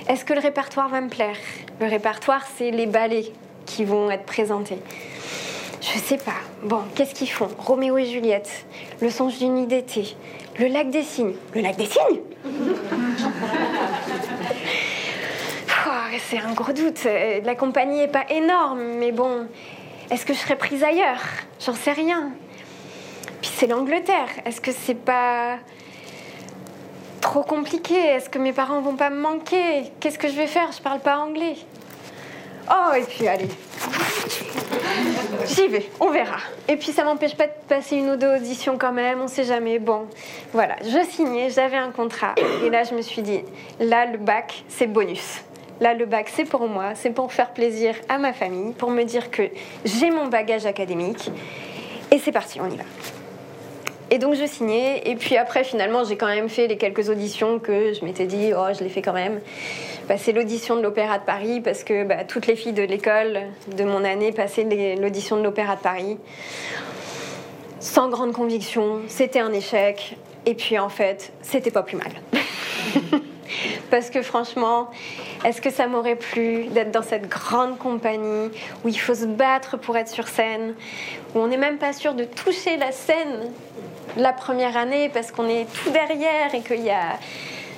Est-ce 0.08 0.24
que 0.24 0.32
le 0.32 0.40
répertoire 0.40 0.88
va 0.88 1.00
me 1.00 1.08
plaire? 1.08 1.36
Le 1.80 1.86
répertoire, 1.86 2.44
c'est 2.56 2.72
les 2.72 2.86
ballets 2.86 3.32
qui 3.64 3.84
vont 3.84 4.10
être 4.10 4.24
présentés. 4.24 4.78
Je 5.80 6.00
sais 6.00 6.18
pas. 6.18 6.40
Bon, 6.64 6.80
qu'est-ce 6.96 7.14
qu'ils 7.14 7.30
font? 7.30 7.48
Roméo 7.58 7.96
et 7.96 8.06
Juliette, 8.06 8.66
Le 9.00 9.08
songe 9.08 9.38
d'une 9.38 9.54
nuit 9.54 9.66
d'été, 9.66 10.16
Le 10.58 10.66
lac 10.66 10.90
des 10.90 11.04
cygnes. 11.04 11.34
Le 11.54 11.60
lac 11.60 11.76
des 11.76 11.86
cygnes 11.86 12.22
C'est 16.28 16.38
un 16.38 16.54
gros 16.54 16.72
doute. 16.72 17.06
La 17.44 17.54
compagnie 17.54 18.00
est 18.00 18.08
pas 18.08 18.24
énorme, 18.28 18.82
mais 18.98 19.12
bon, 19.12 19.46
est-ce 20.10 20.26
que 20.26 20.34
je 20.34 20.38
serais 20.40 20.56
prise 20.56 20.82
ailleurs? 20.82 21.22
J'en 21.64 21.74
sais 21.74 21.92
rien. 21.92 22.30
Puis 23.40 23.52
c'est 23.54 23.68
l'Angleterre. 23.68 24.28
Est-ce 24.44 24.60
que 24.60 24.72
c'est 24.72 24.96
pas 24.96 25.58
trop 27.20 27.44
compliqué? 27.44 27.94
Est-ce 27.94 28.28
que 28.28 28.40
mes 28.40 28.52
parents 28.52 28.80
vont 28.80 28.96
pas 28.96 29.08
me 29.10 29.20
manquer? 29.20 29.92
Qu'est-ce 30.00 30.18
que 30.18 30.26
je 30.26 30.34
vais 30.34 30.48
faire? 30.48 30.72
Je 30.72 30.82
parle 30.82 30.98
pas 30.98 31.16
anglais. 31.18 31.54
Oh, 32.68 32.92
et 32.96 33.02
puis 33.02 33.28
allez. 33.28 33.48
J'y 35.46 35.68
vais, 35.68 35.88
on 36.00 36.10
verra. 36.10 36.38
Et 36.66 36.76
puis 36.76 36.90
ça 36.90 37.04
m'empêche 37.04 37.36
pas 37.36 37.46
de 37.46 37.52
passer 37.68 37.98
une 37.98 38.10
ou 38.10 38.16
deux 38.16 38.34
auditions 38.34 38.78
quand 38.78 38.92
même, 38.92 39.20
on 39.20 39.28
sait 39.28 39.44
jamais. 39.44 39.78
Bon, 39.78 40.08
voilà, 40.52 40.74
je 40.82 41.04
signais, 41.08 41.50
j'avais 41.50 41.76
un 41.76 41.92
contrat. 41.92 42.34
Et 42.64 42.70
là, 42.70 42.82
je 42.82 42.94
me 42.94 43.02
suis 43.02 43.22
dit, 43.22 43.44
là, 43.78 44.06
le 44.06 44.18
bac, 44.18 44.64
c'est 44.68 44.88
bonus. 44.88 45.42
Là, 45.80 45.92
le 45.92 46.06
bac, 46.06 46.30
c'est 46.34 46.44
pour 46.44 46.66
moi, 46.68 46.94
c'est 46.94 47.10
pour 47.10 47.32
faire 47.32 47.50
plaisir 47.50 47.94
à 48.08 48.18
ma 48.18 48.32
famille, 48.32 48.72
pour 48.72 48.90
me 48.90 49.02
dire 49.02 49.30
que 49.30 49.42
j'ai 49.84 50.10
mon 50.10 50.26
bagage 50.26 50.64
académique. 50.64 51.30
Et 52.10 52.18
c'est 52.18 52.32
parti, 52.32 52.60
on 52.60 52.70
y 52.70 52.76
va. 52.76 52.84
Et 54.10 54.18
donc 54.18 54.34
je 54.34 54.46
signais, 54.46 55.02
et 55.04 55.16
puis 55.16 55.36
après 55.36 55.64
finalement 55.64 56.04
j'ai 56.04 56.16
quand 56.16 56.28
même 56.28 56.48
fait 56.48 56.68
les 56.68 56.76
quelques 56.76 57.10
auditions 57.10 57.58
que 57.58 57.92
je 57.92 58.04
m'étais 58.04 58.26
dit, 58.26 58.52
oh 58.56 58.66
je 58.72 58.84
l'ai 58.84 58.88
fait 58.88 59.02
quand 59.02 59.12
même. 59.12 59.40
Bah, 60.08 60.16
c'est 60.16 60.32
l'audition 60.32 60.76
de 60.76 60.82
l'Opéra 60.82 61.18
de 61.18 61.24
Paris, 61.24 61.60
parce 61.60 61.82
que 61.82 62.04
bah, 62.04 62.22
toutes 62.22 62.46
les 62.46 62.54
filles 62.54 62.72
de 62.72 62.84
l'école 62.84 63.40
de 63.76 63.82
mon 63.82 64.04
année 64.04 64.30
passaient 64.30 64.64
l'audition 65.00 65.36
de 65.36 65.42
l'Opéra 65.42 65.74
de 65.74 65.80
Paris. 65.80 66.18
Sans 67.80 68.08
grande 68.08 68.32
conviction, 68.32 69.00
c'était 69.08 69.40
un 69.40 69.52
échec, 69.52 70.16
et 70.46 70.54
puis 70.54 70.78
en 70.78 70.88
fait, 70.88 71.32
c'était 71.42 71.72
pas 71.72 71.82
plus 71.82 71.96
mal. 71.96 72.12
parce 73.90 74.10
que 74.10 74.22
franchement, 74.22 74.90
est-ce 75.44 75.60
que 75.60 75.70
ça 75.70 75.86
m'aurait 75.86 76.16
plu 76.16 76.64
d'être 76.66 76.90
dans 76.90 77.02
cette 77.02 77.28
grande 77.28 77.78
compagnie 77.78 78.50
où 78.84 78.88
il 78.88 78.98
faut 78.98 79.14
se 79.14 79.26
battre 79.26 79.76
pour 79.76 79.96
être 79.96 80.08
sur 80.08 80.28
scène, 80.28 80.74
où 81.34 81.40
on 81.40 81.46
n'est 81.46 81.56
même 81.56 81.78
pas 81.78 81.92
sûr 81.92 82.14
de 82.14 82.24
toucher 82.24 82.76
la 82.76 82.92
scène 82.92 83.50
la 84.16 84.32
première 84.32 84.76
année 84.76 85.10
parce 85.12 85.30
qu'on 85.30 85.48
est 85.48 85.66
tout 85.72 85.90
derrière 85.90 86.54
et 86.54 86.60
qu'il 86.60 86.82
y 86.82 86.90
a 86.90 87.18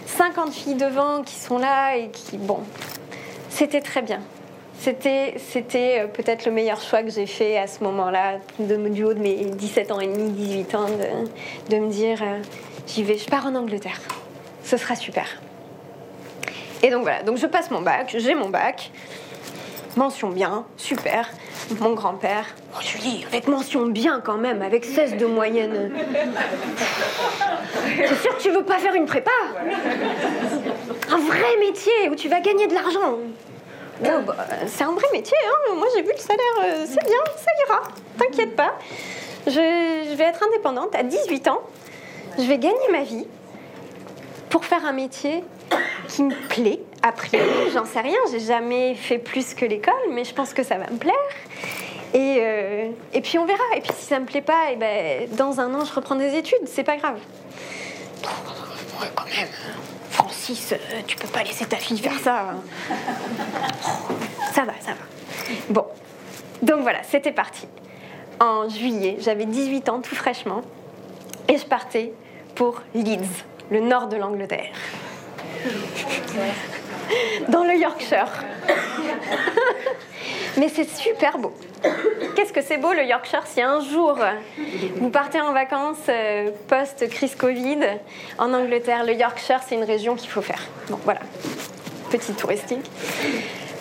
50 0.07 0.53
filles 0.53 0.75
devant 0.75 1.23
qui 1.23 1.35
sont 1.35 1.59
là 1.59 1.97
et 1.97 2.09
qui, 2.11 2.39
bon, 2.39 2.61
c'était 3.51 3.81
très 3.81 4.03
bien. 4.03 4.21
C'était, 4.81 5.35
euh, 6.01 6.07
peut-être 6.07 6.47
le 6.47 6.53
meilleur 6.53 6.81
choix 6.81 7.03
que 7.03 7.11
j'ai 7.11 7.27
fait 7.27 7.59
à 7.59 7.67
ce 7.67 7.83
moment-là, 7.83 8.39
de, 8.61 8.77
du 8.89 9.05
haut 9.05 9.13
de 9.13 9.19
mes 9.19 9.45
17 9.45 9.91
ans 9.91 10.01
et 10.01 10.07
demi, 10.07 10.31
18 10.31 10.75
ans, 10.77 10.87
de, 10.87 11.75
de 11.75 11.81
me 11.81 11.91
dire, 11.91 12.23
euh, 12.23 12.41
j'y 12.87 13.03
vais, 13.03 13.19
je 13.19 13.27
pars 13.27 13.47
en 13.47 13.57
Angleterre. 13.57 14.01
Ce 14.63 14.77
sera 14.77 14.95
super. 14.95 15.27
Et 16.83 16.91
donc 16.91 17.03
voilà, 17.03 17.23
donc 17.23 17.39
je 17.39 17.47
passe 17.47 17.71
mon 17.71 17.81
bac, 17.81 18.15
j'ai 18.17 18.35
mon 18.35 18.49
bac, 18.49 18.91
mention 19.97 20.29
bien, 20.29 20.65
super. 20.77 21.29
Mon 21.81 21.93
grand-père, 21.93 22.47
oh 22.75 22.81
Julie, 22.81 23.27
avec 23.27 23.47
mention 23.47 23.87
bien 23.87 24.23
quand 24.25 24.39
même, 24.39 24.63
avec 24.63 24.85
16 24.85 25.17
de 25.17 25.27
moyenne. 25.27 25.93
C'est 27.97 28.23
sûr 28.23 28.37
que 28.37 28.43
tu 28.43 28.51
veux 28.51 28.65
pas 28.65 28.79
faire 28.79 28.95
une 28.95 29.05
prépa? 29.05 29.31
Un 31.11 31.19
vrai 31.19 31.57
métier 31.61 32.09
où 32.11 32.15
tu 32.15 32.29
vas 32.29 32.41
gagner 32.41 32.69
de 32.69 32.75
l'argent. 32.75 33.19
Bah, 34.01 34.23
c'est 34.67 34.85
un 34.85 34.93
vrai 34.93 35.07
métier, 35.13 35.37
hein. 35.45 35.75
moi 35.77 35.89
j'ai 35.95 36.03
vu 36.03 36.13
le 36.13 36.21
salaire, 36.21 36.39
euh, 36.63 36.87
c'est 36.87 37.05
bien, 37.05 37.19
ça 37.37 37.51
ira, 37.67 37.83
t'inquiète 38.17 38.55
pas. 38.55 38.79
Je 39.47 40.15
vais 40.15 40.25
être 40.25 40.43
indépendante 40.45 40.95
à 40.95 41.03
18 41.03 41.49
ans, 41.49 41.61
je 42.39 42.45
vais 42.45 42.59
gagner 42.59 42.89
ma 42.93 43.03
vie 43.03 43.27
pour 44.51 44.65
faire 44.65 44.85
un 44.87 44.93
métier 44.93 45.43
qui 46.09 46.23
me 46.23 46.35
plaît. 46.49 46.81
A 47.03 47.13
priori, 47.13 47.71
j'en 47.73 47.85
sais 47.85 48.01
rien, 48.01 48.19
j'ai 48.33 48.41
jamais 48.41 48.95
fait 48.95 49.19
plus 49.19 49.55
que 49.55 49.65
l'école, 49.65 49.95
mais 50.13 50.25
je 50.25 50.35
pense 50.35 50.53
que 50.53 50.63
ça 50.63 50.77
va 50.77 50.91
me 50.91 50.99
plaire. 50.99 51.15
Et, 52.15 52.39
euh, 52.41 52.91
et 53.13 53.21
puis 53.21 53.39
on 53.39 53.45
verra. 53.45 53.63
Et 53.77 53.81
puis 53.81 53.93
si 53.97 54.07
ça 54.07 54.19
me 54.19 54.27
plaît 54.27 54.43
pas, 54.43 54.71
et 54.71 54.75
eh 54.75 54.77
ben, 54.77 55.29
dans 55.37 55.61
un 55.61 55.73
an, 55.75 55.85
je 55.85 55.93
reprends 55.93 56.17
des 56.17 56.35
études, 56.35 56.67
c'est 56.67 56.83
pas 56.83 56.97
grave. 56.97 57.19
Ouais, 59.01 59.07
quand 59.15 59.27
même. 59.27 59.49
Francis, 60.11 60.73
euh, 60.73 60.77
tu 61.07 61.17
peux 61.17 61.29
pas 61.29 61.45
laisser 61.45 61.67
ta 61.67 61.77
fille 61.77 61.99
faire 61.99 62.19
ça. 62.19 62.51
Hein. 62.51 62.97
Ça 64.53 64.65
va, 64.65 64.73
ça 64.81 64.93
va. 64.93 65.55
Bon. 65.71 65.85
Donc 66.63 66.81
voilà, 66.81 67.03
c'était 67.05 67.31
parti. 67.31 67.69
En 68.41 68.69
juillet, 68.69 69.19
j'avais 69.21 69.47
18 69.47 69.89
ans, 69.89 70.01
tout 70.01 70.17
fraîchement. 70.17 70.63
Et 71.49 71.59
je 71.59 71.65
partais 71.65 72.13
pour 72.57 72.83
Leeds, 72.95 73.45
le 73.71 73.81
nord 73.81 74.09
de 74.09 74.17
l'Angleterre 74.17 74.73
dans 77.49 77.65
le 77.65 77.75
Yorkshire. 77.75 78.45
Mais 80.57 80.69
c'est 80.69 80.89
super 80.89 81.39
beau. 81.39 81.55
Qu'est-ce 82.35 82.53
que 82.53 82.63
c'est 82.63 82.79
beau 82.79 82.93
le 82.93 83.05
Yorkshire 83.05 83.47
si 83.47 83.63
un 83.63 83.81
jour 83.81 84.19
vous 84.97 85.11
partez 85.11 85.41
en 85.41 85.53
vacances 85.53 85.97
euh, 86.09 86.51
post-crise 86.67 87.37
Covid 87.37 87.79
en 88.39 88.53
Angleterre, 88.53 89.05
le 89.05 89.15
Yorkshire 89.15 89.61
c'est 89.67 89.77
une 89.77 89.85
région 89.85 90.17
qu'il 90.17 90.29
faut 90.29 90.43
faire. 90.43 90.63
Bon 90.89 90.99
voilà, 91.05 91.21
petit 92.11 92.33
touristique. 92.33 92.91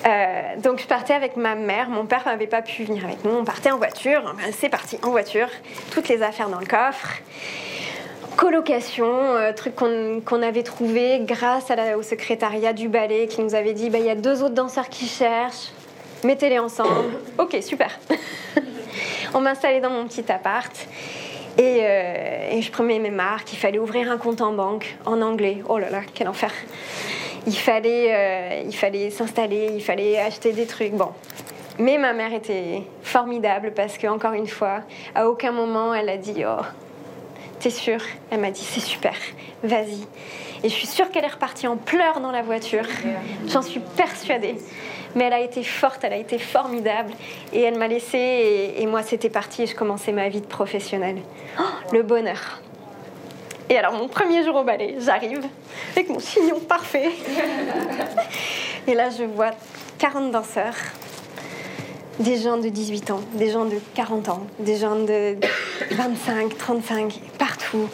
Euh, 0.06 0.42
donc 0.62 0.80
je 0.80 0.86
partais 0.86 1.14
avec 1.14 1.36
ma 1.36 1.56
mère, 1.56 1.90
mon 1.90 2.06
père 2.06 2.24
n'avait 2.26 2.48
pas 2.48 2.62
pu 2.62 2.84
venir 2.84 3.04
avec 3.04 3.26
nous, 3.26 3.32
on 3.32 3.44
partait 3.44 3.72
en 3.72 3.78
voiture, 3.78 4.36
c'est 4.52 4.70
parti 4.70 5.00
en 5.02 5.10
voiture, 5.10 5.50
toutes 5.92 6.08
les 6.08 6.22
affaires 6.22 6.50
dans 6.50 6.60
le 6.60 6.68
coffre 6.68 7.22
colocation, 8.38 9.08
euh, 9.08 9.52
truc 9.52 9.76
qu'on 9.76 10.42
avait 10.42 10.64
trouvé 10.64 11.20
grâce 11.24 11.70
à 11.72 11.98
au 11.98 12.04
secrétariat 12.04 12.72
du 12.72 12.88
ballet 12.88 13.28
qui 13.28 13.42
nous 13.42 13.56
avait 13.56 13.74
dit 13.74 13.90
bah, 13.90 13.98
il 13.98 14.06
y 14.06 14.10
a 14.10 14.16
deux 14.16 14.44
autres 14.44 14.54
danseurs 14.54 14.88
qui 14.88 15.06
cherchent, 15.08 15.72
mettez-les 16.24 16.60
ensemble. 16.60 17.10
ok, 17.38 17.58
super. 17.62 18.00
On 19.34 19.42
m'installait 19.42 19.82
dans 19.82 19.90
mon 19.90 20.08
petit 20.08 20.32
appart 20.32 20.72
et, 21.58 21.80
euh, 21.82 22.52
et 22.52 22.62
je 22.62 22.72
prenais 22.72 23.00
mes 23.00 23.10
marques. 23.10 23.52
Il 23.52 23.58
fallait 23.58 23.80
ouvrir 23.80 24.10
un 24.10 24.18
compte 24.18 24.40
en 24.40 24.54
banque 24.54 24.96
en 25.06 25.22
anglais. 25.22 25.58
Oh 25.68 25.80
là 25.80 25.90
là, 25.90 26.02
quel 26.14 26.30
enfer. 26.30 26.52
Il 27.48 27.58
fallait, 27.58 28.14
euh, 28.14 28.62
il 28.66 28.76
fallait 28.76 29.10
s'installer, 29.10 29.72
il 29.74 29.82
fallait 29.82 30.20
acheter 30.20 30.54
des 30.54 30.68
trucs. 30.68 30.94
Bon, 30.94 31.10
mais 31.80 31.98
ma 31.98 32.14
mère 32.14 32.34
était 32.34 32.84
formidable 33.02 33.74
parce 33.76 33.98
que 33.98 34.08
encore 34.08 34.34
une 34.34 34.48
fois, 34.48 34.82
à 35.16 35.28
aucun 35.28 35.52
moment 35.52 35.94
elle 35.94 36.10
a 36.10 36.18
dit 36.18 36.44
oh 36.46 36.62
T'es 37.60 37.70
sûre 37.70 38.02
Elle 38.30 38.40
m'a 38.40 38.52
dit 38.52 38.64
C'est 38.64 38.80
super, 38.80 39.16
vas-y. 39.64 40.06
Et 40.64 40.70
je 40.70 40.74
suis 40.74 40.88
sûre 40.88 41.12
qu'elle 41.12 41.26
est 41.26 41.34
repartie 41.34 41.68
en 41.68 41.78
pleurs 41.78 42.20
dans 42.20 42.32
la 42.32 42.42
voiture. 42.42 42.86
J'en 43.48 43.62
suis 43.62 43.80
persuadée. 43.80 44.56
Mais 45.16 45.26
elle 45.26 45.34
a 45.34 45.40
été 45.40 45.64
forte, 45.64 46.04
elle 46.04 46.14
a 46.14 46.18
été 46.18 46.38
formidable. 46.38 47.14
Et 47.54 47.62
elle 47.62 47.78
m'a 47.78 47.88
laissée, 47.88 48.76
et, 48.78 48.86
moi 48.86 49.04
c'était 49.04 49.30
parti, 49.30 49.64
et 49.64 49.68
je 49.68 49.76
commençais 49.76 50.12
ma 50.12 50.30
vie 50.30 50.42
de 50.42 50.46
professionnelle. 50.46 51.18
Oh, 51.60 51.64
le 51.94 52.04
bonheur. 52.04 52.62
Et 53.70 53.78
alors, 53.78 53.94
mon 53.94 54.08
premier 54.08 54.44
jour 54.44 54.56
au 54.56 54.64
ballet, 54.64 54.96
j'arrive 55.00 55.44
avec 55.92 56.10
mon 56.10 56.20
chignon 56.20 56.60
parfait. 56.60 57.10
et 58.88 58.94
là, 58.94 59.10
je 59.10 59.24
vois 59.24 59.52
40 59.98 60.32
danseurs 60.32 60.76
des 62.20 62.38
gens 62.38 62.58
de 62.58 62.70
18 62.70 63.12
ans, 63.12 63.22
des 63.34 63.52
gens 63.52 63.66
de 63.66 63.80
40 63.96 64.30
ans, 64.30 64.48
des 64.60 64.78
gens 64.78 64.96
de 64.96 65.36
25, 65.92 66.58
35, 66.58 67.20
partout, 67.38 67.90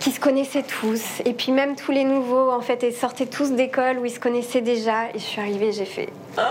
qui 0.00 0.10
se 0.10 0.18
connaissaient 0.18 0.64
tous. 0.64 1.20
Et 1.24 1.32
puis 1.32 1.52
même 1.52 1.76
tous 1.76 1.92
les 1.92 2.04
nouveaux, 2.04 2.50
en 2.50 2.60
fait, 2.60 2.82
ils 2.82 2.92
sortaient 2.92 3.26
tous 3.26 3.52
d'école 3.52 3.98
où 3.98 4.04
ils 4.04 4.10
se 4.10 4.20
connaissaient 4.20 4.60
déjà. 4.60 5.08
Et 5.14 5.18
je 5.18 5.24
suis 5.24 5.40
arrivée, 5.40 5.72
j'ai 5.72 5.84
fait... 5.84 6.08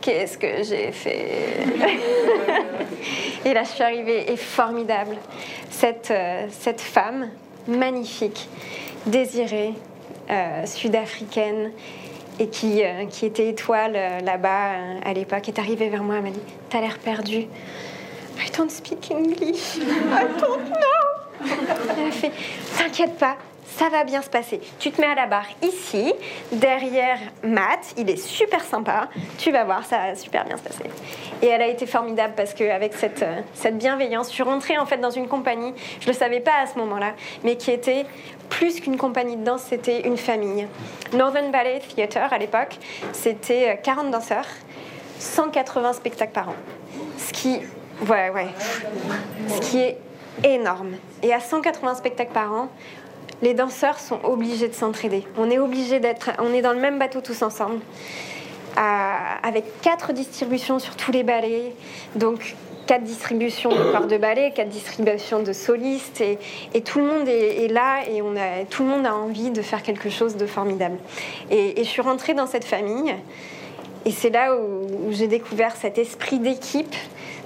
Qu'est-ce 0.00 0.36
que 0.36 0.64
j'ai 0.64 0.90
fait? 0.90 1.28
Et 3.44 3.54
là, 3.54 3.62
je 3.62 3.68
suis 3.68 3.82
arrivée 3.82 4.32
et 4.32 4.36
formidable. 4.36 5.16
Cette, 5.70 6.10
euh, 6.10 6.46
cette 6.50 6.80
femme 6.80 7.28
magnifique, 7.68 8.48
désirée, 9.06 9.74
euh, 10.30 10.66
sud-africaine, 10.66 11.70
et 12.38 12.48
qui, 12.48 12.82
euh, 12.82 13.06
qui 13.06 13.26
était 13.26 13.48
étoile 13.48 13.98
là-bas 14.24 14.72
à 15.04 15.12
l'époque, 15.12 15.48
est 15.48 15.58
arrivée 15.58 15.88
vers 15.88 16.02
moi, 16.02 16.16
elle 16.16 16.22
m'a 16.22 16.30
dit 16.30 16.40
T'as 16.70 16.80
l'air 16.80 16.98
perdu. 16.98 17.46
I 18.38 18.50
don't 18.56 18.70
speak 18.70 19.10
English. 19.10 19.76
I 19.78 20.40
don't 20.40 20.68
know. 20.68 21.48
Elle 21.96 22.08
a 22.08 22.10
fait 22.10 22.32
T'inquiète 22.78 23.18
pas, 23.18 23.36
ça 23.76 23.88
va 23.88 24.04
bien 24.04 24.22
se 24.22 24.30
passer. 24.30 24.60
Tu 24.78 24.90
te 24.90 25.00
mets 25.00 25.06
à 25.06 25.14
la 25.14 25.26
barre 25.26 25.46
ici, 25.62 26.12
derrière 26.52 27.18
Matt, 27.42 27.94
il 27.96 28.08
est 28.10 28.16
super 28.16 28.62
sympa, 28.62 29.08
tu 29.38 29.50
vas 29.50 29.64
voir, 29.64 29.84
ça 29.84 29.98
va 29.98 30.14
super 30.14 30.44
bien 30.44 30.56
se 30.56 30.62
passer. 30.62 30.84
Et 31.40 31.46
elle 31.46 31.62
a 31.62 31.66
été 31.66 31.86
formidable 31.86 32.34
parce 32.36 32.54
qu'avec 32.54 32.94
cette, 32.94 33.22
euh, 33.22 33.40
cette 33.54 33.78
bienveillance, 33.78 34.28
je 34.28 34.34
suis 34.34 34.42
rentrée 34.42 34.78
en 34.78 34.86
fait 34.86 34.98
dans 34.98 35.10
une 35.10 35.28
compagnie, 35.28 35.72
je 36.00 36.08
ne 36.08 36.12
le 36.12 36.18
savais 36.18 36.40
pas 36.40 36.60
à 36.62 36.66
ce 36.66 36.78
moment-là, 36.78 37.14
mais 37.44 37.56
qui 37.56 37.70
était 37.70 38.06
plus 38.48 38.80
qu'une 38.80 38.96
compagnie 38.96 39.36
de 39.36 39.44
danse, 39.44 39.62
c'était 39.62 40.06
une 40.06 40.16
famille. 40.16 40.66
Northern 41.12 41.50
Ballet 41.50 41.80
Theatre 41.94 42.32
à 42.32 42.38
l'époque, 42.38 42.78
c'était 43.12 43.80
40 43.82 44.06
euh, 44.06 44.10
danseurs, 44.10 44.46
180 45.18 45.94
spectacles 45.94 46.32
par 46.32 46.50
an. 46.50 46.54
Ce 47.18 47.32
qui, 47.32 47.60
ouais, 48.08 48.30
ouais, 48.30 48.48
ce 49.48 49.60
qui 49.60 49.78
est 49.78 49.98
énorme. 50.44 50.92
Et 51.22 51.32
à 51.32 51.40
180 51.40 51.94
spectacles 51.94 52.32
par 52.32 52.52
an, 52.52 52.68
les 53.42 53.54
danseurs 53.54 53.98
sont 53.98 54.20
obligés 54.24 54.68
de 54.68 54.74
s'entraider. 54.74 55.24
On 55.36 55.50
est 55.50 55.58
obligé 55.58 56.00
d'être, 56.00 56.30
on 56.38 56.52
est 56.54 56.62
dans 56.62 56.72
le 56.72 56.80
même 56.80 56.98
bateau 56.98 57.20
tous 57.20 57.42
ensemble, 57.42 57.80
avec 58.76 59.64
quatre 59.82 60.12
distributions 60.12 60.78
sur 60.78 60.96
tous 60.96 61.12
les 61.12 61.24
ballets, 61.24 61.74
donc 62.14 62.54
quatre 62.86 63.04
distributions 63.04 63.70
de 63.70 63.92
corps 63.92 64.06
de 64.06 64.16
ballet, 64.16 64.52
quatre 64.54 64.68
distributions 64.68 65.42
de 65.42 65.52
solistes, 65.52 66.20
et, 66.20 66.80
tout 66.82 66.98
le 66.98 67.04
monde 67.04 67.28
est, 67.28 67.68
là 67.68 68.00
et 68.08 68.22
on 68.22 68.36
a, 68.36 68.64
tout 68.68 68.82
le 68.82 68.88
monde 68.88 69.06
a 69.06 69.14
envie 69.14 69.50
de 69.50 69.62
faire 69.62 69.82
quelque 69.82 70.10
chose 70.10 70.36
de 70.36 70.46
formidable. 70.46 70.96
Et, 71.50 71.74
je 71.78 71.88
suis 71.88 72.02
rentrée 72.02 72.34
dans 72.34 72.46
cette 72.46 72.64
famille, 72.64 73.14
et 74.04 74.10
c'est 74.10 74.30
là 74.30 74.56
où, 74.56 75.10
j'ai 75.10 75.28
découvert 75.28 75.76
cet 75.76 75.98
esprit 75.98 76.38
d'équipe, 76.38 76.94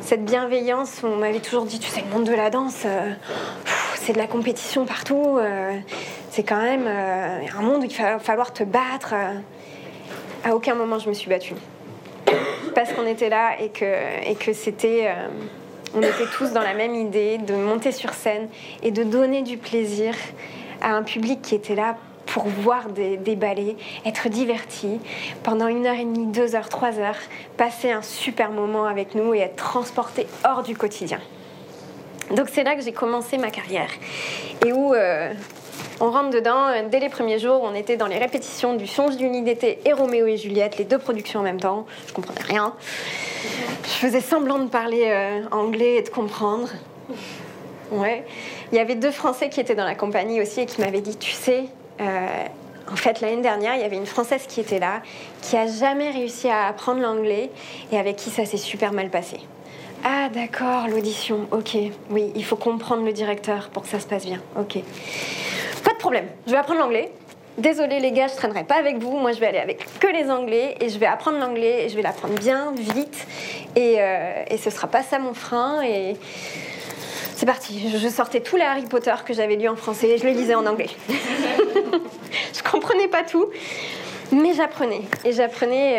cette 0.03 0.25
bienveillance. 0.25 1.03
On 1.03 1.17
m'avait 1.17 1.41
toujours 1.41 1.65
dit, 1.65 1.79
tu 1.79 1.89
sais, 1.89 2.03
le 2.03 2.13
monde 2.13 2.25
de 2.25 2.35
la 2.35 2.51
danse. 2.51 2.83
Euh, 2.85 3.13
c'est 3.97 4.13
de 4.13 4.19
la 4.19 4.27
compétition 4.27 4.85
partout. 4.85 5.39
Euh, 5.39 5.73
c'est 6.31 6.43
quand 6.43 6.61
même 6.61 6.85
euh, 6.87 7.41
un 7.59 7.63
monde 7.63 7.83
où 7.83 7.87
il 7.87 7.97
va 7.97 8.19
falloir 8.19 8.53
te 8.53 8.63
battre. 8.63 9.15
À 10.45 10.55
aucun 10.55 10.75
moment 10.75 10.99
je 10.99 11.09
me 11.09 11.15
suis 11.15 11.29
battue. 11.29 11.55
Parce 12.75 12.93
qu'on 12.93 13.07
était 13.07 13.29
là 13.29 13.61
et 13.61 13.71
que, 13.71 14.29
et 14.29 14.35
que 14.35 14.53
c'était. 14.53 15.13
On 15.95 16.03
était 16.03 16.27
tous 16.37 16.53
dans 16.53 16.63
la 16.63 16.75
même 16.75 16.95
idée 16.95 17.39
de 17.39 17.55
monter 17.55 17.91
sur 17.91 18.13
scène 18.13 18.49
et 18.83 18.91
de 18.91 19.03
donner 19.03 19.43
du 19.43 19.57
plaisir 19.57 20.15
à 20.83 20.93
un 20.93 21.03
public 21.03 21.41
qui 21.41 21.55
était 21.55 21.75
là 21.75 21.97
pour 22.27 22.45
voir 22.45 22.89
des, 22.89 23.17
des 23.17 23.37
ballets, 23.37 23.77
être 24.05 24.29
diverti 24.29 25.01
pendant 25.43 25.69
une 25.69 25.87
heure 25.87 25.99
et 25.99 26.05
demie, 26.05 26.27
deux 26.27 26.55
heures, 26.55 26.69
trois 26.69 26.99
heures, 26.99 27.17
passer 27.57 27.91
un 27.91 28.03
super 28.03 28.51
moment 28.51 28.85
avec 28.85 29.15
nous 29.15 29.35
et 29.35 29.39
être 29.39 29.57
transporté 29.57 30.27
hors 30.45 30.63
du 30.63 30.77
quotidien. 30.77 31.21
Donc 32.35 32.49
c'est 32.51 32.65
là 32.65 32.75
que 32.75 32.83
j'ai 32.83 32.93
commencé 32.93 33.39
ma 33.39 33.51
carrière 33.51 33.91
et 34.65 34.73
où 34.73 34.95
euh, 34.95 35.33
on 36.01 36.11
rentre 36.11 36.31
dedans. 36.31 36.67
Dès 36.91 36.99
les 36.99 37.09
premiers 37.09 37.39
jours, 37.39 37.61
on 37.63 37.75
était 37.75 37.97
dans 37.97 38.09
les 38.09 38.19
répétitions 38.19 38.75
du 38.75 38.87
Songe 38.87 39.17
d'une 39.17 39.45
d'été 39.45 39.79
et 39.85 39.93
Roméo 39.93 40.27
et 40.27 40.37
Juliette, 40.37 40.79
les 40.79 40.85
deux 40.85 40.99
productions 40.99 41.41
en 41.41 41.45
même 41.45 41.61
temps. 41.61 41.87
Je 42.09 42.13
comprenais 42.13 42.43
rien. 42.43 42.75
Je 43.85 43.91
faisais 43.91 44.21
semblant 44.21 44.59
de 44.59 44.69
parler 44.69 45.05
euh, 45.07 45.43
anglais 45.53 45.97
et 45.97 46.03
de 46.03 46.09
comprendre. 46.09 46.69
Ouais. 47.93 48.25
Il 48.73 48.79
y 48.79 48.81
avait 48.81 48.97
deux 48.97 49.13
Français 49.13 49.49
qui 49.49 49.61
étaient 49.61 49.77
dans 49.77 49.85
la 49.85 49.95
compagnie 49.95 50.41
aussi 50.43 50.63
et 50.63 50.67
qui 50.67 50.81
m'avaient 50.81 51.01
dit, 51.01 51.17
tu 51.17 51.31
sais, 51.31 51.61
euh, 51.61 51.86
en 52.01 52.97
fait, 52.97 53.21
l'année 53.21 53.43
dernière, 53.43 53.75
il 53.75 53.81
y 53.81 53.85
avait 53.85 53.97
une 53.97 54.07
Française 54.07 54.47
qui 54.47 54.61
était 54.61 54.79
là, 54.79 55.03
qui 55.43 55.57
a 55.57 55.67
jamais 55.67 56.11
réussi 56.11 56.49
à 56.49 56.67
apprendre 56.67 57.01
l'anglais 57.01 57.51
et 57.93 57.99
avec 57.99 58.17
qui 58.17 58.31
ça 58.31 58.45
s'est 58.45 58.57
super 58.57 58.93
mal 58.93 59.11
passé. 59.11 59.39
Ah 60.05 60.29
d'accord, 60.29 60.87
l'audition, 60.89 61.49
ok. 61.51 61.77
Oui, 62.11 62.33
il 62.37 62.45
faut 62.45 62.57
comprendre 62.57 63.05
le 63.05 63.13
directeur 63.13 63.71
pour 63.71 63.83
que 63.83 63.89
ça 63.89 63.99
se 63.99 64.07
passe 64.07 64.25
bien. 64.25 64.41
Ok. 64.57 64.79
Pas 65.83 65.93
de 65.93 65.99
problème, 65.99 66.27
je 66.47 66.53
vais 66.53 66.59
apprendre 66.59 66.81
l'anglais. 66.81 67.13
Désolée 67.59 68.01
les 68.01 68.13
gars, 68.13 68.29
je 68.29 68.37
traînerai 68.37 68.65
pas 68.65 68.77
avec 68.77 68.99
vous. 68.99 69.17
Moi, 69.17 69.33
je 69.33 69.41
vais 69.41 69.47
aller 69.47 69.59
avec 69.59 69.87
que 69.99 70.07
les 70.07 70.31
anglais 70.31 70.77
et 70.81 70.91
je 70.91 70.99
vais 70.99 71.07
apprendre 71.07 71.39
l'anglais 71.39 71.87
et 71.87 71.89
je 71.89 71.97
vais 71.97 72.03
l'apprendre 72.03 72.35
bien, 72.35 72.73
vite. 72.77 73.27
Et, 73.75 73.97
euh, 73.99 74.45
et 74.49 74.59
ce 74.59 74.69
sera 74.69 74.89
pas 74.89 75.03
ça 75.03 75.19
mon 75.19 75.33
frein. 75.33 75.81
Et 75.83 76.17
c'est 77.37 77.47
parti. 77.47 77.91
Je 77.95 78.09
sortais 78.09 78.41
tous 78.41 78.57
les 78.57 78.63
Harry 78.63 78.87
Potter 78.87 79.15
que 79.25 79.35
j'avais 79.35 79.57
lus 79.57 79.69
en 79.69 79.77
français 79.77 80.09
et 80.09 80.19
je 80.19 80.25
les 80.25 80.33
lisais 80.33 80.55
en 80.55 80.65
anglais. 80.65 80.89
je 81.09 82.63
comprenais 82.69 83.09
pas 83.09 83.23
tout. 83.23 83.47
Mais 84.33 84.55
j'apprenais. 84.55 85.03
Et 85.25 85.33
j'apprenais. 85.33 85.93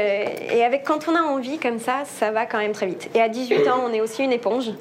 Euh, 0.49 0.55
et 0.55 0.65
avec, 0.65 0.83
quand 0.83 1.07
on 1.07 1.15
a 1.15 1.21
envie 1.21 1.59
comme 1.59 1.79
ça, 1.79 2.03
ça 2.05 2.31
va 2.31 2.47
quand 2.47 2.57
même 2.57 2.71
très 2.71 2.87
vite. 2.87 3.09
Et 3.13 3.21
à 3.21 3.29
18 3.29 3.67
ans, 3.67 3.83
on 3.87 3.93
est 3.93 4.01
aussi 4.01 4.23
une 4.23 4.33
éponge. 4.33 4.71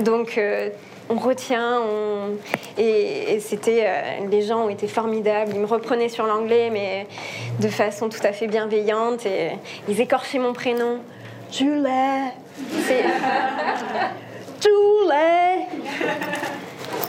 Donc. 0.00 0.36
Euh, 0.36 0.68
on 1.10 1.16
retient, 1.16 1.80
on... 1.80 2.80
et, 2.80 3.38
c'était, 3.40 3.84
euh, 3.84 4.28
les 4.30 4.40
gens 4.40 4.64
ont 4.64 4.68
été 4.68 4.86
formidables. 4.86 5.50
Ils 5.52 5.60
me 5.60 5.66
reprenaient 5.66 6.08
sur 6.08 6.26
l'anglais, 6.26 6.70
mais 6.72 7.06
de 7.60 7.68
façon 7.68 8.08
tout 8.08 8.20
à 8.22 8.32
fait 8.32 8.46
bienveillante. 8.46 9.26
Et 9.26 9.50
ils 9.88 10.00
écorchaient 10.00 10.38
mon 10.38 10.52
prénom. 10.52 11.00
Julie. 11.50 11.82
C'est 14.62 14.68
Julie. 14.68 16.06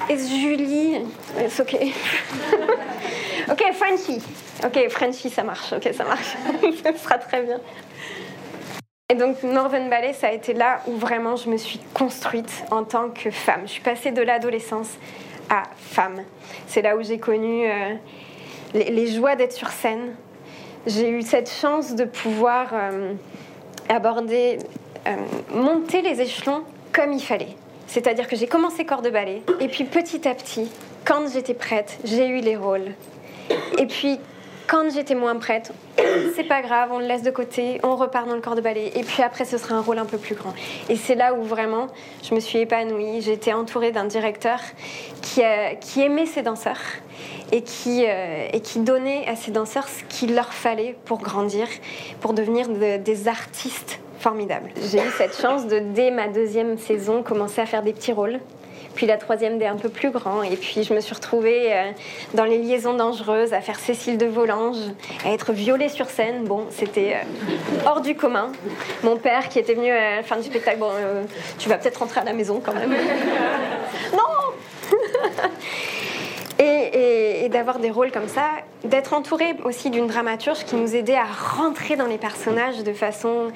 Et 0.09 0.17
Julie. 0.17 1.01
C'est 1.49 1.61
ok. 1.61 1.75
ok, 3.51 3.63
Frenchy. 3.73 4.21
Ok, 4.65 4.89
Frenchy, 4.89 5.29
ça 5.29 5.43
marche. 5.43 5.73
Ok, 5.73 5.89
ça 5.93 6.03
marche. 6.03 6.35
ça 6.83 6.97
sera 6.97 7.17
très 7.17 7.43
bien. 7.43 7.59
Et 9.09 9.15
donc 9.15 9.43
Northern 9.43 9.89
Ballet, 9.89 10.13
ça 10.13 10.27
a 10.27 10.31
été 10.31 10.53
là 10.53 10.81
où 10.87 10.93
vraiment 10.93 11.35
je 11.35 11.49
me 11.49 11.57
suis 11.57 11.79
construite 11.93 12.63
en 12.71 12.83
tant 12.83 13.09
que 13.09 13.29
femme. 13.29 13.61
Je 13.65 13.71
suis 13.71 13.81
passée 13.81 14.11
de 14.11 14.21
l'adolescence 14.21 14.89
à 15.49 15.63
femme. 15.77 16.23
C'est 16.67 16.81
là 16.81 16.95
où 16.95 17.03
j'ai 17.03 17.19
connu 17.19 17.69
euh, 17.69 17.93
les, 18.73 19.07
joies 19.07 19.35
d'être 19.35 19.51
sur 19.51 19.69
scène. 19.69 20.15
J'ai 20.87 21.09
eu 21.09 21.21
cette 21.21 21.51
chance 21.51 21.95
de 21.95 22.05
pouvoir 22.05 22.69
euh, 22.73 23.13
aborder, 23.89 24.57
euh, 25.07 25.15
monter 25.53 26.01
les 26.01 26.21
échelons 26.21 26.63
comme 26.93 27.11
il 27.11 27.21
fallait. 27.21 27.55
C'est-à-dire 27.87 28.27
que 28.27 28.35
j'ai 28.35 28.47
commencé 28.47 28.85
corps 28.85 29.01
de 29.01 29.09
ballet, 29.09 29.41
et 29.59 29.67
puis 29.67 29.83
petit 29.83 30.27
à 30.27 30.33
petit, 30.33 30.69
quand 31.05 31.27
j'étais 31.31 31.53
prête, 31.53 31.97
j'ai 32.05 32.27
eu 32.27 32.39
les 32.39 32.55
rôles. 32.55 32.93
Et 33.77 33.85
puis 33.87 34.19
quand 34.67 34.89
j'étais 34.91 35.15
moins 35.15 35.35
prête, 35.35 35.73
c'est 36.35 36.45
pas 36.45 36.61
grave, 36.61 36.89
on 36.91 36.99
le 36.99 37.05
laisse 37.05 37.21
de 37.21 37.31
côté, 37.31 37.79
on 37.83 37.95
repart 37.95 38.27
dans 38.27 38.35
le 38.35 38.41
corps 38.41 38.55
de 38.55 38.61
ballet, 38.61 38.91
et 38.95 39.03
puis 39.03 39.21
après 39.21 39.43
ce 39.43 39.57
sera 39.57 39.75
un 39.75 39.81
rôle 39.81 39.97
un 39.97 40.05
peu 40.05 40.17
plus 40.17 40.35
grand. 40.35 40.53
Et 40.89 40.95
c'est 40.95 41.15
là 41.15 41.33
où 41.33 41.43
vraiment 41.43 41.87
je 42.23 42.33
me 42.33 42.39
suis 42.39 42.59
épanouie. 42.59 43.21
J'étais 43.21 43.53
entourée 43.53 43.91
d'un 43.91 44.05
directeur 44.05 44.59
qui, 45.21 45.41
qui, 45.81 46.01
aimait 46.01 46.25
ses 46.25 46.41
danseurs 46.41 46.81
euh, 47.53 48.47
et 48.53 48.61
qui 48.61 48.79
donnait 48.79 49.27
à 49.27 49.35
ses 49.35 49.51
danseurs 49.51 49.87
ce 49.87 50.03
qu'il 50.05 50.33
leur 50.33 50.53
fallait 50.53 50.95
pour 51.05 51.19
grandir, 51.19 51.67
pour 52.21 52.33
devenir 52.33 52.69
des 52.69 53.27
artistes 53.27 53.99
J'ai 54.91 54.99
eu 54.99 55.11
cette 55.17 55.39
chance 55.39 55.67
de, 55.67 55.79
dès 55.79 56.11
ma 56.11 56.27
deuxième 56.27 56.77
saison, 56.77 57.23
commencer 57.23 57.61
à 57.61 57.65
faire 57.65 57.83
des 57.83 57.93
petits 57.93 58.13
rôles 58.13 58.39
puis 58.93 59.05
la 59.05 59.17
troisième 59.17 59.57
des 59.57 59.65
un 59.65 59.75
peu 59.75 59.89
plus 59.89 60.11
grands. 60.11 60.43
Et 60.43 60.55
puis 60.55 60.83
je 60.83 60.93
me 60.93 61.01
suis 61.01 61.13
retrouvée 61.13 61.73
euh, 61.73 61.91
dans 62.33 62.45
les 62.45 62.57
liaisons 62.57 62.93
dangereuses 62.93 63.53
à 63.53 63.61
faire 63.61 63.79
Cécile 63.79 64.17
de 64.17 64.25
Volange, 64.25 64.77
à 65.25 65.31
être 65.31 65.51
violée 65.51 65.89
sur 65.89 66.09
scène. 66.09 66.45
Bon, 66.45 66.65
c'était 66.69 67.15
euh, 67.15 67.85
hors 67.85 68.01
du 68.01 68.15
commun. 68.15 68.51
Mon 69.03 69.17
père 69.17 69.49
qui 69.49 69.59
était 69.59 69.73
venu 69.73 69.89
à 69.89 70.17
la 70.17 70.23
fin 70.23 70.37
du 70.37 70.43
spectacle, 70.43 70.79
bon, 70.79 70.91
euh, 70.93 71.23
tu 71.57 71.69
vas 71.69 71.77
peut-être 71.77 71.97
rentrer 71.97 72.21
à 72.21 72.23
la 72.23 72.33
maison 72.33 72.61
quand 72.63 72.73
même. 72.73 72.91
non 74.13 74.97
et, 76.93 77.49
d'avoir 77.49 77.79
des 77.79 77.91
rôles 77.91 78.11
comme 78.11 78.27
ça, 78.27 78.49
d'être 78.83 79.13
entouré 79.13 79.55
aussi 79.63 79.89
d'une 79.89 80.07
dramaturge 80.07 80.63
qui 80.65 80.75
nous 80.75 80.95
aidait 80.95 81.15
à 81.15 81.25
rentrer 81.25 81.95
dans 81.95 82.05
les 82.05 82.17
personnages 82.17 82.83
de 82.83 82.93
façon 82.93 83.51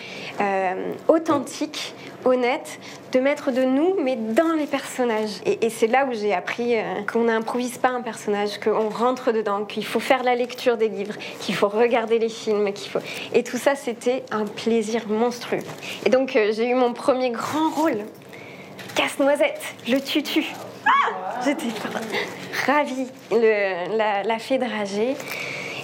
authentique, 1.07 1.93
honnête, 2.25 2.79
de 3.11 3.19
mettre 3.19 3.51
de 3.51 3.63
nous, 3.63 3.95
mais 4.03 4.15
dans 4.15 4.53
les 4.53 4.65
personnages. 4.65 5.41
Et, 5.45 5.69
c'est 5.69 5.87
là 5.87 6.05
où 6.05 6.13
j'ai 6.13 6.33
appris 6.33 6.75
euh, 6.75 6.81
qu'on 7.11 7.25
n'improvise 7.25 7.77
pas 7.77 7.89
un 7.89 8.01
personnage, 8.01 8.59
qu'on 8.59 8.89
rentre 8.89 9.31
dedans, 9.31 9.65
qu'il 9.65 9.85
faut 9.85 9.99
faire 9.99 10.23
la 10.23 10.35
lecture 10.35 10.77
des 10.77 10.89
livres, 10.89 11.15
qu'il 11.39 11.55
faut 11.55 11.67
regarder 11.67 12.19
les 12.19 12.29
films, 12.29 12.71
qu'il 12.73 12.91
faut... 12.91 12.99
Et 13.33 13.43
tout 13.43 13.57
ça, 13.57 13.75
c'était 13.75 14.23
un 14.31 14.45
plaisir 14.45 15.07
monstrueux. 15.07 15.63
Et 16.05 16.09
donc, 16.09 16.35
euh, 16.35 16.51
j'ai 16.53 16.67
eu 16.67 16.73
mon 16.73 16.93
premier 16.93 17.29
grand 17.29 17.69
rôle. 17.69 18.05
Casse-noisette, 18.95 19.61
le 19.87 19.99
tutu. 19.99 20.45
Ah 20.87 21.41
J'étais 21.43 21.67
ravie, 22.65 23.07
la, 23.31 24.23
la 24.23 24.39
fée 24.39 24.57
dragée. 24.57 25.15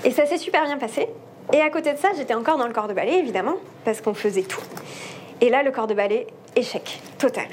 Et 0.04 0.12
ça 0.12 0.26
s'est 0.26 0.38
super 0.38 0.66
bien 0.66 0.78
passé. 0.78 1.08
Et 1.54 1.62
à 1.62 1.70
côté 1.70 1.94
de 1.94 1.98
ça, 1.98 2.10
j'étais 2.16 2.34
encore 2.34 2.58
dans 2.58 2.68
le 2.68 2.74
corps 2.74 2.88
de 2.88 2.94
ballet, 2.94 3.20
évidemment, 3.20 3.56
parce 3.86 4.02
qu'on 4.02 4.14
faisait 4.14 4.44
tout. 4.44 4.62
Et 5.42 5.50
là, 5.50 5.64
le 5.64 5.72
corps 5.72 5.88
de 5.88 5.94
ballet, 5.94 6.28
échec, 6.56 7.02
total. 7.18 7.48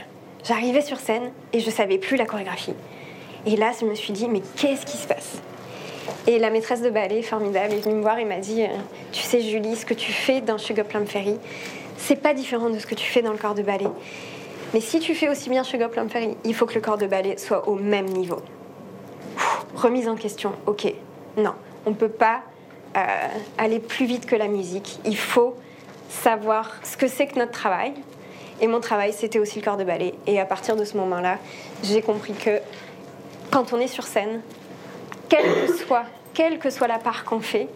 J'arrivais 0.45 0.81
sur 0.81 0.99
scène 0.99 1.33
et 1.53 1.61
je 1.61 1.71
savais 1.71 1.99
plus 1.99 2.17
la 2.17 2.25
chorégraphie. 2.25 2.75
Et 3.47 3.57
là, 3.57 3.73
je 3.79 3.85
me 3.85 3.95
suis 3.95 4.13
dit, 4.13 4.29
mais 4.29 4.43
qu'est-ce 4.57 4.87
qui 4.87 4.97
se 4.97 5.07
passe? 5.07 5.41
Et 6.27 6.39
la 6.39 6.51
maîtresse 6.51 6.83
de 6.83 6.91
ballet, 6.91 7.23
formidable, 7.23 7.75
est 7.75 7.81
venue 7.81 7.97
me 7.97 8.03
voir 8.03 8.19
et 8.19 8.25
m'a 8.25 8.39
dit, 8.39 8.63
euh, 8.63 8.69
tu 9.13 9.23
sais 9.23 9.41
Julie, 9.41 9.77
ce 9.77 9.87
que 9.87 9.95
tu 9.95 10.13
fais 10.13 10.41
dans 10.41 10.59
Sugar 10.59 10.85
Plum 10.87 11.07
Fairy, 11.07 11.39
c'est 11.97 12.17
pas 12.17 12.35
différent 12.35 12.71
de 12.71 12.79
ce 12.79 12.87
que 12.87 12.95
tu 12.95 13.07
fais 13.07 13.23
dans 13.23 13.33
le 13.33 13.39
corps 13.39 13.55
de 13.55 13.63
ballet. 13.63 13.89
Mais 14.73 14.81
si 14.81 15.01
tu 15.01 15.15
fais 15.15 15.29
aussi 15.29 15.51
bien 15.51 15.65
Sugar 15.65 15.91
Plum 15.91 16.09
Fairy, 16.09 16.37
il 16.45 16.55
faut 16.55 16.67
que 16.67 16.75
le 16.75 16.81
corps 16.81 16.99
de 16.99 17.07
ballet 17.07 17.37
soit 17.39 17.69
au 17.69 17.75
même 17.75 18.07
niveau. 18.07 18.41
remise 19.75 20.09
en 20.09 20.15
question, 20.15 20.53
ok, 20.67 20.93
non, 21.37 21.55
on 21.87 21.91
ne 21.91 21.95
peut 21.95 22.09
pas 22.09 22.43
euh, 22.97 23.01
aller 23.59 23.81
plus 23.81 24.07
vite 24.07 24.27
que 24.27 24.37
la 24.37 24.49
musique. 24.49 25.01
Il 25.05 25.17
faut 25.17 25.57
savoir 26.09 26.73
ce 26.83 26.97
que 26.97 27.09
c'est 27.09 27.27
que 27.27 27.39
notre 27.39 27.53
travail. 27.53 27.95
Et 28.61 28.67
mon 28.67 28.81
travail, 28.81 29.13
c'était 29.13 29.39
aussi 29.39 29.59
le 29.59 29.65
corps 29.65 29.77
de 29.77 29.85
ballet. 29.85 30.15
Et 30.27 30.39
à 30.39 30.45
partir 30.45 30.77
de 30.77 30.85
ce 30.85 30.97
moment-là, 30.99 31.39
j'ai 31.83 32.03
compris 32.03 32.35
que 32.35 32.61
quand 33.51 33.73
on 33.73 33.81
est 33.81 33.87
sur 33.87 34.05
scène, 34.05 34.43
quelle 35.29 35.67
que 35.67 35.77
soit, 35.77 36.05
quelle 36.35 36.59
que 36.59 36.69
soit 36.69 36.89
la 36.89 36.99
part 36.99 37.25
qu'on 37.25 37.41
fait, 37.41 37.69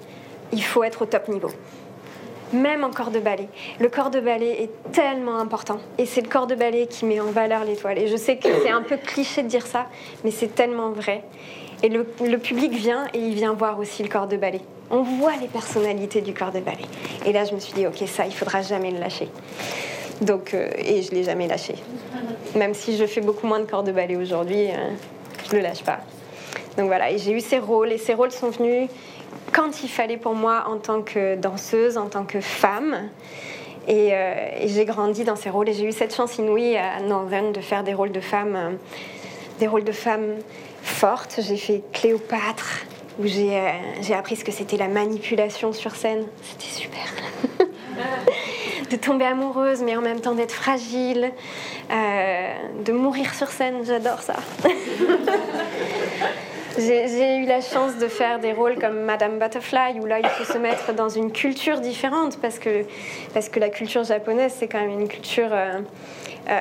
il 0.53 0.63
faut 0.63 0.85
être 0.85 1.03
au 1.03 1.07
top 1.07 1.29
niveau. 1.29 1.51
Même 2.55 2.85
en 2.85 2.91
corps 2.91 3.11
de 3.11 3.19
ballet. 3.19 3.49
Le 3.81 3.89
corps 3.89 4.11
de 4.11 4.21
ballet 4.21 4.63
est 4.63 4.93
tellement 4.93 5.39
important. 5.39 5.79
Et 5.99 6.07
c'est 6.07 6.21
le 6.21 6.29
corps 6.29 6.47
de 6.47 6.55
ballet 6.55 6.87
qui 6.87 7.05
met 7.05 7.21
en 7.21 7.27
valeur 7.27 7.65
l'étoile. 7.65 7.99
Et 7.99 8.07
je 8.07 8.17
sais 8.17 8.37
que 8.37 8.49
c'est 8.63 8.71
un 8.71 8.83
peu 8.83 8.97
cliché 8.97 9.43
de 9.43 9.49
dire 9.49 9.67
ça, 9.67 9.87
mais 10.23 10.31
c'est 10.31 10.55
tellement 10.55 10.91
vrai. 10.91 11.25
Et 11.83 11.89
le, 11.89 12.05
public 12.39 12.73
vient 12.73 13.07
et 13.13 13.19
il 13.19 13.35
vient 13.35 13.53
voir 13.53 13.79
aussi 13.79 14.03
le 14.03 14.09
corps 14.09 14.29
de 14.29 14.37
ballet. 14.37 14.61
On 14.91 15.03
voit 15.03 15.37
les 15.41 15.49
personnalités 15.49 16.21
du 16.21 16.33
corps 16.33 16.53
de 16.53 16.61
ballet. 16.61 16.87
Et 17.27 17.33
là, 17.33 17.45
je 17.45 17.55
me 17.55 17.59
suis 17.59 17.73
dit, 17.73 17.87
ok, 17.87 18.07
ça, 18.07 18.25
il 18.25 18.33
faudra 18.33 18.63
jamais 18.63 18.91
le 18.91 19.01
lâcher. 19.01 19.29
Donc, 20.21 20.55
euh, 20.55 20.71
et 20.79 21.03
je 21.03 21.11
l'ai 21.11 21.25
jamais 21.25 21.49
lâché. 21.49 21.75
Même 22.55 22.73
si 22.73 22.97
je 22.97 23.05
fais 23.05 23.21
beaucoup 23.21 23.47
moins 23.47 23.59
de 23.59 23.65
corps 23.65 23.83
de 23.83 23.93
ballet 23.93 24.17
aujourd'hui, 24.17 24.69
euh, 24.71 24.91
je 25.51 25.57
le 25.57 25.63
lâche 25.63 25.83
pas. 25.83 25.99
Donc 26.77 26.87
voilà, 26.87 27.11
et 27.11 27.19
j'ai 27.19 27.33
eu 27.33 27.41
ces 27.41 27.59
rôles, 27.59 27.93
et 27.93 27.99
ces 27.99 28.15
rôles 28.15 28.33
sont 28.33 28.51
venus 28.51 28.89
quand 29.53 29.83
il 29.83 29.89
fallait 29.89 30.17
pour 30.17 30.35
moi 30.35 30.65
en 30.69 30.79
tant 30.79 31.03
que 31.03 31.37
danseuse, 31.37 31.97
en 31.97 32.07
tant 32.07 32.25
que 32.25 32.41
femme. 32.41 33.09
Et, 33.87 34.15
euh, 34.15 34.35
j'ai 34.67 34.85
grandi 34.85 35.25
dans 35.25 35.37
ces 35.37 35.51
rôles, 35.51 35.69
et 35.69 35.75
j'ai 35.75 35.85
eu 35.85 35.93
cette 35.93 36.15
chance 36.15 36.39
inouïe 36.39 36.77
à 36.77 37.01
Northern 37.01 37.53
de 37.53 37.61
faire 37.61 37.85
des 37.85 37.95
rôles 37.95 38.13
de 38.13 38.21
femmes, 38.21 38.79
des 39.59 39.67
rôles 39.67 39.85
de 39.85 39.93
femmes 39.93 40.37
fortes. 40.83 41.41
J'ai 41.43 41.57
fait 41.57 41.83
Cléopâtre, 41.93 42.85
où 43.19 43.27
j'ai 43.27 44.15
appris 44.15 44.37
ce 44.37 44.45
que 44.45 44.53
c'était 44.53 44.77
la 44.77 44.89
manipulation 44.89 45.73
sur 45.73 45.95
scène. 45.95 46.25
C'était 46.43 46.83
super. 46.83 47.05
de 48.91 48.97
tomber 48.97 49.25
amoureuse, 49.25 49.83
mais 49.83 49.97
en 49.97 50.01
même 50.03 50.21
temps 50.21 50.35
d'être 50.35 50.53
fragile, 50.53 51.33
euh, 51.91 52.55
de 52.85 52.93
mourir 52.93 53.35
sur 53.35 53.49
scène, 53.49 53.85
j'adore 53.85 54.21
ça. 54.23 54.37
J'ai 56.77 57.37
eu 57.37 57.47
la 57.47 57.61
chance 57.61 57.99
de 57.99 58.09
faire 58.09 58.41
des 58.41 58.53
rôles 58.53 58.79
comme 58.79 59.03
Madame 59.03 59.39
Butterfly, 59.39 60.01
où 60.01 60.07
là, 60.07 60.19
il 60.19 60.27
faut 60.27 60.45
se 60.45 60.59
mettre 60.59 60.93
dans 60.93 61.09
une 61.09 61.31
culture 61.31 61.81
différente, 61.81 62.41
parce 62.41 62.59
que, 62.59 62.85
parce 63.33 63.49
que 63.49 63.61
la 63.61 63.69
culture 63.69 64.03
japonaise, 64.03 64.55
c'est 64.59 64.67
quand 64.67 64.81
même 64.81 64.91
une 64.91 65.07
culture 65.07 65.51
euh, 65.53 65.81
euh, 66.51 66.61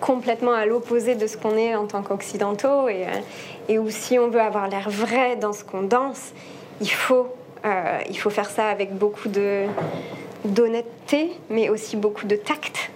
complètement 0.00 0.52
à 0.52 0.66
l'opposé 0.66 1.14
de 1.14 1.28
ce 1.28 1.36
qu'on 1.36 1.56
est 1.56 1.76
en 1.76 1.86
tant 1.86 2.02
qu'occidentaux, 2.02 2.88
et, 2.88 3.06
et 3.68 3.78
où 3.78 3.90
si 3.90 4.18
on 4.18 4.28
veut 4.28 4.40
avoir 4.40 4.68
l'air 4.68 4.90
vrai 4.90 5.36
dans 5.36 5.52
ce 5.52 5.62
qu'on 5.62 5.82
danse, 5.82 6.32
il 6.80 6.90
faut, 6.90 7.28
il 8.08 8.18
faut 8.18 8.30
faire 8.30 8.50
ça 8.50 8.68
avec 8.68 8.92
beaucoup 8.92 9.28
d'honnêteté, 10.44 11.32
mais 11.48 11.68
aussi 11.68 11.96
beaucoup 11.96 12.26
de 12.26 12.36
tact. 12.36 12.90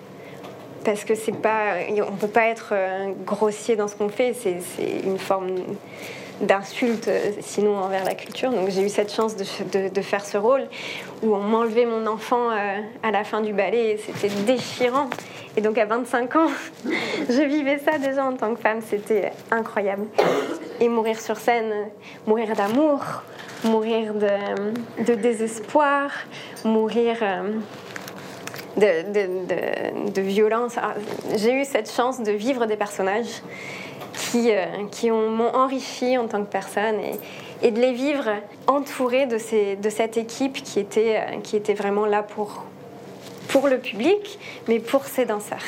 Parce 0.85 1.05
que 1.05 1.15
c'est 1.15 1.37
pas, 1.37 1.75
on 2.09 2.17
peut 2.17 2.27
pas 2.27 2.47
être 2.47 2.71
euh, 2.73 3.13
grossier 3.25 3.77
dans 3.77 3.87
ce 3.87 3.95
qu'on 3.95 4.09
fait, 4.09 4.35
c'est 4.35 4.59
une 5.05 5.19
forme 5.19 5.49
d'insulte 6.41 7.09
euh, 7.09 7.33
sinon 7.41 7.77
envers 7.77 8.05
la 8.05 8.15
culture. 8.15 8.51
Donc 8.51 8.71
j'ai 8.71 8.83
eu 8.83 8.89
cette 8.89 9.13
chance 9.13 9.37
de, 9.37 10.03
faire 10.03 10.25
ce 10.25 10.37
rôle 10.37 10.63
où 11.23 11.35
on 11.35 11.41
m'enlevait 11.41 11.87
mon 11.87 12.07
enfant 12.07 12.51
euh, 12.51 12.81
à 13.03 13.11
la 13.11 13.25
fin 13.25 13.41
du 13.41 13.53
ballet 13.53 13.93
et 13.93 13.97
c'était 13.99 14.35
déchirant. 14.45 15.09
Et 15.57 15.61
donc 15.61 15.79
à 15.79 15.85
25 15.85 16.37
ans, 16.37 16.49
je 17.29 17.43
vivais 17.43 17.79
ça 17.79 17.99
déjà 17.99 18.25
en 18.25 18.35
tant 18.35 18.55
que 18.55 18.61
femme, 18.61 18.81
c'était 18.81 19.33
incroyable. 19.51 20.07
Et 20.81 20.89
mourir 20.89 21.21
sur 21.21 21.37
scène, 21.37 21.73
mourir 22.27 22.55
d'amour, 22.57 23.01
mourir 23.65 24.15
de, 24.15 25.05
de, 25.05 25.15
désespoir, 25.15 26.11
mourir 26.65 27.17
euh, 27.23 27.53
de, 28.77 29.13
de, 29.13 30.11
de 30.11 30.21
violence. 30.23 30.75
Ah, 30.79 30.95
j'ai 31.37 31.53
eu 31.53 31.65
cette 31.65 31.91
chance 31.91 32.21
de 32.23 32.33
vivre 32.33 32.67
des 32.67 32.77
personnages 32.77 33.43
qui, 34.13 34.51
euh, 34.51 34.65
qui 34.91 35.11
m'ont 35.11 35.55
enrichi 35.55 36.17
en 36.19 36.27
tant 36.27 36.43
que 36.43 36.51
personne 36.51 36.99
et, 37.01 37.67
et, 37.67 37.71
de 37.71 37.81
les 37.81 37.93
vivre 37.93 38.29
entourés 38.67 39.27
de, 39.27 39.39
ces, 39.39 39.77
de 39.77 39.91
cette 39.91 40.17
équipe 40.17 40.63
qui 40.63 40.81
était, 40.81 41.17
euh, 41.17 41.41
qui 41.43 41.57
était 41.57 41.75
vraiment 41.75 42.07
là 42.07 42.23
pour, 42.23 42.65
pour 43.49 43.69
le 43.69 43.79
public, 43.79 44.39
mais 44.69 44.79
pour 44.79 45.05
ces 45.05 45.25
danseurs. 45.25 45.59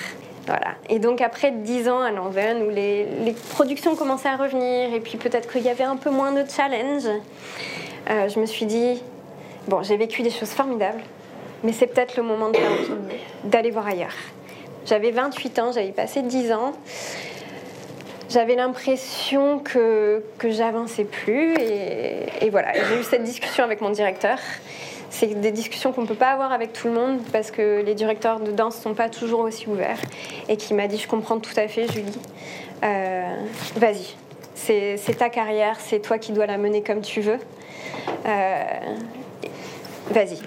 Voilà. 0.46 0.74
Et 0.90 0.98
donc 0.98 1.20
après 1.20 1.52
10 1.52 1.88
ans 1.88 2.00
à 2.00 2.10
Lanven, 2.10 2.64
où 2.64 2.70
les, 2.70 3.06
les, 3.24 3.32
productions 3.32 3.96
commençaient 3.96 4.28
à 4.28 4.36
revenir, 4.36 4.92
et 4.92 5.00
puis 5.00 5.16
peut-être 5.16 5.50
qu'il 5.50 5.62
y 5.62 5.70
avait 5.70 5.84
un 5.84 5.96
peu 5.96 6.10
moins 6.10 6.32
de 6.32 6.44
challenge, 6.48 7.04
euh, 8.10 8.28
je 8.28 8.38
me 8.38 8.44
suis 8.44 8.66
dit, 8.66 9.02
bon, 9.68 9.82
j'ai 9.82 9.96
vécu 9.96 10.22
des 10.22 10.30
choses 10.30 10.50
formidables, 10.50 11.00
mais 11.62 11.72
c'est 11.72 11.86
peut-être 11.86 12.16
le 12.16 12.22
moment 12.22 12.50
d'aller 13.44 13.70
voir 13.70 13.86
ailleurs. 13.86 14.14
J'avais 14.84 15.12
28 15.12 15.58
ans, 15.60 15.72
j'avais 15.72 15.92
passé 15.92 16.20
10 16.20 16.52
ans. 16.52 16.72
J'avais 18.34 18.56
l'impression 18.56 19.60
que, 19.60 20.20
que 20.38 20.50
j'avançais 20.50 21.04
plus 21.04 21.54
et, 21.54 22.50
voilà, 22.50 22.72
j'ai 22.72 22.98
eu 22.98 23.04
cette 23.04 23.22
discussion 23.22 23.62
avec 23.62 23.80
mon 23.80 23.90
directeur. 23.90 24.38
C'est 25.08 25.40
des 25.40 25.52
discussions 25.52 25.92
qu'on 25.92 26.02
ne 26.02 26.08
peut 26.08 26.16
pas 26.16 26.32
avoir 26.32 26.50
avec 26.50 26.72
tout 26.72 26.88
le 26.88 26.94
monde 26.94 27.20
parce 27.30 27.52
que 27.52 27.80
les 27.86 27.94
directeurs 27.94 28.40
de 28.40 28.50
danse 28.50 28.78
ne 28.78 28.82
sont 28.82 28.94
pas 28.94 29.08
toujours 29.08 29.38
aussi 29.38 29.68
ouverts 29.68 30.00
et 30.48 30.56
qui 30.56 30.74
m'a 30.74 30.88
dit 30.88 30.98
je 30.98 31.06
comprends 31.06 31.38
tout 31.38 31.52
à 31.56 31.68
fait 31.68 31.86
Julie, 31.92 32.18
euh, 32.82 33.36
vas-y, 33.76 34.16
c'est 34.56 35.16
ta 35.16 35.28
carrière, 35.28 35.78
c'est 35.78 36.00
toi 36.00 36.18
qui 36.18 36.32
dois 36.32 36.46
la 36.46 36.58
mener 36.58 36.82
comme 36.82 37.02
tu 37.02 37.20
veux. 37.20 37.38
Euh, 38.26 38.64
vas-y. 40.10 40.40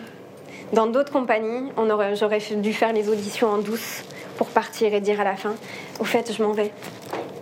Dans 0.74 0.88
d'autres 0.88 1.14
compagnies, 1.14 1.72
j'aurais 2.16 2.42
dû 2.58 2.74
faire 2.74 2.92
les 2.92 3.08
auditions 3.08 3.48
en 3.48 3.60
douce 3.60 4.04
pour 4.36 4.48
partir 4.48 4.94
et 4.94 5.00
dire 5.00 5.22
à 5.22 5.24
la 5.24 5.38
fin, 5.38 5.56
au 6.02 6.04
fait, 6.04 6.34
je 6.34 6.44
m'en 6.44 6.52
vais. 6.52 6.72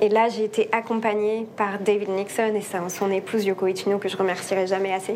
Et 0.06 0.10
là, 0.10 0.30
j'ai 0.30 0.44
été 0.44 0.70
accompagnée 0.72 1.48
par 1.58 1.80
David 1.80 2.10
Nixon 2.10 2.54
et 2.54 2.62
son 2.90 3.10
épouse 3.10 3.44
Yoko 3.44 3.66
Ichino, 3.66 3.98
que 3.98 4.08
je 4.08 4.16
remercierai 4.16 4.68
jamais 4.68 4.94
assez, 4.94 5.16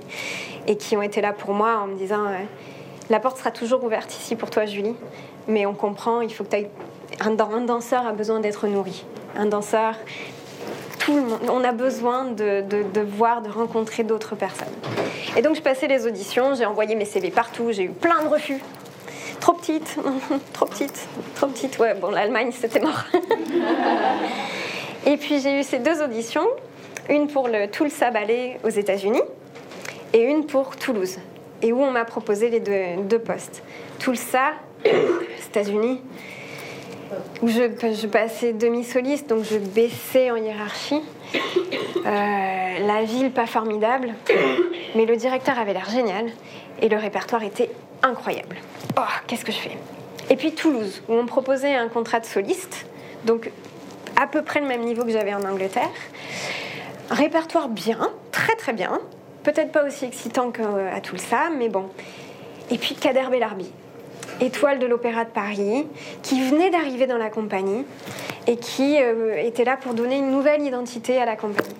et 0.65 0.77
qui 0.77 0.97
ont 0.97 1.03
été 1.03 1.21
là 1.21 1.31
pour 1.31 1.53
moi 1.53 1.77
en 1.83 1.85
me 1.85 1.95
disant 1.95 2.25
euh, 2.25 2.39
La 3.11 3.19
porte 3.19 3.37
sera 3.37 3.51
toujours 3.51 3.83
ouverte 3.83 4.11
ici 4.17 4.35
pour 4.35 4.49
toi, 4.49 4.65
Julie, 4.65 4.95
mais 5.47 5.67
on 5.67 5.75
comprend, 5.75 6.21
il 6.21 6.33
faut 6.33 6.43
que 6.43 6.55
tu 6.55 6.65
Un, 7.19 7.39
un 7.39 7.61
danseur 7.61 8.07
a 8.07 8.13
besoin 8.13 8.39
d'être 8.39 8.65
nourri. 8.65 9.05
Un 9.37 9.45
danseur, 9.45 9.93
tout 10.97 11.15
le 11.15 11.21
monde, 11.21 11.41
on 11.51 11.63
a 11.63 11.71
besoin 11.71 12.25
de, 12.25 12.63
de, 12.67 12.81
de 12.81 13.01
voir, 13.01 13.43
de 13.43 13.51
rencontrer 13.51 14.01
d'autres 14.01 14.33
personnes. 14.33 14.73
Et 15.37 15.43
donc, 15.43 15.55
je 15.55 15.61
passais 15.61 15.87
les 15.87 16.07
auditions, 16.07 16.55
j'ai 16.55 16.65
envoyé 16.65 16.95
mes 16.95 17.05
CV 17.05 17.29
partout, 17.29 17.67
j'ai 17.69 17.83
eu 17.83 17.89
plein 17.91 18.23
de 18.23 18.27
refus. 18.27 18.59
Trop 19.39 19.53
petite, 19.53 19.97
trop 20.53 20.65
petite, 20.65 21.07
trop 21.35 21.45
petite. 21.45 21.77
Ouais, 21.77 21.93
bon, 21.93 22.09
l'Allemagne, 22.09 22.51
c'était 22.51 22.79
mort. 22.79 23.03
Et 25.05 25.17
puis 25.17 25.39
j'ai 25.39 25.59
eu 25.59 25.63
ces 25.63 25.79
deux 25.79 26.01
auditions, 26.03 26.47
une 27.09 27.27
pour 27.27 27.47
le 27.47 27.69
Tulsa 27.69 28.11
Ballet 28.11 28.59
aux 28.63 28.69
États-Unis 28.69 29.21
et 30.13 30.21
une 30.21 30.45
pour 30.45 30.75
Toulouse, 30.75 31.17
et 31.61 31.71
où 31.71 31.81
on 31.81 31.91
m'a 31.91 32.05
proposé 32.05 32.49
les 32.49 32.59
deux, 32.59 33.01
deux 33.03 33.19
postes. 33.19 33.63
Tulsa, 33.99 34.53
États-Unis, 35.49 36.01
où 37.41 37.47
je, 37.47 38.07
passais 38.07 38.53
demi-soliste, 38.53 39.29
donc 39.29 39.43
je 39.43 39.57
baissais 39.57 40.31
en 40.31 40.35
hiérarchie. 40.35 41.01
Euh, 41.35 41.99
la 42.05 43.03
ville 43.03 43.31
pas 43.31 43.45
formidable, 43.45 44.13
mais 44.95 45.05
le 45.05 45.15
directeur 45.15 45.59
avait 45.59 45.73
l'air 45.73 45.89
génial 45.89 46.27
et 46.81 46.89
le 46.89 46.97
répertoire 46.97 47.43
était 47.43 47.69
incroyable. 48.03 48.57
Oh, 48.97 49.01
qu'est-ce 49.27 49.45
que 49.45 49.51
je 49.51 49.57
fais? 49.57 49.77
Et 50.29 50.35
puis 50.35 50.53
Toulouse, 50.53 51.01
où 51.07 51.13
on 51.13 51.25
proposait 51.25 51.75
un 51.75 51.87
contrat 51.87 52.19
de 52.19 52.25
soliste, 52.25 52.85
donc 53.25 53.51
à 54.19 54.27
peu 54.27 54.41
près 54.41 54.59
le 54.59 54.67
même 54.67 54.81
niveau 54.81 55.03
que 55.03 55.11
j'avais 55.11 55.33
en 55.33 55.43
Angleterre. 55.43 55.89
Répertoire 57.09 57.69
bien, 57.69 58.09
très 58.31 58.55
très 58.55 58.73
bien. 58.73 58.99
Peut-être 59.43 59.71
pas 59.71 59.85
aussi 59.85 60.05
excitant 60.05 60.51
qu'à 60.51 60.99
Tulsa, 61.01 61.49
mais 61.57 61.69
bon. 61.69 61.85
Et 62.69 62.77
puis 62.77 62.95
Kader 62.95 63.27
Bellarbi, 63.31 63.71
étoile 64.41 64.79
de 64.79 64.85
l'Opéra 64.85 65.23
de 65.23 65.29
Paris, 65.29 65.87
qui 66.21 66.41
venait 66.41 66.69
d'arriver 66.69 67.07
dans 67.07 67.17
la 67.17 67.29
compagnie 67.29 67.85
et 68.45 68.57
qui 68.57 69.01
euh, 69.01 69.41
était 69.41 69.63
là 69.63 69.77
pour 69.77 69.93
donner 69.93 70.17
une 70.17 70.31
nouvelle 70.31 70.61
identité 70.61 71.17
à 71.17 71.25
la 71.25 71.35
compagnie. 71.35 71.75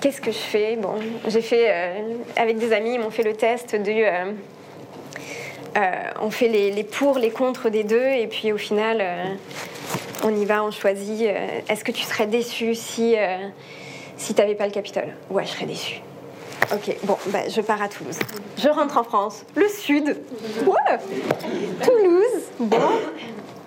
Qu'est-ce 0.00 0.20
que 0.20 0.32
je 0.32 0.38
fais? 0.38 0.76
Bon, 0.76 0.94
j'ai 1.26 1.42
fait 1.42 1.68
avec 2.36 2.56
des 2.56 2.72
amis, 2.72 2.94
ils 2.94 3.00
m'ont 3.00 3.10
fait 3.10 3.22
le 3.22 3.34
test 3.34 3.74
de 3.74 3.92
on 6.20 6.30
fait 6.30 6.48
les, 6.48 6.84
pour, 6.84 7.18
les 7.18 7.30
contre 7.30 7.68
des 7.68 7.84
deux, 7.84 8.08
et 8.08 8.26
puis 8.26 8.52
au 8.52 8.58
final, 8.58 9.04
on 10.24 10.34
y 10.34 10.44
va, 10.44 10.64
on 10.64 10.70
choisit. 10.70 11.22
Est-ce 11.68 11.84
que 11.84 11.92
tu 11.92 12.02
serais 12.02 12.26
déçu 12.26 12.74
si, 12.74 13.14
si 14.16 14.34
tu 14.34 14.40
n'avais 14.40 14.54
pas 14.54 14.66
le 14.66 14.72
Capitole? 14.72 15.14
Ouais, 15.30 15.44
je 15.44 15.50
serais 15.50 15.66
déçu. 15.66 16.00
Ok, 16.72 16.94
bon, 17.02 17.16
bah, 17.26 17.48
je 17.48 17.60
pars 17.62 17.82
à 17.82 17.88
Toulouse. 17.88 18.18
Je 18.56 18.68
rentre 18.68 18.96
en 18.96 19.02
France. 19.02 19.44
Le 19.56 19.66
sud. 19.68 20.16
Ouais. 20.64 20.98
Toulouse. 21.82 22.42
Bon. 22.60 22.78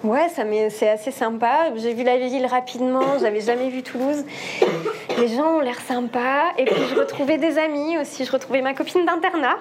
Ouais, 0.04 0.28
c'est 0.70 0.89
assez 0.89 1.12
sympa. 1.12 1.72
J'ai 1.78 1.93
vu 1.93 2.04
la 2.04 2.18
ville 2.18 2.45
rapidement. 2.45 3.20
J'avais 3.22 3.39
jamais 3.39 3.70
vu 3.70 3.84
Toulouse. 3.84 4.26
Les 5.18 5.30
gens 5.30 5.58
ont 5.58 5.60
l'air 5.62 5.80
sympas. 5.80 6.51
Et 6.58 6.66
puis 6.66 6.82
je 6.89 6.99
retrouvais 6.99 7.38
des 7.38 7.58
amis 7.58 7.97
aussi. 7.97 8.26
Je 8.26 8.32
retrouvais 8.32 8.62
ma 8.62 8.74
copine 8.74 9.06
d'internat, 9.06 9.58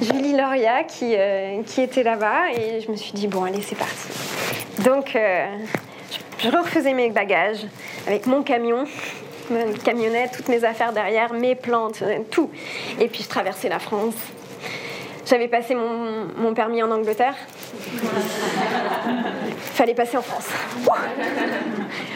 Julie 0.00 0.36
Loria, 0.36 0.84
qui, 0.84 1.16
euh, 1.16 1.60
était 1.76 2.04
là-bas. 2.04 2.52
Et 2.56 2.82
je 2.82 2.90
me 2.90 2.96
suis 2.96 3.12
dit 3.12 3.26
bon, 3.26 3.42
allez, 3.42 3.62
c'est 3.62 3.74
parti. 3.74 4.08
Donc, 4.84 5.16
euh, 5.16 5.46
je 6.38 6.48
refaisais 6.50 6.92
mes 6.92 7.10
bagages 7.10 7.66
avec 8.06 8.26
mon 8.26 8.42
camion 8.42 8.84
camionnette, 9.84 10.32
toutes 10.36 10.48
mes 10.48 10.64
affaires 10.64 10.92
derrière, 10.92 11.32
mes 11.32 11.54
plantes, 11.54 12.00
euh, 12.02 12.18
tout. 12.30 12.50
Et 13.00 13.08
puis 13.08 13.22
je 13.22 13.28
traversais 13.28 13.68
la 13.68 13.78
France. 13.78 14.14
J'avais 15.26 15.48
passé 15.48 15.74
mon, 15.74 16.54
permis 16.54 16.82
en 16.82 16.90
Angleterre. 16.90 17.34
Fallait 19.58 19.94
passer 19.94 20.16
en 20.16 20.22
France. 20.22 20.48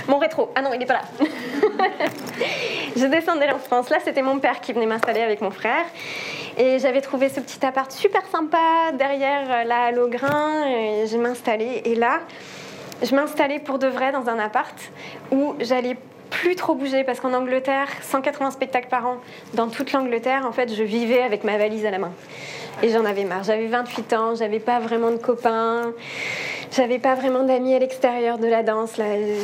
Mon 0.07 0.19
rétro. 0.19 0.51
Ah 0.55 0.63
non, 0.63 0.71
il 0.73 0.79
n'est 0.79 0.87
pas 0.87 0.95
là. 0.95 1.03
je 2.97 3.07
descendais 3.07 3.51
en 3.51 3.59
France. 3.59 3.89
Là, 3.91 3.99
c'était 4.05 4.23
mon 4.23 4.39
père 4.39 4.61
qui 4.61 4.73
venait 4.73 4.87
m'installer 4.87 5.23
avec 5.23 5.41
mon 5.41 5.51
frère. 5.51 5.85
Et 6.57 6.79
j'avais 6.79 7.01
trouvé 7.01 7.29
ce 7.29 7.41
petit 7.41 7.65
appart 7.65 7.91
super 7.91 8.27
sympa 8.27 8.93
derrière, 8.93 9.51
euh, 9.51 9.65
là, 9.65 9.85
à 9.85 9.91
Logrin. 9.91 10.67
Et 10.69 11.07
je 11.07 11.17
m'installais. 11.17 11.83
Et 11.85 11.95
là, 11.95 12.21
je 13.03 13.15
m'installais 13.15 13.59
pour 13.59 13.79
de 13.79 13.87
vrai 13.87 14.13
dans 14.13 14.29
un 14.29 14.39
appart 14.39 14.77
où 15.31 15.55
j'allais 15.61 15.97
plus 16.31 16.57
trop 16.57 16.75
bouger 16.75 17.05
parce 17.05 17.21
qu'en 17.21 17.33
Angleterre, 17.33 17.89
180 18.03 18.53
spectacles 18.53 18.89
par 18.89 19.07
an 19.07 19.17
dans 19.55 19.69
toute 19.69 19.93
l'Angleterre, 19.93 20.45
en 20.47 20.53
fait, 20.53 20.73
je 20.75 20.83
vivais 20.83 21.23
avec 21.23 21.45
ma 21.45 21.59
valise 21.59 21.87
à 21.87 21.91
la 21.91 21.99
main. 21.99 22.13
Et 22.83 22.91
j'en 22.91 23.05
avais 23.05 23.25
marre. 23.25 23.45
J'avais 23.45 23.67
28 23.67 24.13
ans, 24.13 24.35
j'avais 24.35 24.61
pas 24.61 24.79
vraiment 24.79 25.11
de 25.11 25.17
copains, 25.17 25.93
j'avais 26.71 26.99
pas 26.99 27.15
vraiment 27.15 27.43
d'amis 27.43 27.75
à 27.75 27.79
l'extérieur 27.79 28.39
de 28.39 28.47
la 28.47 28.63
danse. 28.63 28.93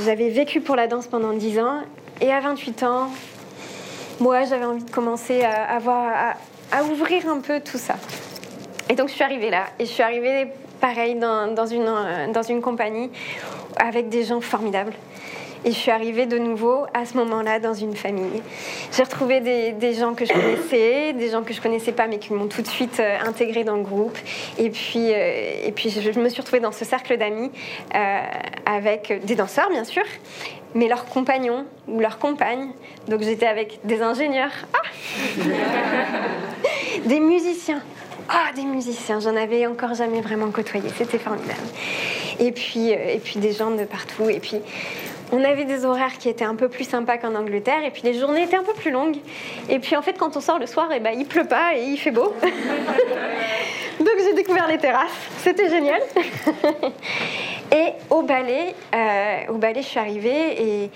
J'avais 0.05 0.29
vécu 0.29 0.61
pour 0.61 0.77
la 0.77 0.87
danse 0.87 1.07
pendant 1.07 1.33
10 1.33 1.59
ans. 1.59 1.81
Et 2.21 2.33
à 2.33 2.41
28 2.41 2.83
ans, 2.85 3.11
moi, 4.21 4.45
j'avais 4.45 4.65
envie 4.65 4.85
de 4.85 4.91
commencer 4.91 5.43
à, 5.43 5.65
avoir, 5.75 6.37
à, 6.71 6.85
ouvrir 6.85 7.29
un 7.29 7.41
peu 7.41 7.61
tout 7.61 7.79
ça. 7.79 7.97
Et 8.89 8.95
donc, 8.95 9.09
je 9.09 9.15
suis 9.15 9.25
arrivée 9.25 9.51
là. 9.51 9.65
Et 9.79 9.87
je 9.87 9.91
suis 9.91 10.03
arrivée, 10.03 10.47
pareil, 10.81 11.17
dans, 11.17 11.53
dans 11.53 12.43
une 12.43 12.61
compagnie 12.61 13.11
avec 13.77 14.09
des 14.09 14.25
gens 14.25 14.41
formidables. 14.41 14.93
Et 15.65 15.71
je 15.71 15.77
suis 15.77 15.91
arrivée 15.91 16.27
de 16.27 16.37
nouveau 16.37 16.85
à 16.93 17.07
ce 17.07 17.17
moment-là 17.17 17.59
dans 17.59 17.73
une 17.73 17.97
famille. 17.97 18.43
J'ai 18.95 19.03
retrouvé 19.03 19.41
des, 19.41 19.95
gens 19.95 20.13
que 20.13 20.27
je 20.27 20.33
connaissais, 20.33 21.15
des 21.15 21.31
gens 21.31 21.43
que 21.43 21.55
je 21.55 21.61
connaissais 21.61 21.93
pas, 21.93 22.07
mais 22.07 22.19
qui 22.19 22.35
m'ont 22.35 22.49
tout 22.49 22.61
de 22.61 22.67
suite 22.67 23.01
euh, 23.01 23.17
intégrée 23.25 23.65
dans 23.65 23.77
le 23.77 23.83
groupe. 23.83 24.19
Et 24.59 24.69
puis, 24.69 25.11
euh, 25.13 25.67
et 25.67 25.73
puis 25.73 25.89
je, 25.89 26.21
me 26.21 26.29
suis 26.29 26.43
retrouvée 26.43 26.61
dans 26.61 26.73
ce 26.73 26.85
cercle 26.85 27.17
d'amis 27.17 27.51
euh, 27.95 28.21
avec 28.67 29.25
des 29.25 29.35
danseurs, 29.35 29.71
bien 29.71 29.85
sûr, 29.85 30.03
mais 30.75 30.87
leurs 30.87 31.07
compagnons 31.07 31.65
ou 31.89 31.99
leurs 31.99 32.19
compagnes. 32.19 32.69
Donc 33.09 33.23
j'étais 33.23 33.47
avec 33.47 33.81
des 33.85 34.03
ingénieurs, 34.03 34.53
ah 34.75 35.43
des 37.07 37.21
musiciens. 37.21 37.81
Ah, 38.29 38.53
des 38.55 38.65
musiciens, 38.65 39.21
j'en 39.21 39.37
avais 39.37 39.67
encore 39.67 39.95
jamais 39.95 40.21
vraiment 40.23 40.51
côtoyé, 40.51 40.89
c'était 40.97 41.19
formidable. 41.19 41.61
Et 42.41 42.53
puis, 42.53 42.89
et 42.89 43.21
puis 43.23 43.39
des 43.39 43.53
gens 43.53 43.71
de 43.71 43.85
partout. 43.85 44.31
Et 44.31 44.41
puis, 44.41 44.63
on 45.35 45.43
avait 45.43 45.65
des 45.65 45.85
horaires 45.85 46.17
qui 46.19 46.29
étaient 46.29 46.45
un 46.45 46.55
peu 46.55 46.69
plus 46.69 46.89
sympas 46.89 47.19
qu'en 47.19 47.35
Angleterre, 47.35 47.85
et 47.85 47.91
puis 47.91 48.03
les 48.05 48.15
journées 48.15 48.45
étaient 48.45 48.57
un 48.57 48.63
peu 48.63 48.73
plus 48.73 48.93
longues. 48.93 49.17
Et 49.69 49.81
puis 49.81 49.97
en 49.97 50.03
fait, 50.03 50.13
quand 50.13 50.37
on 50.37 50.41
sort 50.41 50.61
le 50.61 50.67
soir, 50.67 50.93
et 50.93 50.97
eh 50.97 51.01
ben, 51.01 51.13
il 51.19 51.27
pleut 51.27 51.47
pas 51.47 51.75
et 51.75 51.83
il 51.83 51.97
fait 51.97 52.13
beau. 52.13 52.33
Donc 53.99 54.15
j'ai 54.23 54.35
découvert 54.35 54.69
les 54.69 54.79
terrasses, 54.79 55.11
c'était 55.39 55.69
génial. 55.69 56.01
et 57.73 57.93
au 58.11 58.23
ballet, 58.23 58.75
euh, 58.95 59.53
au 59.53 59.55
ballet, 59.55 59.83
je 59.83 59.89
suis 59.89 59.99
arrivée 59.99 60.91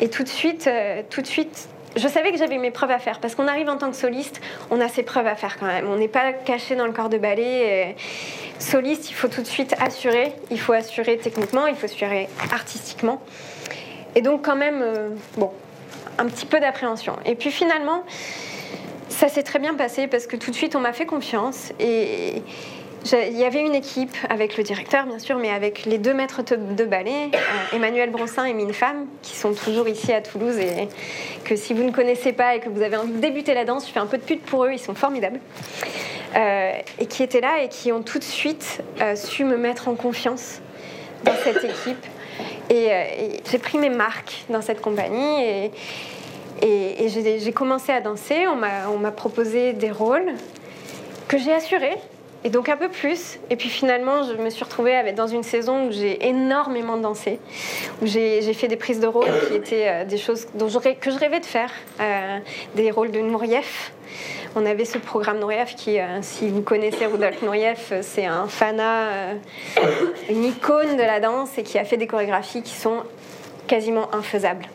et, 0.00 0.08
tout 0.08 0.22
de 0.22 0.28
suite, 0.28 0.68
euh, 0.68 1.02
tout 1.10 1.22
de 1.22 1.26
suite, 1.26 1.68
je 1.96 2.06
savais 2.06 2.30
que 2.30 2.38
j'avais 2.38 2.58
mes 2.58 2.70
preuves 2.70 2.92
à 2.92 3.00
faire 3.00 3.18
parce 3.18 3.34
qu'on 3.34 3.48
arrive 3.48 3.68
en 3.68 3.76
tant 3.76 3.90
que 3.90 3.96
soliste, 3.96 4.40
on 4.70 4.80
a 4.80 4.88
ses 4.88 5.02
preuves 5.02 5.26
à 5.26 5.34
faire 5.34 5.58
quand 5.58 5.66
même. 5.66 5.88
On 5.88 5.96
n'est 5.96 6.08
pas 6.08 6.32
caché 6.32 6.76
dans 6.76 6.86
le 6.86 6.92
corps 6.92 7.08
de 7.08 7.18
ballet. 7.18 7.96
Soliste, 8.60 9.10
il 9.10 9.14
faut 9.14 9.28
tout 9.28 9.42
de 9.42 9.46
suite 9.46 9.74
assurer. 9.80 10.32
Il 10.52 10.60
faut 10.60 10.72
assurer 10.72 11.18
techniquement, 11.18 11.66
il 11.66 11.74
faut 11.74 11.86
assurer 11.86 12.28
artistiquement. 12.52 13.20
Et 14.14 14.22
donc 14.22 14.44
quand 14.44 14.56
même, 14.56 14.80
euh, 14.82 15.10
bon, 15.36 15.50
un 16.18 16.26
petit 16.26 16.46
peu 16.46 16.60
d'appréhension. 16.60 17.16
Et 17.24 17.34
puis 17.34 17.50
finalement, 17.50 18.04
ça 19.08 19.28
s'est 19.28 19.42
très 19.42 19.58
bien 19.58 19.74
passé 19.74 20.06
parce 20.06 20.26
que 20.26 20.36
tout 20.36 20.50
de 20.50 20.56
suite, 20.56 20.76
on 20.76 20.80
m'a 20.80 20.92
fait 20.92 21.06
confiance. 21.06 21.72
Et 21.78 22.42
il 23.12 23.38
y 23.38 23.44
avait 23.44 23.60
une 23.60 23.74
équipe 23.74 24.16
avec 24.28 24.56
le 24.56 24.62
directeur, 24.62 25.06
bien 25.06 25.18
sûr, 25.18 25.38
mais 25.38 25.50
avec 25.50 25.86
les 25.86 25.98
deux 25.98 26.12
maîtres 26.12 26.42
de 26.42 26.84
ballet, 26.84 27.30
euh, 27.32 27.76
Emmanuel 27.76 28.10
Bronsin 28.10 28.44
et 28.44 28.52
Mine 28.52 28.72
Femme, 28.72 29.06
qui 29.22 29.36
sont 29.36 29.54
toujours 29.54 29.88
ici 29.88 30.12
à 30.12 30.20
Toulouse 30.20 30.58
et 30.58 30.88
que 31.44 31.56
si 31.56 31.72
vous 31.72 31.82
ne 31.82 31.92
connaissez 31.92 32.32
pas 32.32 32.56
et 32.56 32.60
que 32.60 32.68
vous 32.68 32.82
avez 32.82 32.96
envie 32.96 33.12
de 33.12 33.18
débuter 33.18 33.54
la 33.54 33.64
danse, 33.64 33.86
je 33.86 33.92
fais 33.92 34.00
un 34.00 34.06
peu 34.06 34.18
de 34.18 34.22
pute 34.22 34.42
pour 34.42 34.64
eux, 34.64 34.72
ils 34.72 34.78
sont 34.78 34.94
formidables. 34.94 35.40
Euh, 36.36 36.72
et 37.00 37.06
qui 37.06 37.24
étaient 37.24 37.40
là 37.40 37.62
et 37.62 37.68
qui 37.68 37.90
ont 37.90 38.02
tout 38.02 38.18
de 38.20 38.24
suite 38.24 38.82
su 39.16 39.44
me 39.44 39.56
mettre 39.56 39.88
en 39.88 39.94
confiance 39.94 40.60
dans 41.24 41.34
cette 41.42 41.64
équipe. 41.64 42.06
Euh, 42.40 42.72
et, 42.72 43.40
j'ai 43.50 43.58
pris 43.58 43.78
mes 43.78 43.90
marques 43.90 44.44
dans 44.48 44.62
cette 44.62 44.80
compagnie 44.80 45.44
et, 45.44 45.70
j'ai 47.08 47.52
commencé 47.52 47.92
à 47.92 48.00
danser. 48.00 48.46
On 48.46 48.98
m'a 48.98 49.12
proposé 49.12 49.72
des 49.72 49.90
rôles 49.90 50.32
que 51.28 51.38
j'ai 51.38 51.52
assurés. 51.52 51.96
Et 52.42 52.48
donc 52.48 52.68
un 52.68 52.76
peu 52.76 52.88
plus. 52.88 53.38
Et 53.50 53.56
puis 53.56 53.68
finalement, 53.68 54.22
je 54.22 54.32
me 54.32 54.48
suis 54.48 54.64
retrouvée 54.64 55.12
dans 55.12 55.26
une 55.26 55.42
saison 55.42 55.88
où 55.88 55.92
j'ai 55.92 56.26
énormément 56.26 56.96
dansé, 56.96 57.38
où 58.00 58.06
j'ai 58.06 58.54
fait 58.54 58.68
des 58.68 58.76
prises 58.76 59.00
de 59.00 59.06
rôle 59.06 59.28
qui 59.48 59.54
étaient 59.54 59.88
euh, 59.88 60.04
des 60.04 60.16
choses 60.16 60.46
dont 60.54 60.68
que 60.68 61.10
je 61.10 61.18
rêvais 61.18 61.40
de 61.40 61.46
faire, 61.46 61.70
euh, 62.00 62.38
des 62.76 62.90
rôles 62.90 63.10
de 63.10 63.20
Nourieff, 63.20 63.92
on 64.56 64.66
avait 64.66 64.84
ce 64.84 64.98
programme 64.98 65.38
Nourieff 65.38 65.76
qui, 65.76 65.98
euh, 65.98 66.18
si 66.22 66.48
vous 66.48 66.62
connaissez 66.62 67.06
Rudolf 67.06 67.42
Nourieff, 67.42 67.90
euh, 67.92 68.00
c'est 68.02 68.26
un 68.26 68.46
fanat, 68.46 69.08
euh, 69.08 69.34
une 70.28 70.44
icône 70.44 70.96
de 70.96 71.02
la 71.02 71.20
danse 71.20 71.56
et 71.58 71.62
qui 71.62 71.78
a 71.78 71.84
fait 71.84 71.96
des 71.96 72.06
chorégraphies 72.06 72.62
qui 72.62 72.74
sont 72.74 73.02
quasiment 73.66 74.12
infaisables. 74.14 74.66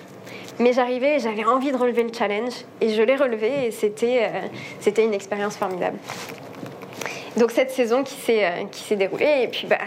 Mais 0.60 0.72
j'arrivais 0.72 1.20
j'avais 1.20 1.44
envie 1.44 1.72
de 1.72 1.78
relever 1.78 2.04
le 2.04 2.14
challenge 2.14 2.54
et 2.80 2.90
je 2.90 3.02
l'ai 3.02 3.18
relevé 3.18 3.66
et 3.66 3.72
c'était 3.72 4.32
c'était 4.80 5.04
une 5.04 5.14
expérience 5.14 5.58
formidable. 5.58 5.98
Donc 7.38 7.52
cette 7.52 7.72
saison 7.72 8.04
qui 8.04 8.16
s'est 8.16 8.96
déroulée 8.96 9.42
et 9.44 9.48
puis 9.48 9.68
bah 9.68 9.78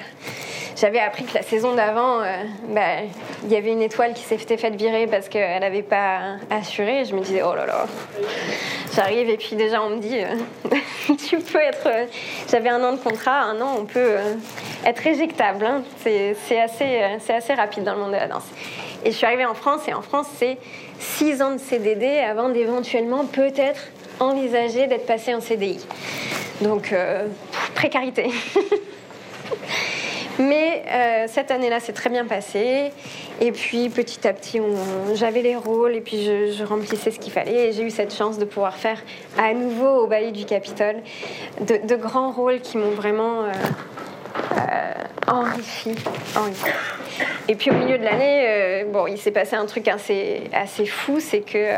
j'avais 0.76 1.00
appris 1.00 1.24
que 1.24 1.34
la 1.34 1.42
saison 1.42 1.74
d'avant, 1.74 2.20
bah, 2.68 3.02
il 3.42 3.50
y 3.50 3.56
avait 3.56 3.72
une 3.72 3.82
étoile 3.82 4.14
qui 4.14 4.22
s'était 4.22 4.56
faite 4.56 4.76
virer 4.76 5.08
parce 5.08 5.28
qu'elle 5.28 5.60
n'avait 5.60 5.82
pas 5.82 6.36
assuré. 6.50 7.04
Je 7.04 7.16
me 7.16 7.20
disais, 7.20 7.42
oh 7.42 7.52
là 7.52 7.66
là, 7.66 7.86
J'arrive 8.94 9.28
et 9.28 9.36
puis 9.36 9.54
déjà 9.54 9.82
on 9.82 9.90
me 9.90 9.98
dit, 9.98 10.18
euh, 10.18 10.74
tu 11.28 11.38
peux 11.38 11.60
être. 11.60 11.86
Euh, 11.86 12.06
j'avais 12.50 12.68
un 12.68 12.82
an 12.82 12.92
de 12.92 12.98
contrat, 12.98 13.42
un 13.42 13.60
an 13.60 13.76
on 13.78 13.84
peut 13.84 13.98
euh, 13.98 14.34
être 14.84 15.06
éjectable. 15.06 15.64
Hein. 15.64 15.82
C'est 16.02 16.60
assez, 16.60 17.00
assez 17.28 17.54
rapide 17.54 17.84
dans 17.84 17.94
le 17.94 18.00
monde 18.00 18.12
de 18.12 18.16
la 18.16 18.26
danse. 18.26 18.46
Et 19.04 19.12
je 19.12 19.16
suis 19.16 19.26
arrivée 19.26 19.46
en 19.46 19.54
France 19.54 19.82
et 19.86 19.94
en 19.94 20.02
France 20.02 20.26
c'est 20.36 20.58
six 20.98 21.42
ans 21.42 21.52
de 21.52 21.58
CDD 21.58 22.18
avant 22.18 22.48
d'éventuellement 22.48 23.24
peut-être 23.24 23.90
envisager 24.20 24.86
d'être 24.86 25.06
passé 25.06 25.34
en 25.34 25.40
CDI. 25.40 25.78
Donc 26.60 26.94
précarité. 27.74 28.30
Mais 30.38 30.84
euh, 30.86 31.24
cette 31.26 31.50
année-là, 31.50 31.80
c'est 31.80 31.92
très 31.92 32.10
bien 32.10 32.24
passé. 32.24 32.92
Et 33.40 33.52
puis 33.52 33.88
petit 33.88 34.26
à 34.26 34.32
petit, 34.32 34.60
j'avais 35.14 35.42
les 35.42 35.56
rôles 35.56 35.94
et 35.94 36.00
puis 36.00 36.24
je, 36.24 36.64
remplissais 36.64 37.10
ce 37.10 37.18
qu'il 37.18 37.32
fallait. 37.32 37.68
Et 37.68 37.72
j'ai 37.72 37.82
eu 37.82 37.90
cette 37.90 38.14
chance 38.14 38.38
de 38.38 38.44
pouvoir 38.44 38.76
faire 38.76 39.02
à 39.36 39.52
nouveau 39.52 40.04
au 40.04 40.06
Ballet 40.06 40.30
du 40.30 40.44
Capitole 40.44 40.96
de, 41.60 41.96
grands 41.96 42.30
rôles 42.30 42.60
qui 42.60 42.78
m'ont 42.78 42.90
vraiment 42.90 43.42
euh, 43.42 43.52
euh, 44.58 44.92
enrichi, 45.26 45.94
Et 47.48 47.54
puis 47.56 47.70
au 47.70 47.74
milieu 47.74 47.98
de 47.98 48.04
l'année, 48.04 48.84
bon, 48.92 49.06
il 49.06 49.18
s'est 49.18 49.32
passé 49.32 49.56
un 49.56 49.66
truc 49.66 49.88
assez, 49.88 50.42
assez 50.52 50.86
fou, 50.86 51.18
c'est 51.20 51.40
que 51.40 51.72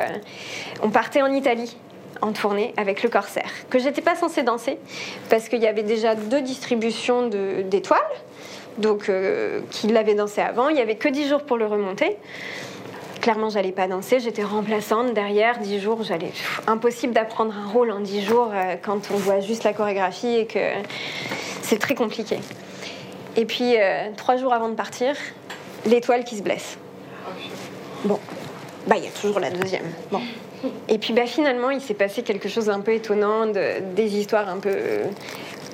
on 0.82 0.90
partait 0.90 1.22
en 1.22 1.32
Italie 1.32 1.76
en 2.22 2.32
tournée 2.32 2.74
avec 2.76 3.02
le 3.02 3.08
Corsaire, 3.08 3.50
que 3.70 3.78
j'étais 3.78 4.02
pas 4.02 4.14
censée 4.14 4.42
danser 4.42 4.78
parce 5.28 5.48
qu'il 5.48 5.60
y 5.60 5.66
avait 5.66 5.82
déjà 5.82 6.14
deux 6.14 6.42
distributions 6.42 7.28
d'étoiles 7.28 7.98
donc 8.78 9.08
euh, 9.08 9.60
qu'il 9.70 9.92
l'avait 9.92 10.14
dansé 10.14 10.40
avant. 10.40 10.68
Il 10.68 10.74
n'y 10.74 10.80
avait 10.80 10.96
que 10.96 11.08
10 11.08 11.28
jours 11.28 11.42
pour 11.42 11.56
le 11.56 11.66
remonter. 11.66 12.16
clairement, 13.20 13.50
j'allais 13.50 13.72
pas 13.72 13.86
danser. 13.86 14.20
J'étais 14.20 14.42
remplaçante 14.42 15.12
derrière, 15.14 15.58
10 15.58 15.80
jours. 15.80 16.02
J'allais 16.02 16.32
impossible 16.66 17.12
d'apprendre 17.12 17.54
un 17.56 17.68
rôle 17.68 17.90
en 17.90 18.00
10 18.00 18.22
jours 18.22 18.50
euh, 18.52 18.76
quand 18.80 19.10
on 19.12 19.16
voit 19.16 19.40
juste 19.40 19.64
la 19.64 19.72
chorégraphie 19.72 20.36
et 20.36 20.46
que 20.46 20.58
c'est 21.62 21.78
très 21.78 21.94
compliqué. 21.94 22.38
Et 23.36 23.44
puis, 23.44 23.76
euh, 23.76 24.08
trois 24.16 24.36
jours 24.36 24.52
avant 24.52 24.68
de 24.68 24.74
partir, 24.74 25.14
l'étoile 25.86 26.24
qui 26.24 26.36
se 26.36 26.42
blesse. 26.42 26.78
Bon, 28.04 28.18
bah 28.86 28.96
il 28.96 29.04
y 29.04 29.06
a 29.06 29.10
toujours 29.10 29.40
la 29.40 29.50
deuxième. 29.50 29.84
Bon. 30.10 30.20
Et 30.88 30.98
puis 30.98 31.12
bah, 31.12 31.26
finalement, 31.26 31.70
il 31.70 31.80
s'est 31.80 31.94
passé 31.94 32.22
quelque 32.22 32.48
chose 32.48 32.66
d'un 32.66 32.80
peu 32.80 32.92
étonnant, 32.92 33.46
de, 33.46 33.80
des 33.94 34.16
histoires 34.16 34.48
un 34.48 34.58
peu 34.58 34.70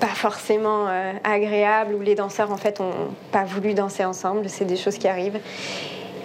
pas 0.00 0.06
forcément 0.08 0.86
euh, 0.88 1.12
agréables, 1.24 1.94
où 1.94 2.00
les 2.00 2.14
danseurs 2.14 2.52
en 2.52 2.56
fait 2.56 2.80
ont 2.80 3.14
pas 3.32 3.44
voulu 3.44 3.74
danser 3.74 4.04
ensemble, 4.04 4.48
c'est 4.48 4.64
des 4.64 4.76
choses 4.76 4.98
qui 4.98 5.08
arrivent, 5.08 5.40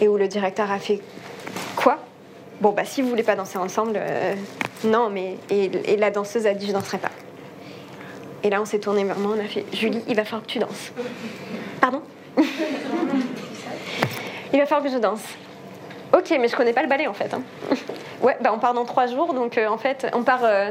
et 0.02 0.08
où 0.08 0.18
le 0.18 0.28
directeur 0.28 0.70
a 0.72 0.80
fait 0.80 1.00
quoi? 1.76 1.98
Bon 2.60 2.72
bah 2.72 2.86
si 2.86 3.02
vous 3.02 3.10
voulez 3.10 3.24
pas 3.24 3.36
danser 3.36 3.58
ensemble, 3.58 3.94
euh, 3.96 4.36
non, 4.84 5.10
mais 5.10 5.38
et, 5.50 5.72
et, 5.86 5.98
la 5.98 6.12
danseuse 6.12 6.46
a 6.46 6.54
dit 6.54 6.68
je 6.68 6.74
danserai 6.74 6.98
pas. 6.98 7.12
Et 8.44 8.50
là 8.50 8.62
on 8.62 8.66
s'est 8.66 8.80
tourné 8.80 9.04
vers 9.04 9.18
moi, 9.18 9.36
on 9.38 9.40
a 9.40 9.48
fait 9.48 9.66
Julie, 9.74 10.02
il 10.08 10.16
va 10.16 10.26
falloir 10.26 10.44
que 10.44 10.52
tu 10.52 10.60
danses. 10.60 10.92
Pardon? 11.80 12.02
Il 14.54 14.60
va 14.60 14.66
falloir 14.66 14.86
que 14.86 14.92
je 14.94 14.98
danse. 14.98 15.24
Ok, 16.14 16.36
mais 16.40 16.48
je 16.48 16.56
connais 16.56 16.74
pas 16.74 16.82
le 16.82 16.90
ballet 16.90 17.08
en 17.08 17.14
fait. 17.14 17.34
Hein. 17.34 17.42
Ouais, 18.22 18.38
bah 18.40 18.52
on 18.54 18.60
part 18.60 18.76
dans 18.76 18.86
trois 18.86 19.08
jours, 19.08 19.34
donc 19.34 19.58
euh, 19.58 19.68
en 19.68 19.80
fait 19.80 20.06
on 20.14 20.22
part 20.22 20.42
euh, 20.44 20.70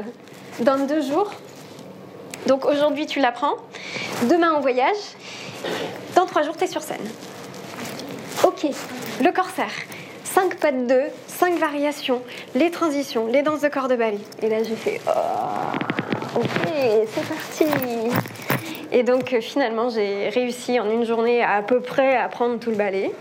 dans 0.61 0.77
deux 0.87 1.01
jours. 1.01 1.31
Donc 2.47 2.63
aujourd'hui 2.63 3.05
tu 3.05 3.19
l'apprends, 3.19 3.55
demain 4.29 4.53
on 4.55 4.61
voyage, 4.61 4.95
dans 6.15 6.25
trois 6.25 6.43
jours 6.43 6.55
tu 6.55 6.63
es 6.63 6.67
sur 6.67 6.81
scène. 6.81 7.05
Ok, 8.45 8.67
le 9.21 9.31
corsaire, 9.31 9.73
cinq 10.23 10.55
pas 10.55 10.71
de 10.71 10.85
deux, 10.85 11.03
cinq 11.27 11.57
variations, 11.57 12.21
les 12.55 12.71
transitions, 12.71 13.27
les 13.27 13.41
danses 13.41 13.59
de 13.59 13.67
corps 13.67 13.89
de 13.89 13.97
ballet. 13.97 14.21
Et 14.41 14.47
là 14.47 14.63
j'ai 14.63 14.77
fait 14.77 15.01
oh, 15.07 16.39
ok, 16.39 16.45
c'est 17.13 17.27
parti. 17.27 17.65
Et 18.93 19.03
donc 19.03 19.33
euh, 19.33 19.41
finalement 19.41 19.89
j'ai 19.89 20.29
réussi 20.29 20.79
en 20.79 20.89
une 20.89 21.03
journée 21.03 21.43
à, 21.43 21.55
à 21.55 21.61
peu 21.63 21.81
près 21.81 22.15
à 22.15 22.23
apprendre 22.23 22.59
tout 22.59 22.69
le 22.69 22.77
ballet. 22.77 23.11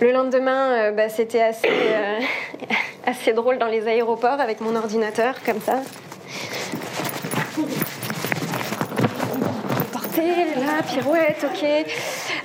Le 0.00 0.12
lendemain, 0.12 0.72
euh, 0.72 0.92
bah, 0.92 1.10
c'était 1.10 1.42
assez, 1.42 1.68
euh, 1.68 2.20
assez 3.06 3.34
drôle 3.34 3.58
dans 3.58 3.66
les 3.66 3.86
aéroports 3.86 4.40
avec 4.40 4.62
mon 4.62 4.74
ordinateur, 4.74 5.34
comme 5.44 5.60
ça. 5.60 5.80
Là, 10.56 10.82
pirouette, 10.86 11.44
ok. 11.44 11.66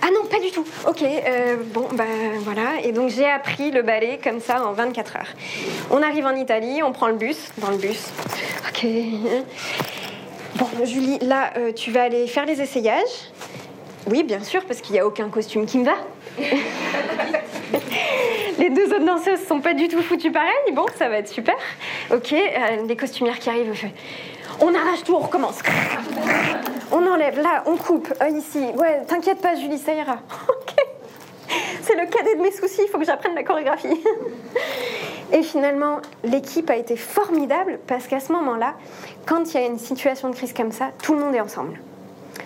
Ah 0.02 0.08
non, 0.14 0.26
pas 0.30 0.40
du 0.40 0.52
tout. 0.52 0.66
Ok, 0.88 1.02
euh, 1.02 1.58
bon, 1.74 1.88
bah 1.94 2.04
voilà. 2.40 2.82
Et 2.84 2.94
donc 2.94 3.10
j'ai 3.10 3.26
appris 3.26 3.72
le 3.72 3.82
ballet 3.82 4.20
comme 4.24 4.40
ça 4.40 4.66
en 4.66 4.72
24 4.72 5.16
heures. 5.18 5.34
On 5.92 6.02
arrive 6.02 6.26
en 6.26 6.36
Italie, 6.36 6.82
on 6.84 6.94
prend 6.94 7.08
le 7.08 7.16
bus, 7.16 7.52
dans 7.58 7.72
le 7.72 7.78
bus. 7.78 8.12
Ok. 8.70 8.88
Bon, 10.56 10.68
Julie, 10.86 11.20
là, 11.22 11.52
tu 11.76 11.92
vas 11.92 12.04
aller 12.04 12.28
faire 12.28 12.46
les 12.46 12.62
essayages. 12.62 13.32
Oui, 14.08 14.24
bien 14.24 14.42
sûr, 14.42 14.64
parce 14.66 14.80
qu'il 14.80 14.94
n'y 14.94 15.00
a 15.00 15.06
aucun 15.06 15.28
costume 15.30 15.66
qui 15.66 15.80
me 15.80 15.86
va. 15.86 15.96
les 18.66 18.72
deux 18.72 18.88
autres 18.88 19.06
danseuses 19.06 19.46
sont 19.46 19.60
pas 19.60 19.74
du 19.74 19.88
tout 19.88 20.02
foutues 20.02 20.32
pareil. 20.32 20.72
Bon, 20.74 20.86
ça 20.98 21.08
va 21.08 21.18
être 21.18 21.28
super. 21.28 21.56
Ok, 22.12 22.34
euh, 22.34 22.86
les 22.88 22.96
costumières 22.96 23.38
qui 23.38 23.50
arrivent. 23.50 23.74
On 24.60 24.74
arrache 24.74 25.04
tout, 25.04 25.14
on 25.14 25.20
recommence. 25.20 25.60
On 26.92 27.06
enlève, 27.06 27.40
là, 27.40 27.64
on 27.68 27.78
coupe, 27.78 28.12
euh, 28.22 28.30
ici. 28.30 28.60
Ouais, 28.76 29.04
t'inquiète 29.08 29.40
pas, 29.42 29.56
Julie, 29.56 29.78
ça 29.78 29.94
ira. 29.94 30.18
Ok. 30.50 30.76
C'est 31.84 31.94
le 31.94 32.08
cadet 32.08 32.36
de 32.36 32.42
mes 32.42 32.52
soucis, 32.52 32.82
il 32.84 32.90
faut 32.90 32.98
que 32.98 33.06
j'apprenne 33.06 33.36
la 33.36 33.44
chorégraphie. 33.44 34.04
Et 35.32 35.44
finalement, 35.44 36.00
l'équipe 36.24 36.68
a 36.72 36.76
été 36.76 36.96
formidable 36.96 37.80
parce 37.86 38.08
qu'à 38.08 38.20
ce 38.20 38.32
moment-là, 38.32 38.74
quand 39.28 39.54
il 39.54 39.62
y 39.62 39.64
a 39.64 39.68
une 39.68 39.78
situation 39.78 40.30
de 40.30 40.36
crise 40.36 40.54
comme 40.54 40.72
ça, 40.72 40.90
tout 41.04 41.14
le 41.14 41.20
monde 41.20 41.36
est 41.36 41.42
ensemble 41.42 41.80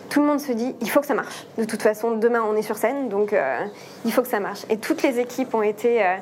tout 0.09 0.21
le 0.21 0.25
monde 0.25 0.39
se 0.39 0.51
dit 0.51 0.75
il 0.81 0.89
faut 0.89 0.99
que 0.99 1.05
ça 1.05 1.13
marche. 1.13 1.45
De 1.57 1.65
toute 1.65 1.81
façon, 1.81 2.11
demain 2.11 2.41
on 2.41 2.55
est 2.55 2.61
sur 2.61 2.77
scène, 2.77 3.09
donc 3.09 3.33
euh, 3.33 3.65
il 4.05 4.11
faut 4.11 4.21
que 4.21 4.27
ça 4.27 4.39
marche. 4.39 4.61
Et 4.69 4.77
toutes 4.77 5.03
les 5.03 5.19
équipes 5.19 5.53
ont 5.53 5.61
été 5.61 6.03
euh, 6.03 6.15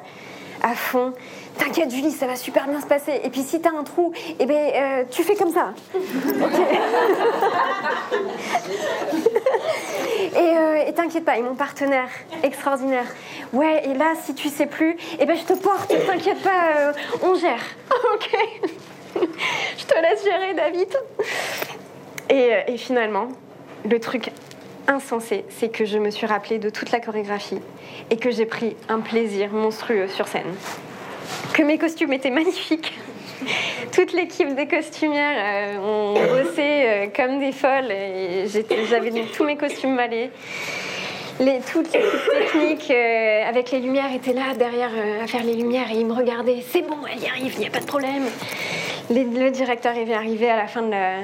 à 0.62 0.74
fond. 0.76 1.14
T'inquiète 1.58 1.90
Julie, 1.90 2.12
ça 2.12 2.28
va 2.28 2.36
super 2.36 2.68
bien 2.68 2.82
se 2.82 2.86
passer. 2.86 3.22
Et 3.24 3.30
puis 3.30 3.42
si 3.42 3.62
t'as 3.62 3.72
un 3.72 3.84
trou, 3.84 4.12
eh 4.40 4.46
ben, 4.46 4.56
euh, 4.56 5.04
tu 5.10 5.24
fais 5.24 5.36
comme 5.36 5.52
ça. 5.52 5.74
et, 10.88 10.94
t'inquiète 10.94 11.26
pas, 11.26 11.38
et 11.38 11.42
mon 11.42 11.56
partenaire 11.56 12.10
extraordinaire. 12.44 13.06
Ouais, 13.54 13.84
et 13.86 13.94
là 13.94 14.14
si 14.24 14.34
tu 14.36 14.50
sais 14.50 14.66
plus, 14.66 14.98
eh 15.20 15.26
ben 15.26 15.38
je 15.38 15.44
te 15.44 15.54
porte, 15.54 15.88
t'inquiète 15.88 16.42
pas, 16.42 16.92
on 17.24 17.36
gère. 17.36 17.64
ok. 18.14 18.38
je 19.78 19.86
te 19.86 19.96
laisse 20.02 20.24
gérer 20.24 20.54
David. 20.54 20.90
Et 22.30 22.78
finalement, 22.78 23.30
le 23.86 24.00
truc 24.00 24.32
insensé, 24.88 25.46
c'est 25.50 25.70
que 25.70 25.86
je 25.86 25.98
me 25.98 26.10
suis 26.10 26.26
rappelée 26.26 26.60
de 26.60 26.70
toute 26.70 26.92
la 26.92 27.00
chorégraphie 27.00 27.60
et 28.10 28.18
que 28.18 28.32
j'ai 28.32 28.46
pris 28.46 28.76
un 28.90 29.00
plaisir 29.00 29.52
monstrueux 29.52 30.08
sur 30.08 30.28
scène. 30.28 30.54
Que 31.54 31.64
mes 31.64 31.78
costumes 31.78 32.14
étaient 32.14 32.32
magnifiques. 32.32 32.98
Toute 33.92 34.14
l'équipe 34.14 34.56
des 34.56 34.68
costumières 34.68 35.78
euh, 35.78 35.80
ont 35.80 36.14
bossé 36.44 36.62
euh, 36.62 37.08
comme 37.16 37.40
des 37.40 37.52
folles 37.52 37.92
et 37.92 38.46
j'avais 38.90 39.12
tous 39.36 39.44
mes 39.44 39.56
costumes 39.56 39.96
malés. 39.96 40.32
Les, 41.40 41.60
toute 41.60 41.94
l'équipe 41.94 42.32
technique 42.32 42.90
euh, 42.90 43.48
avec 43.48 43.70
les 43.70 43.80
lumières 43.80 44.12
était 44.12 44.34
là 44.34 44.56
derrière 44.58 44.90
à 45.22 45.28
faire 45.28 45.44
les 45.44 45.54
lumières 45.54 45.92
et 45.92 45.96
ils 45.96 46.06
me 46.06 46.14
regardaient. 46.14 46.64
C'est 46.68 46.82
bon, 46.82 46.98
elle 47.12 47.22
y 47.22 47.28
arrive, 47.28 47.54
il 47.56 47.60
n'y 47.60 47.68
a 47.68 47.70
pas 47.70 47.80
de 47.80 47.86
problème. 47.86 48.24
le 49.12 49.50
directeur 49.50 49.96
est 49.96 50.12
arrivé 50.12 50.50
à 50.50 50.56
la 50.56 50.68
fin 50.68 50.82
de 50.82 50.92
la 50.92 51.18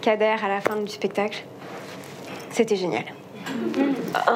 cadère, 0.00 0.44
à 0.44 0.48
la 0.48 0.60
fin 0.60 0.76
du 0.76 0.90
spectacle. 0.90 1.44
C'était 2.50 2.76
génial. 2.76 3.04
Oh, 4.14 4.32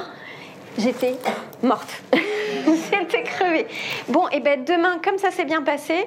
j'étais 0.79 1.17
morte. 1.63 2.03
J'étais 2.65 3.23
crevée. 3.23 3.67
Bon, 4.09 4.27
et 4.29 4.35
eh 4.35 4.41
ben 4.41 4.65
demain, 4.65 4.99
comme 5.03 5.19
ça 5.19 5.31
s'est 5.31 5.45
bien 5.45 5.63
passé, 5.63 6.07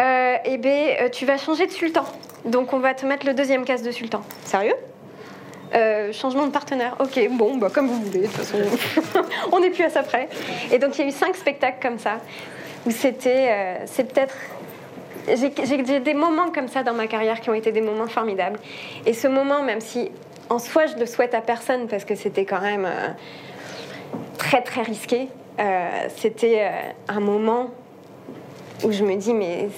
euh, 0.00 0.34
et 0.44 0.52
eh 0.52 0.58
ben 0.58 0.96
euh, 1.00 1.08
tu 1.08 1.26
vas 1.26 1.36
changer 1.36 1.66
de 1.66 1.72
sultan. 1.72 2.04
Donc 2.44 2.72
on 2.72 2.78
va 2.78 2.94
te 2.94 3.04
mettre 3.04 3.26
le 3.26 3.34
deuxième 3.34 3.64
casse 3.64 3.82
de 3.82 3.90
sultan. 3.90 4.22
Sérieux? 4.44 4.74
Euh, 5.74 6.12
changement 6.12 6.46
de 6.46 6.50
partenaire. 6.50 6.96
Ok, 6.98 7.20
bon, 7.30 7.58
bah, 7.58 7.68
comme 7.72 7.88
vous 7.88 8.02
voulez. 8.02 8.20
De 8.20 8.26
toute 8.26 8.36
façon, 8.36 8.58
on 9.52 9.60
n'est 9.60 9.70
plus 9.70 9.84
à 9.84 9.90
ça 9.90 10.02
près. 10.02 10.28
Et 10.72 10.78
donc 10.78 10.96
il 10.96 11.02
y 11.02 11.04
a 11.04 11.08
eu 11.08 11.12
cinq 11.12 11.36
spectacles 11.36 11.78
comme 11.82 11.98
ça 11.98 12.20
où 12.86 12.90
c'était, 12.90 13.48
euh, 13.50 13.74
c'est 13.86 14.12
peut-être 14.12 14.34
j'ai 15.36 16.00
des 16.00 16.14
moments 16.14 16.50
comme 16.50 16.68
ça 16.68 16.82
dans 16.82 16.94
ma 16.94 17.06
carrière 17.06 17.42
qui 17.42 17.50
ont 17.50 17.54
été 17.54 17.70
des 17.70 17.82
moments 17.82 18.06
formidables. 18.06 18.58
Et 19.04 19.12
ce 19.12 19.28
moment, 19.28 19.62
même 19.62 19.82
si 19.82 20.10
en 20.50 20.58
soi, 20.58 20.86
je 20.86 20.96
le 20.96 21.06
souhaite 21.06 21.34
à 21.34 21.40
personne 21.40 21.88
parce 21.88 22.04
que 22.04 22.14
c'était 22.14 22.44
quand 22.44 22.60
même 22.60 22.86
euh, 22.86 23.08
très 24.38 24.62
très 24.62 24.82
risqué. 24.82 25.28
Euh, 25.58 26.08
c'était 26.16 26.60
euh, 26.62 26.70
un 27.08 27.20
moment 27.20 27.70
où 28.84 28.92
je 28.92 29.04
me 29.04 29.16
dis 29.16 29.34
mais 29.34 29.68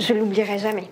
je 0.00 0.12
l'oublierai 0.12 0.58
jamais. 0.58 0.88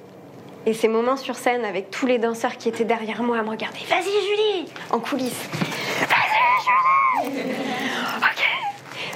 Et 0.66 0.74
ces 0.74 0.88
moments 0.88 1.16
sur 1.16 1.36
scène 1.36 1.64
avec 1.64 1.90
tous 1.90 2.06
les 2.06 2.18
danseurs 2.18 2.56
qui 2.56 2.68
étaient 2.68 2.84
derrière 2.84 3.22
moi 3.22 3.38
à 3.38 3.42
me 3.42 3.50
regarder, 3.50 3.78
vas-y 3.88 4.02
Julie, 4.02 4.72
en 4.90 5.00
coulisses, 5.00 5.48
vas-y 6.00 7.30
Julie. 7.32 7.42
Ok. 8.18 8.44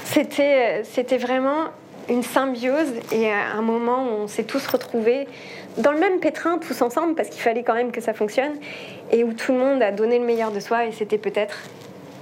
C'était 0.05 0.83
c'était 0.85 1.19
vraiment 1.19 1.67
une 2.09 2.23
symbiose 2.23 2.93
et 3.13 3.31
un 3.31 3.63
moment 3.63 4.05
où 4.05 4.23
on 4.23 4.29
s'est 4.29 4.45
tous 4.45 4.67
retrouvés 4.67 5.27
dans 5.79 5.93
le 5.93 5.99
même 5.99 6.21
pétrin 6.21 6.59
tous 6.59 6.83
ensemble 6.83 7.15
parce 7.15 7.29
qu'il 7.29 7.41
fallait 7.41 7.63
quand 7.63 7.75
même 7.75 7.91
que 7.91 8.01
ça 8.01 8.15
fonctionne 8.15 8.53
et 9.11 9.25
où 9.25 9.33
tout 9.33 9.53
le 9.53 9.59
monde 9.59 9.83
a 9.83 9.91
donné 9.91 10.19
le 10.19 10.25
meilleur 10.25 10.53
de 10.53 10.61
soi 10.61 10.87
et 10.87 10.93
c'était 10.93 11.19
peut-être 11.19 11.57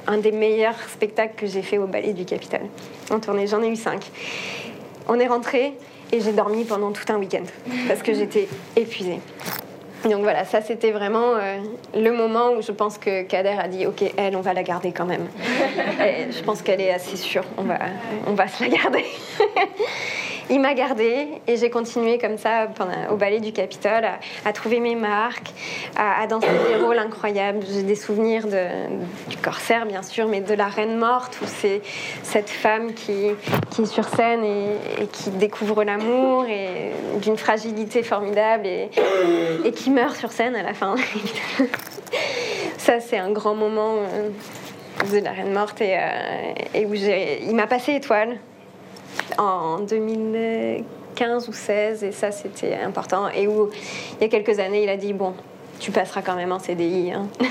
un 0.07 0.19
des 0.19 0.33
meilleurs 0.33 0.79
spectacles 0.89 1.35
que 1.37 1.47
j'ai 1.47 1.63
fait 1.63 1.79
au 1.79 1.87
Ballet 1.87 2.13
du 2.13 2.25
Capitole 2.25 2.67
en 3.11 3.21
tournée. 3.21 3.47
J'en 3.47 3.63
ai 3.63 3.69
eu 3.69 3.77
cinq. 3.77 4.11
On 5.09 5.19
est 5.19 5.27
rentré 5.27 5.75
et 6.11 6.21
j'ai 6.21 6.33
dormi 6.33 6.65
pendant 6.65 6.93
tout 6.93 7.11
un 7.13 7.17
week-end 7.17 7.45
parce 7.89 8.03
que 8.03 8.15
j'étais 8.15 8.49
épuisée. 8.77 9.21
Donc 10.05 10.23
voilà, 10.23 10.45
ça 10.45 10.61
c'était 10.61 10.91
vraiment 10.91 11.37
euh, 11.37 11.59
le 11.95 12.11
moment 12.11 12.53
où 12.53 12.63
je 12.63 12.73
pense 12.73 12.99
que 12.99 13.23
Kader 13.23 13.57
a 13.59 13.69
dit 13.69 13.87
Ok, 13.87 14.03
elle, 14.17 14.37
on 14.37 14.41
va 14.41 14.53
la 14.53 14.63
garder 14.63 14.93
quand 14.93 15.07
même. 15.07 15.29
Et 16.01 16.33
je 16.33 16.43
pense 16.43 16.63
qu'elle 16.63 16.81
est 16.81 16.93
assez 16.93 17.17
sûre, 17.17 17.45
on 17.57 17.63
va, 17.63 17.79
on 18.27 18.35
va 18.35 18.49
se 18.49 18.63
la 18.63 18.69
garder. 18.69 19.05
il 20.51 20.61
m'a 20.61 20.75
gardée 20.75 21.29
et 21.47 21.57
j'ai 21.57 21.71
continué 21.71 22.19
comme 22.19 22.39
ça 22.39 22.69
au 23.11 23.17
ballet 23.17 23.41
du 23.41 23.53
Capitole 23.53 24.05
à, 24.45 24.53
trouver 24.53 24.81
mes 24.81 24.95
marques, 24.95 25.53
à, 25.97 26.27
danser 26.27 26.49
des 26.69 26.83
rôles 26.83 26.99
incroyables. 26.99 27.61
J'ai 27.73 27.83
des 27.83 27.95
souvenirs 27.95 28.47
du 28.47 29.37
corsaire, 29.39 29.87
bien 29.87 30.03
sûr, 30.03 30.29
mais 30.29 30.41
de 30.41 30.55
la 30.55 30.67
reine 30.67 30.99
morte, 30.99 31.39
où 31.43 31.47
c'est 31.47 31.83
cette 32.23 32.51
femme 32.51 32.93
qui, 32.95 33.27
est 33.27 33.87
sur 33.87 34.05
scène 34.09 34.45
et, 34.45 35.07
qui 35.07 35.31
découvre 35.31 35.85
l'amour 35.85 36.47
et 36.47 36.93
d'une 37.21 37.37
fragilité 37.37 38.03
formidable 38.03 38.67
et, 38.67 38.91
et, 39.65 39.73
qui 39.73 39.91
meurt 39.91 40.17
sur 40.17 40.33
scène 40.33 40.57
à 40.57 40.63
la 40.63 40.75
fin. 40.75 40.97
ça, 42.79 43.01
c'est 43.01 43.19
un 43.19 43.31
grand 43.31 43.55
moment 43.55 43.97
euh, 43.97 44.29
de 45.13 45.25
la 45.25 45.33
reine 45.33 45.53
morte 45.53 45.81
et, 45.81 45.97
euh, 45.97 46.53
et 46.75 46.87
où 46.87 46.95
il 46.95 47.55
m'a 47.55 47.67
passé 47.67 47.95
étoile 47.95 48.39
en 49.39 49.81
2015 49.81 51.49
ou 51.49 51.53
16 51.53 52.05
et 52.05 52.13
ça 52.13 52.31
c'était 52.33 52.75
important. 52.75 53.29
Et 53.29 53.47
où 53.47 53.71
il 54.21 54.23
y 54.23 54.25
a 54.25 54.29
quelques 54.29 54.59
années 54.59 54.83
il 54.83 54.89
a 54.89 54.97
dit 54.97 55.13
bon 55.13 55.35
tu 55.79 55.91
passeras 55.91 56.23
quand 56.23 56.37
même 56.37 56.53
en 56.53 56.59
CDI. 56.59 57.13
Hein. 57.13 57.27
ah 57.41 57.47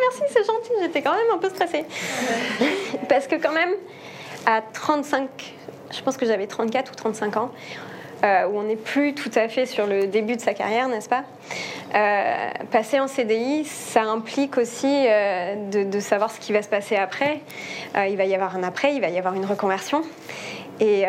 merci 0.00 0.22
c'est 0.28 0.44
gentil, 0.44 0.72
j'étais 0.80 1.02
quand 1.02 1.14
même 1.14 1.34
un 1.34 1.38
peu 1.38 1.48
stressée. 1.48 1.84
Parce 3.08 3.26
que 3.26 3.34
quand 3.36 3.52
même 3.52 3.74
à 4.46 4.62
35, 4.62 5.28
je 5.90 6.02
pense 6.02 6.16
que 6.16 6.24
j'avais 6.24 6.46
34 6.46 6.92
ou 6.92 6.94
35 6.94 7.36
ans, 7.36 7.50
euh, 8.24 8.46
où 8.48 8.58
on 8.58 8.62
n'est 8.62 8.76
plus 8.76 9.14
tout 9.14 9.30
à 9.34 9.48
fait 9.48 9.66
sur 9.66 9.86
le 9.86 10.06
début 10.06 10.36
de 10.36 10.40
sa 10.40 10.54
carrière, 10.54 10.88
n'est-ce 10.88 11.08
pas 11.08 11.24
euh, 11.94 12.48
Passer 12.70 12.98
en 12.98 13.08
CDI, 13.08 13.64
ça 13.64 14.04
implique 14.04 14.56
aussi 14.56 14.86
euh, 14.86 15.54
de, 15.70 16.00
savoir 16.00 16.30
ce 16.30 16.40
qui 16.40 16.52
va 16.52 16.62
se 16.62 16.68
passer 16.68 16.96
après. 16.96 17.40
il 18.08 18.16
va 18.16 18.24
y 18.24 18.34
avoir 18.34 18.56
un 18.56 18.62
après, 18.62 18.94
il 18.94 19.00
va 19.00 19.08
y 19.08 19.18
avoir 19.18 19.34
une 19.34 19.44
reconversion. 19.44 20.02
Et, 20.80 21.04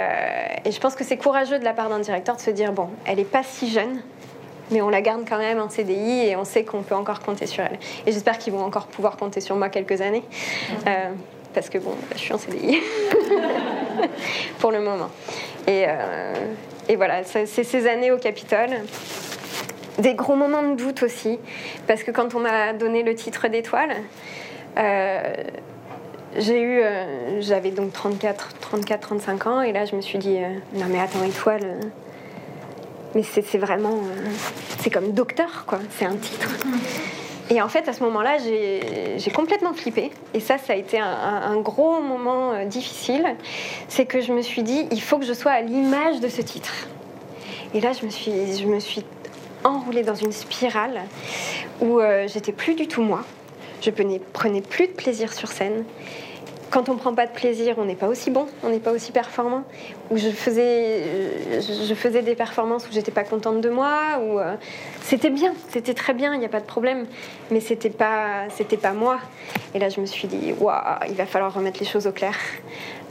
et 0.64 0.72
je 0.72 0.80
pense 0.80 0.96
que 0.96 1.04
c'est 1.04 1.18
courageux 1.18 1.60
de 1.60 1.64
la 1.66 1.74
part 1.74 1.90
d'un 1.90 2.00
directeur 2.00 2.36
de 2.38 2.42
se 2.42 2.52
dire, 2.52 2.72
bon, 2.72 2.90
elle 3.06 3.18
n'est 3.18 3.26
pas 3.26 3.44
si 3.44 3.70
jeune, 3.70 4.02
mais 4.72 4.82
on 4.82 4.90
la 4.90 5.02
garde 5.02 5.24
quand 5.28 5.38
même 5.38 5.60
en 5.60 5.70
CDI 5.70 6.28
et 6.28 6.36
on 6.36 6.46
sait 6.46 6.64
qu'on 6.64 6.84
peut 6.84 6.96
encore 6.96 7.20
compter 7.20 7.48
sur 7.48 7.64
elle. 7.64 7.78
Et 8.06 8.12
j'espère 8.12 8.38
qu'ils 8.38 8.54
vont 8.54 8.64
encore 8.64 8.88
pouvoir 8.88 9.18
compter 9.18 9.42
sur 9.42 9.56
moi 9.56 9.70
quelques 9.70 10.02
années. 10.02 10.24
Parce 11.54 11.70
que 11.70 11.78
bon, 11.78 11.96
je 12.14 12.20
suis 12.20 12.34
en 12.34 12.38
CDI 12.38 12.80
pour 14.60 14.72
le 14.72 14.80
moment. 14.80 15.10
Et, 15.68 15.86
et 16.88 16.96
voilà, 16.96 17.24
c'est 17.24 17.46
ces 17.46 17.88
années 17.88 18.12
au 18.12 18.18
Capitole. 18.18 18.70
Des 20.00 20.14
gros 20.14 20.36
moments 20.36 20.64
de 20.64 20.76
doute 20.76 21.02
aussi, 21.02 21.40
parce 21.88 22.04
que 22.04 22.12
quand 22.12 22.36
on 22.36 22.40
m'a 22.40 22.74
donné 22.74 23.02
le 23.02 23.16
titre 23.16 23.48
d'étoile, 23.48 23.96
euh, 24.78 25.34
j'ai 26.38 26.62
eu, 26.62 26.82
euh, 26.82 27.42
j'avais 27.42 27.72
donc 27.72 27.94
34, 27.94 28.60
34, 28.60 29.02
35 29.02 29.48
ans, 29.48 29.62
et 29.62 29.72
là 29.72 29.86
je 29.86 29.96
me 29.96 30.02
suis 30.02 30.20
dit, 30.20 30.38
euh, 30.38 30.50
non 30.74 30.86
mais 30.90 31.00
attends, 31.00 31.24
étoile, 31.24 31.80
mais 33.16 33.24
c'est 33.24 33.58
vraiment, 33.58 34.02
c'est 34.80 34.92
comme 34.92 35.14
docteur 35.14 35.64
quoi, 35.66 35.80
c'est 35.98 36.06
un 36.06 36.16
titre. 36.16 36.50
Et 37.50 37.62
en 37.62 37.70
fait, 37.70 37.88
à 37.88 37.94
ce 37.94 38.04
moment-là, 38.04 38.38
j'ai 38.40 39.32
complètement 39.32 39.74
flippé. 39.74 40.12
Et 40.34 40.40
ça, 40.40 40.58
ça 40.58 40.74
a 40.74 40.76
été 40.76 41.00
un, 41.00 41.58
gros 41.58 42.02
moment 42.02 42.52
euh, 42.52 42.66
difficile. 42.66 43.36
C'est 43.88 44.06
que 44.06 44.22
je 44.22 44.34
me 44.34 44.42
suis 44.42 44.64
dit, 44.64 44.86
il 44.92 45.02
faut 45.02 45.18
que 45.18 45.26
je 45.26 45.34
sois 45.34 45.52
à 45.52 45.62
l'image 45.62 46.20
de 46.20 46.28
ce 46.28 46.42
titre. 46.42 46.88
Et 47.74 47.80
là, 47.80 47.92
je 47.94 48.06
me 48.06 48.12
suis, 48.12 48.32
je 48.32 49.02
enroulée 49.64 50.04
dans 50.04 50.16
une 50.16 50.32
spirale 50.32 51.02
où 51.82 52.00
euh, 52.00 52.28
j'étais 52.28 52.52
plus 52.52 52.76
du 52.76 52.88
tout 52.88 53.02
moi. 53.02 53.24
Je 53.82 53.92
prenais, 53.92 54.20
prenais 54.34 54.62
plus 54.62 54.88
de 54.88 54.94
plaisir 54.94 55.34
sur 55.34 55.50
scène 55.50 55.84
quand 56.70 56.90
on 56.90 56.94
ne 56.94 57.00
prend 57.00 57.14
pas 57.14 57.26
de 57.26 57.32
plaisir, 57.32 57.76
on 57.78 57.86
n'est 57.86 57.96
pas 57.96 58.08
aussi 58.08 58.30
bon, 58.30 58.48
on 58.64 58.70
n'est 58.70 58.80
pas 58.80 58.92
aussi 58.92 59.12
performant. 59.12 59.64
Ou 60.12 60.18
je 60.18 60.30
faisais, 60.30 61.04
je 61.62 61.94
faisais 61.94 62.22
des 62.22 62.36
performances 62.36 62.88
où 62.88 62.92
j'étais 62.92 63.12
pas 63.12 63.24
contente 63.24 63.62
de 63.62 63.70
moi, 63.70 64.20
ou 64.22 64.40
euh, 64.40 64.56
c'était 65.02 65.30
bien, 65.30 65.54
c'était 65.70 65.94
très 65.94 66.14
bien, 66.14 66.34
il 66.34 66.40
n'y 66.40 66.46
a 66.46 66.50
pas 66.50 66.60
de 66.60 66.66
problème, 66.66 67.06
mais 67.52 67.60
c'était 67.60 67.90
pas, 67.90 68.50
c'était 68.50 68.78
pas 68.78 68.92
moi. 68.92 69.20
Et 69.74 69.80
là, 69.80 69.90
je 69.90 70.02
me 70.02 70.06
suis 70.06 70.28
dit, 70.28 70.54
waouh, 70.60 70.76
il 71.08 71.16
va 71.16 71.26
falloir 71.26 71.54
remettre 71.54 71.80
les 71.80 71.86
choses 71.86 72.08
au 72.08 72.12
clair. 72.12 72.36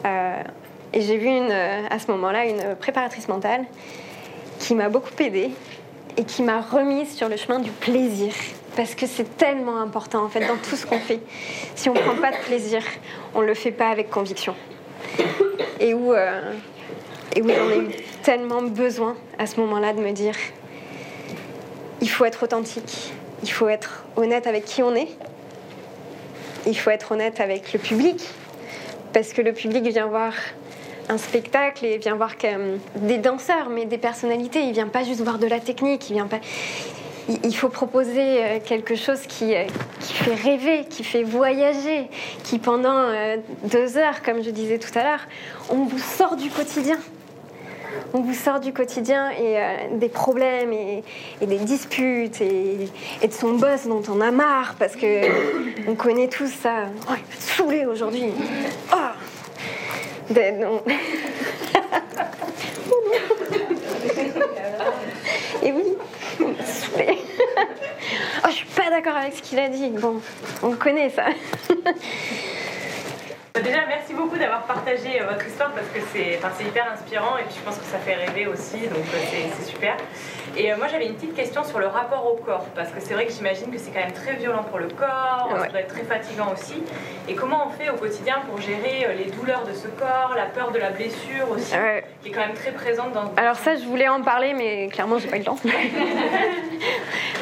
Euh, 0.04 0.42
et 0.92 1.00
j'ai 1.00 1.16
vu 1.16 1.26
une, 1.26 1.50
à 1.50 1.98
ce 1.98 2.10
moment-là 2.10 2.46
une 2.46 2.76
préparatrice 2.76 3.28
mentale 3.28 3.64
qui 4.58 4.74
m'a 4.74 4.88
beaucoup 4.88 5.10
aidée 5.20 5.50
et 6.16 6.24
qui 6.24 6.42
m'a 6.42 6.60
remise 6.60 7.14
sur 7.14 7.28
le 7.28 7.36
chemin 7.36 7.58
du 7.58 7.70
plaisir 7.70 8.32
parce 8.76 8.94
que 8.94 9.06
c'est 9.06 9.36
tellement 9.36 9.80
important 9.80 10.22
en 10.22 10.28
fait 10.28 10.46
dans 10.46 10.56
tout 10.56 10.76
ce 10.76 10.86
qu'on 10.86 11.00
fait. 11.00 11.20
Si 11.74 11.88
on 11.88 11.94
ne 11.94 11.98
prend 11.98 12.14
pas 12.16 12.30
de 12.30 12.36
plaisir, 12.44 12.82
on 13.34 13.40
ne 13.40 13.46
le 13.46 13.54
fait 13.54 13.72
pas 13.72 13.88
avec 13.88 14.10
conviction. 14.10 14.54
Et 15.80 15.94
où, 15.94 16.12
euh, 16.12 16.52
et 17.34 17.42
où 17.42 17.48
j'en 17.48 17.70
ai 17.70 17.78
eu 17.78 17.88
tellement 18.22 18.62
besoin 18.62 19.16
à 19.38 19.46
ce 19.46 19.58
moment-là 19.60 19.92
de 19.94 20.00
me 20.00 20.12
dire, 20.12 20.36
il 22.00 22.10
faut 22.10 22.24
être 22.24 22.42
authentique, 22.42 23.12
il 23.42 23.50
faut 23.50 23.68
être 23.68 24.04
honnête 24.16 24.46
avec 24.46 24.64
qui 24.64 24.82
on 24.82 24.94
est, 24.94 25.08
il 26.66 26.76
faut 26.76 26.90
être 26.90 27.12
honnête 27.12 27.40
avec 27.40 27.72
le 27.72 27.78
public, 27.78 28.22
parce 29.12 29.32
que 29.32 29.40
le 29.40 29.52
public 29.52 29.86
vient 29.86 30.06
voir 30.06 30.32
un 31.08 31.18
spectacle 31.18 31.84
et 31.84 31.98
vient 31.98 32.16
voir 32.16 32.32
des 32.96 33.18
danseurs, 33.18 33.68
mais 33.70 33.84
des 33.84 33.98
personnalités. 33.98 34.62
Il 34.62 34.72
vient 34.72 34.88
pas 34.88 35.04
juste 35.04 35.20
voir 35.20 35.38
de 35.38 35.46
la 35.46 35.60
technique, 35.60 36.10
il 36.10 36.14
vient 36.14 36.26
pas 36.26 36.40
il 37.28 37.56
faut 37.56 37.68
proposer 37.68 38.44
euh, 38.44 38.58
quelque 38.64 38.94
chose 38.94 39.20
qui, 39.26 39.54
euh, 39.54 39.64
qui, 40.00 40.14
fait 40.14 40.34
rêver, 40.34 40.86
qui 40.88 41.02
fait 41.02 41.24
voyager, 41.24 42.08
qui 42.44 42.58
pendant 42.58 42.96
euh, 42.96 43.36
deux 43.64 43.98
heures, 43.98 44.22
comme 44.22 44.42
je 44.42 44.50
disais 44.50 44.78
tout 44.78 44.96
à 44.96 45.02
l'heure, 45.02 45.26
on 45.70 45.84
vous 45.84 45.98
sort 45.98 46.36
du 46.36 46.50
quotidien. 46.50 46.98
On 48.12 48.20
vous 48.20 48.34
sort 48.34 48.60
du 48.60 48.72
quotidien 48.72 49.30
et 49.30 49.56
des 49.96 50.08
problèmes 50.08 50.72
et, 50.72 51.02
des 51.40 51.58
disputes 51.58 52.40
et, 52.42 52.90
de 53.26 53.32
son 53.32 53.54
boss 53.54 53.86
dont 53.86 54.02
on 54.10 54.20
a 54.20 54.30
marre 54.30 54.74
parce 54.78 54.94
que 54.96 55.88
on 55.88 55.94
connaît 55.94 56.28
tous 56.28 56.50
ça. 56.50 56.88
Oh, 57.08 57.14
il 57.16 57.24
va 57.24 57.40
saouler 57.40 57.86
aujourd'hui. 57.86 58.26
Oh. 58.92 58.96
non. 60.34 60.82
et 65.62 65.72
oui, 65.72 65.96
oh, 68.44 68.48
je 68.48 68.54
suis 68.54 68.66
pas 68.66 68.90
d'accord 68.90 69.16
avec 69.16 69.34
ce 69.34 69.42
qu'il 69.42 69.58
a 69.58 69.68
dit. 69.68 69.90
Bon, 69.90 70.20
on 70.62 70.72
connaît 70.72 71.10
ça. 71.10 71.26
Déjà, 73.62 73.86
merci 73.88 74.12
beaucoup 74.12 74.36
d'avoir 74.36 74.64
partagé 74.64 75.20
euh, 75.20 75.26
votre 75.26 75.46
histoire 75.46 75.70
parce 75.72 75.86
que 75.88 76.00
c'est 76.12 76.38
hyper 76.64 76.92
inspirant 76.92 77.38
et 77.38 77.44
puis 77.44 77.54
je 77.58 77.62
pense 77.62 77.78
que 77.78 77.86
ça 77.86 77.96
fait 77.98 78.14
rêver 78.14 78.46
aussi, 78.46 78.76
donc 78.88 79.04
euh, 79.14 79.48
c'est 79.56 79.64
super. 79.64 79.96
Et 80.56 80.70
euh, 80.70 80.76
moi, 80.76 80.88
j'avais 80.88 81.06
une 81.06 81.14
petite 81.14 81.34
question 81.34 81.64
sur 81.64 81.78
le 81.78 81.86
rapport 81.86 82.30
au 82.30 82.36
corps 82.36 82.66
parce 82.74 82.90
que 82.90 83.00
c'est 83.00 83.14
vrai 83.14 83.24
que 83.24 83.32
j'imagine 83.32 83.70
que 83.70 83.78
c'est 83.78 83.90
quand 83.90 84.00
même 84.00 84.12
très 84.12 84.34
violent 84.34 84.62
pour 84.64 84.78
le 84.78 84.88
corps, 84.88 85.48
ça 85.58 85.68
doit 85.68 85.80
être 85.80 85.94
très 85.94 86.04
fatigant 86.04 86.52
aussi. 86.52 86.82
Et 87.28 87.34
comment 87.34 87.66
on 87.66 87.70
fait 87.70 87.88
au 87.88 87.96
quotidien 87.96 88.42
pour 88.48 88.60
gérer 88.60 89.08
les 89.16 89.30
douleurs 89.30 89.64
de 89.64 89.72
ce 89.72 89.88
corps, 89.88 90.34
la 90.36 90.46
peur 90.46 90.70
de 90.70 90.78
la 90.78 90.90
blessure 90.90 91.50
aussi, 91.50 91.72
qui 92.22 92.28
est 92.28 92.32
quand 92.32 92.46
même 92.46 92.54
très 92.54 92.72
présente 92.72 93.12
dans. 93.14 93.32
Alors, 93.36 93.56
ça, 93.56 93.74
je 93.76 93.84
voulais 93.84 94.08
en 94.08 94.20
parler, 94.22 94.52
mais 94.52 94.88
clairement, 94.88 95.18
j'ai 95.18 95.28
pas 95.28 95.36
eu 95.36 95.40
le 95.40 95.44
temps. 95.46 95.58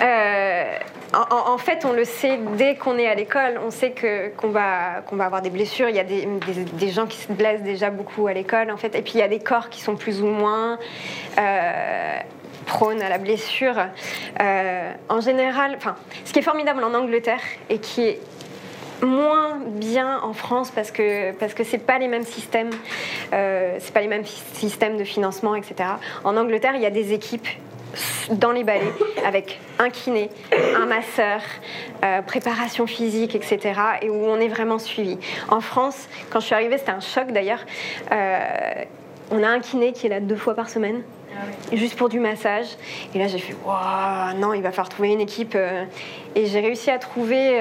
en, 1.30 1.58
fait, 1.58 1.84
on 1.84 1.92
le 1.92 2.04
sait 2.04 2.38
dès 2.56 2.76
qu'on 2.76 2.98
est 2.98 3.06
à 3.06 3.14
l'école. 3.14 3.60
On 3.64 3.70
sait 3.70 3.90
que, 3.90 4.28
qu'on, 4.30 4.48
va, 4.48 5.02
qu'on 5.06 5.16
va 5.16 5.26
avoir 5.26 5.42
des 5.42 5.50
blessures. 5.50 5.88
Il 5.88 5.96
y 5.96 6.00
a 6.00 6.04
des, 6.04 6.26
des, 6.26 6.88
gens 6.90 7.06
qui 7.06 7.18
se 7.18 7.32
blessent 7.32 7.62
déjà 7.62 7.90
beaucoup 7.90 8.26
à 8.26 8.32
l'école, 8.32 8.70
en 8.70 8.76
fait. 8.76 8.94
Et 8.94 9.02
puis, 9.02 9.14
il 9.14 9.20
y 9.20 9.22
a 9.22 9.28
des 9.28 9.40
corps 9.40 9.68
qui 9.68 9.80
sont 9.80 9.96
plus 9.96 10.22
ou 10.22 10.26
moins 10.26 10.78
euh, 11.38 12.18
prônes 12.66 13.02
à 13.02 13.08
la 13.08 13.18
blessure. 13.18 13.76
Euh, 14.40 14.92
en 15.08 15.20
général, 15.20 15.74
enfin, 15.76 15.96
ce 16.24 16.32
qui 16.32 16.38
est 16.38 16.42
formidable 16.42 16.82
en 16.82 16.94
Angleterre 16.94 17.42
et 17.68 17.78
qui 17.78 18.02
est 18.02 18.20
moins 19.02 19.58
bien 19.66 20.20
en 20.22 20.32
France 20.32 20.70
parce 20.70 20.90
que 20.90 21.32
parce 21.32 21.52
que 21.52 21.64
c'est 21.64 21.78
pas 21.78 21.98
les 21.98 22.08
mêmes 22.08 22.24
systèmes 22.24 22.70
euh, 23.32 23.76
c'est 23.80 23.92
pas 23.92 24.00
les 24.00 24.08
mêmes 24.08 24.24
systèmes 24.24 24.96
de 24.96 25.04
financement 25.04 25.54
etc 25.56 25.90
en 26.22 26.36
Angleterre 26.36 26.72
il 26.76 26.80
y 26.80 26.86
a 26.86 26.90
des 26.90 27.12
équipes 27.12 27.48
dans 28.30 28.52
les 28.52 28.64
ballets 28.64 28.92
avec 29.24 29.60
un 29.78 29.90
kiné, 29.90 30.30
un 30.76 30.86
masseur, 30.86 31.40
euh, 32.04 32.22
préparation 32.22 32.86
physique, 32.86 33.34
etc. 33.34 33.80
Et 34.02 34.10
où 34.10 34.24
on 34.24 34.38
est 34.38 34.48
vraiment 34.48 34.78
suivi. 34.78 35.18
En 35.48 35.60
France, 35.60 36.08
quand 36.30 36.40
je 36.40 36.46
suis 36.46 36.54
arrivée, 36.54 36.78
c'était 36.78 36.92
un 36.92 37.00
choc 37.00 37.32
d'ailleurs. 37.32 37.64
Euh, 38.12 38.84
on 39.30 39.42
a 39.42 39.48
un 39.48 39.60
kiné 39.60 39.92
qui 39.92 40.06
est 40.06 40.10
là 40.10 40.20
deux 40.20 40.36
fois 40.36 40.54
par 40.54 40.68
semaine. 40.68 41.02
Juste 41.72 41.96
pour 41.96 42.08
du 42.08 42.20
massage. 42.20 42.66
Et 43.12 43.18
là, 43.18 43.26
j'ai 43.26 43.38
fait, 43.38 43.56
waouh, 43.64 44.38
non, 44.38 44.54
il 44.54 44.62
va 44.62 44.70
falloir 44.70 44.88
trouver 44.88 45.12
une 45.12 45.20
équipe. 45.20 45.54
Euh. 45.56 45.84
Et 46.36 46.46
j'ai 46.46 46.60
réussi 46.60 46.90
à 46.90 46.98
trouver 46.98 47.60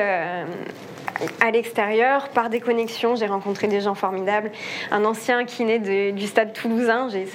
à 1.42 1.52
l'extérieur, 1.52 2.30
par 2.30 2.50
des 2.50 2.60
connexions, 2.60 3.16
j'ai 3.16 3.26
rencontré 3.26 3.68
des 3.68 3.82
gens 3.82 3.96
formidables. 3.96 4.52
Un 4.92 5.06
ancien 5.06 5.46
kiné 5.46 5.80
du 6.12 6.28
stade 6.28 6.54
toulousain, 6.54 7.08
j'ai 7.10 7.26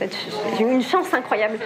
eu 0.65 0.71
une 0.71 0.83
chance 0.83 1.13
incroyable. 1.15 1.59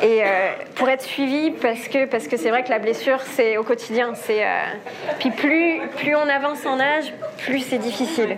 Et 0.00 0.22
euh, 0.22 0.52
pour 0.76 0.88
être 0.88 1.02
suivi, 1.02 1.50
parce 1.50 1.88
que 1.88 2.06
parce 2.06 2.28
que 2.28 2.36
c'est 2.36 2.50
vrai 2.50 2.62
que 2.62 2.70
la 2.70 2.78
blessure, 2.78 3.20
c'est 3.22 3.56
au 3.56 3.64
quotidien. 3.64 4.12
Euh, 4.30 4.64
puis 5.18 5.30
plus 5.30 5.80
plus 5.96 6.14
on 6.14 6.28
avance 6.28 6.64
en 6.66 6.78
âge, 6.78 7.12
plus 7.38 7.60
c'est 7.60 7.78
difficile. 7.78 8.36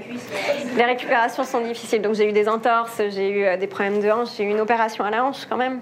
Les 0.76 0.84
récupérations 0.84 1.44
sont 1.44 1.60
difficiles. 1.60 2.00
Donc 2.00 2.14
j'ai 2.14 2.28
eu 2.28 2.32
des 2.32 2.48
entorses, 2.48 3.02
j'ai 3.10 3.28
eu 3.28 3.44
euh, 3.44 3.56
des 3.58 3.66
problèmes 3.66 4.00
de 4.00 4.10
hanche, 4.10 4.28
j'ai 4.38 4.44
eu 4.44 4.50
une 4.50 4.60
opération 4.60 5.04
à 5.04 5.10
la 5.10 5.24
hanche 5.24 5.46
quand 5.48 5.58
même 5.58 5.80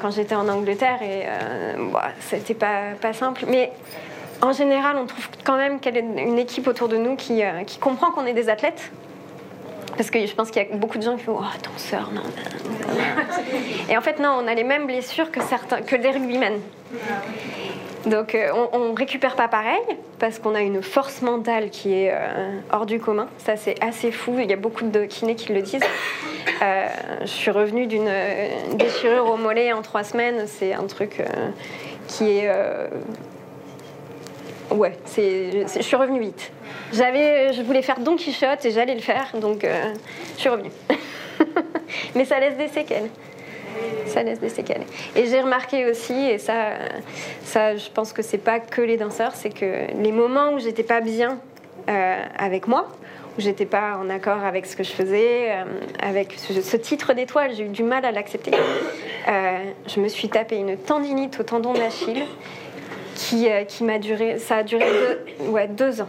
quand 0.00 0.10
j'étais 0.10 0.34
en 0.34 0.48
Angleterre 0.48 1.00
et 1.02 1.26
bah, 1.92 2.10
c'était 2.20 2.54
pas 2.54 2.92
pas 3.00 3.12
simple. 3.12 3.44
Mais 3.48 3.72
en 4.40 4.52
général, 4.52 4.96
on 4.96 5.06
trouve 5.06 5.28
quand 5.44 5.56
même 5.56 5.80
qu'elle 5.80 5.96
est 5.96 6.00
une 6.00 6.38
équipe 6.38 6.68
autour 6.68 6.88
de 6.88 6.96
nous 6.96 7.16
qui, 7.16 7.42
qui 7.66 7.78
comprend 7.78 8.10
qu'on 8.10 8.26
est 8.26 8.32
des 8.32 8.48
athlètes 8.48 8.90
parce 9.96 10.10
que 10.10 10.24
je 10.26 10.34
pense 10.34 10.50
qu'il 10.50 10.62
y 10.62 10.66
a 10.66 10.76
beaucoup 10.76 10.98
de 10.98 11.02
gens 11.02 11.16
qui 11.16 11.24
font 11.24 11.38
Oh, 11.38 11.58
danseur, 11.62 12.10
non. 12.12 12.22
Et 13.88 13.96
en 13.96 14.00
fait, 14.00 14.18
non, 14.18 14.40
on 14.42 14.46
a 14.46 14.54
les 14.54 14.64
mêmes 14.64 14.86
blessures 14.86 15.30
que, 15.30 15.42
certains, 15.42 15.82
que 15.82 15.96
les 15.96 16.10
rugbymen. 16.10 16.60
Donc 18.06 18.34
euh, 18.34 18.50
on, 18.72 18.90
ne 18.90 18.96
récupère 18.96 19.36
pas 19.36 19.48
pareil 19.48 19.80
parce 20.18 20.38
qu'on 20.38 20.54
a 20.54 20.60
une 20.60 20.82
force 20.82 21.22
mentale 21.22 21.70
qui 21.70 21.92
est 21.92 22.10
euh, 22.12 22.58
hors 22.72 22.86
du 22.86 22.98
commun. 22.98 23.28
Ça 23.38 23.56
c'est 23.56 23.76
assez 23.82 24.10
fou. 24.10 24.38
Il 24.40 24.50
y 24.50 24.52
a 24.52 24.56
beaucoup 24.56 24.84
de 24.84 25.04
kinés 25.04 25.36
qui 25.36 25.52
le 25.52 25.62
disent. 25.62 25.84
Euh, 26.62 26.86
je 27.20 27.26
suis 27.26 27.50
revenue 27.50 27.86
d'une 27.86 28.10
déchirure 28.74 29.30
au 29.30 29.36
mollet 29.36 29.72
en 29.72 29.82
trois 29.82 30.02
semaines. 30.02 30.46
C'est 30.46 30.72
un 30.74 30.86
truc 30.86 31.22
qui 32.08 32.38
est 32.38 32.50
ouais. 34.72 34.92
C'est 35.04 35.66
je 35.76 35.82
suis 35.82 35.96
revenue 35.96 36.20
vite. 36.20 36.52
Je 36.92 37.62
voulais 37.62 37.82
faire 37.82 38.00
Don 38.00 38.16
Quichotte 38.16 38.64
et 38.64 38.70
j'allais 38.70 38.94
le 38.94 39.00
faire, 39.00 39.32
donc 39.40 39.64
je 39.64 40.40
suis 40.40 40.48
revenue. 40.48 40.70
Mais 42.14 42.24
ça 42.24 42.38
laisse 42.40 42.56
des 42.56 42.68
séquelles 42.68 43.08
ça 44.06 44.22
laisse 44.22 44.40
des 44.40 44.48
séquelles. 44.48 44.84
Et 45.16 45.26
j'ai 45.26 45.40
remarqué 45.40 45.90
aussi, 45.90 46.12
et 46.12 46.38
ça, 46.38 46.72
ça 47.44 47.76
je 47.76 47.88
pense 47.90 48.12
que 48.12 48.22
c'est 48.22 48.38
pas 48.38 48.60
que 48.60 48.82
les 48.82 48.96
danseurs, 48.96 49.34
c'est 49.34 49.50
que 49.50 49.86
les 50.00 50.12
moments 50.12 50.52
où 50.52 50.58
j'étais 50.58 50.82
pas 50.82 51.00
bien 51.00 51.38
euh, 51.88 52.24
avec 52.38 52.68
moi, 52.68 52.88
où 53.38 53.40
j'étais 53.40 53.66
pas 53.66 53.96
en 53.96 54.10
accord 54.10 54.44
avec 54.44 54.66
ce 54.66 54.76
que 54.76 54.84
je 54.84 54.92
faisais, 54.92 55.52
euh, 55.52 55.64
avec 56.00 56.34
ce, 56.34 56.76
titre 56.76 57.14
d'étoile, 57.14 57.52
j'ai 57.56 57.64
eu 57.64 57.68
du 57.68 57.82
mal 57.82 58.04
à 58.04 58.12
l'accepter. 58.12 58.52
Euh, 59.28 59.58
je 59.86 60.00
me 60.00 60.08
suis 60.08 60.28
tapé 60.28 60.56
une 60.56 60.76
tendinite 60.76 61.40
au 61.40 61.42
tendon 61.42 61.72
d'Achille 61.72 62.24
qui, 63.28 63.48
qui 63.68 63.84
m'a 63.84 63.98
duré, 63.98 64.38
ça 64.38 64.56
a 64.56 64.62
duré 64.62 64.84
deux, 64.84 65.46
ouais, 65.46 65.68
deux 65.68 66.00
ans, 66.00 66.08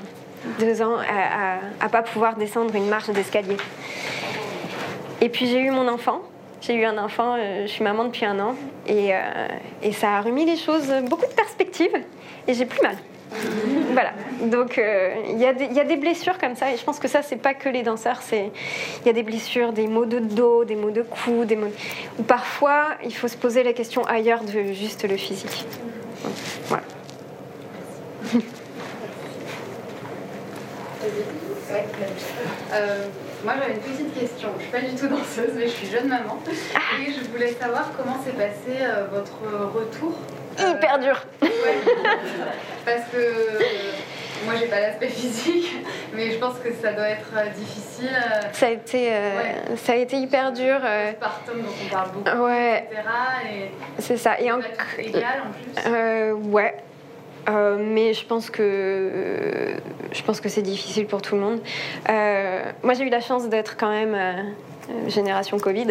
deux 0.60 0.82
ans 0.82 0.98
à, 0.98 1.60
à 1.84 1.90
pas 1.90 2.02
pouvoir 2.02 2.36
descendre 2.36 2.76
une 2.76 2.88
marche 2.88 3.10
d'escalier. 3.10 3.58
Et 5.22 5.30
puis 5.30 5.48
j'ai 5.48 5.60
eu 5.60 5.72
mon 5.72 5.88
enfant 5.88 6.22
j'ai 6.66 6.76
eu 6.76 6.86
un 6.86 6.98
enfant, 6.98 7.36
euh, 7.38 7.64
je 7.64 7.72
suis 7.72 7.84
maman 7.84 8.06
depuis 8.06 8.26
un 8.26 8.40
an, 8.40 8.56
et, 8.88 9.14
euh, 9.14 9.48
et, 9.82 9.92
ça 9.92 10.12
a 10.12 10.22
remis 10.22 10.46
les 10.46 10.56
choses, 10.56 10.94
beaucoup 11.10 11.26
de 11.26 11.34
perspectives, 11.34 11.96
et 12.48 12.54
j'ai 12.54 12.66
plus 12.66 12.82
mal. 12.82 12.96
Voilà, 13.92 14.14
donc 14.44 14.78
euh, 14.78 15.14
il 15.30 15.38
y, 15.38 15.74
y, 15.74 15.80
a 15.80 15.84
des 15.84 15.98
blessures 15.98 16.38
comme 16.38 16.56
ça, 16.56 16.72
et 16.72 16.78
je 16.78 16.84
pense 16.84 17.00
que 17.00 17.10
ça, 17.10 17.22
c'est 17.22 17.36
pas 17.36 17.54
que 17.54 17.68
les 17.68 17.84
danseurs, 17.84 18.22
il 18.32 19.06
y 19.06 19.10
a 19.10 19.14
des 19.14 19.24
blessures, 19.24 19.74
des 19.74 19.88
maux 19.88 20.06
de 20.06 20.20
dos, 20.20 20.64
des 20.64 20.76
maux 20.76 20.92
de 20.92 21.02
cou, 21.02 21.44
des 21.44 21.58
maux... 21.58 21.72
où 22.18 22.24
parfois 22.24 22.92
il 23.04 23.14
faut 23.14 23.28
se 23.28 23.38
poser 23.38 23.64
la 23.64 23.74
question 23.74 24.04
ailleurs 24.06 24.44
de 24.44 24.72
juste 24.72 25.08
le 25.10 25.18
physique. 25.18 25.66
Voilà. 26.68 26.84
Moi, 33.44 33.54
j'avais 33.60 33.74
une 33.74 33.80
petite 33.80 34.14
question. 34.18 34.50
Je 34.54 34.58
ne 34.58 34.62
suis 34.62 34.72
pas 34.72 34.80
du 34.80 34.96
tout 34.96 35.08
danseuse, 35.08 35.52
mais 35.56 35.68
je 35.68 35.72
suis 35.74 35.88
jeune 35.88 36.08
maman. 36.08 36.40
Et 37.02 37.12
je 37.12 37.30
voulais 37.30 37.52
savoir 37.52 37.92
comment 37.98 38.18
s'est 38.24 38.32
passé 38.32 38.82
euh, 38.82 39.08
votre 39.12 39.40
retour. 39.74 40.14
Hyper 40.58 41.00
dur. 41.00 41.22
Parce 42.86 43.10
que 43.12 43.18
euh, 43.18 43.60
moi, 44.46 44.54
j'ai 44.58 44.68
pas 44.68 44.80
l'aspect 44.80 45.10
physique, 45.10 45.76
mais 46.14 46.32
je 46.32 46.38
pense 46.38 46.58
que 46.60 46.70
ça 46.82 46.94
doit 46.94 47.10
être 47.10 47.32
euh, 47.36 47.50
difficile. 47.50 48.16
Ça 48.54 48.68
a 48.68 48.70
été, 48.70 49.12
ça 49.76 49.94
a 49.94 49.96
été 49.96 50.16
hyper 50.18 50.54
dur. 50.54 50.80
Partum, 51.20 51.62
dont 51.62 51.70
on 51.86 51.90
parle 51.90 52.12
beaucoup, 52.12 52.46
ouais. 52.46 52.88
etc. 52.90 53.02
C'est 54.00 54.18
ça. 54.18 54.40
Et 54.40 54.52
en... 54.52 54.60
égal 55.00 55.44
en 55.48 55.52
plus. 55.52 56.52
ouais. 56.52 56.76
Euh, 57.50 57.78
mais 57.80 58.14
je 58.14 58.26
pense 58.26 58.50
que 58.50 59.76
je 60.12 60.24
pense 60.24 60.40
que 60.40 60.50
c'est 60.50 60.62
difficile 60.62 61.08
pour 61.08 61.22
tout 61.22 61.36
le 61.36 61.42
monde. 61.42 61.60
Euh, 62.10 62.64
moi, 62.84 62.94
j'ai 62.94 63.06
eu 63.06 63.10
la 63.10 63.22
chance 63.22 63.50
d'être 63.50 63.76
quand 63.78 63.90
même 63.90 64.16
euh, 64.16 65.10
génération 65.10 65.58
Covid, 65.58 65.88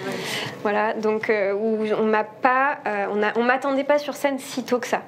voilà. 0.62 0.94
Donc 0.94 1.30
on 1.30 2.04
m'a 2.04 2.24
pas, 2.24 2.78
on 3.12 3.22
a, 3.22 3.36
on 3.36 3.42
m'attendait 3.42 3.84
pas 3.84 3.98
sur 3.98 4.14
scène 4.14 4.38
si 4.38 4.64
tôt 4.64 4.78
que 4.78 4.86
ça. 4.86 5.02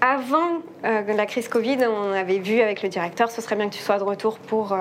Avant 0.00 0.60
la 0.82 1.26
crise 1.26 1.48
Covid, 1.48 1.78
on 1.86 2.12
avait 2.12 2.38
vu 2.38 2.60
avec 2.60 2.82
le 2.82 2.88
directeur, 2.88 3.30
ce 3.30 3.40
serait 3.40 3.56
bien 3.56 3.68
que 3.68 3.74
tu 3.74 3.82
sois 3.82 3.98
de 3.98 4.04
retour 4.04 4.38
pour. 4.38 4.76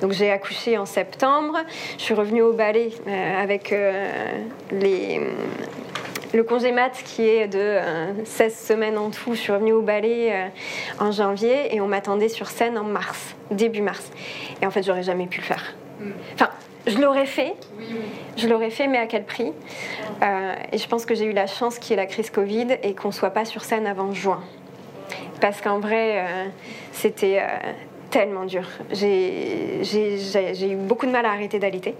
donc 0.00 0.12
j'ai 0.12 0.30
accouché 0.30 0.78
en 0.78 0.86
septembre. 0.86 1.58
Je 1.96 2.02
suis 2.02 2.14
revenue 2.14 2.42
au 2.42 2.52
ballet 2.52 2.90
avec 3.06 3.74
les 4.72 5.20
le 6.34 6.44
congé 6.44 6.72
mat 6.72 6.90
qui 7.04 7.26
est 7.26 7.48
de 7.48 7.78
16 8.24 8.52
euh, 8.52 8.74
semaines 8.74 8.98
en 8.98 9.10
tout, 9.10 9.34
je 9.34 9.40
suis 9.40 9.52
revenue 9.52 9.72
au 9.72 9.82
ballet 9.82 10.32
euh, 10.32 10.48
en 11.04 11.10
janvier 11.10 11.74
et 11.74 11.80
on 11.80 11.86
m'attendait 11.86 12.28
sur 12.28 12.48
scène 12.48 12.76
en 12.76 12.84
mars, 12.84 13.34
début 13.50 13.82
mars. 13.82 14.10
Et 14.60 14.66
en 14.66 14.70
fait, 14.70 14.82
j'aurais 14.82 15.02
jamais 15.02 15.26
pu 15.26 15.40
le 15.40 15.44
faire. 15.44 15.74
Hmm. 16.00 16.10
Enfin, 16.34 16.50
je 16.86 16.98
l'aurais 16.98 17.26
fait, 17.26 17.54
je 18.36 18.46
l'aurais 18.46 18.70
fait, 18.70 18.86
mais 18.86 18.98
à 18.98 19.06
quel 19.06 19.24
prix? 19.24 19.52
Euh, 20.22 20.54
Et 20.72 20.78
je 20.78 20.88
pense 20.88 21.06
que 21.06 21.14
j'ai 21.14 21.24
eu 21.24 21.32
la 21.32 21.46
chance 21.46 21.78
qu'il 21.78 21.90
y 21.90 21.92
ait 21.94 22.02
la 22.02 22.06
crise 22.06 22.30
Covid 22.30 22.78
et 22.82 22.94
qu'on 22.94 23.12
soit 23.12 23.30
pas 23.30 23.44
sur 23.44 23.64
scène 23.64 23.86
avant 23.86 24.12
juin. 24.12 24.42
Parce 25.40 25.60
qu'en 25.60 25.78
vrai, 25.78 26.24
c'était 26.92 27.40
tellement 28.10 28.44
dur. 28.44 28.66
J'ai 28.90 29.82
eu 29.82 30.76
beaucoup 30.76 31.06
de 31.06 31.12
mal 31.12 31.26
à 31.26 31.30
arrêter 31.30 31.58
d'allaiter. 31.58 31.94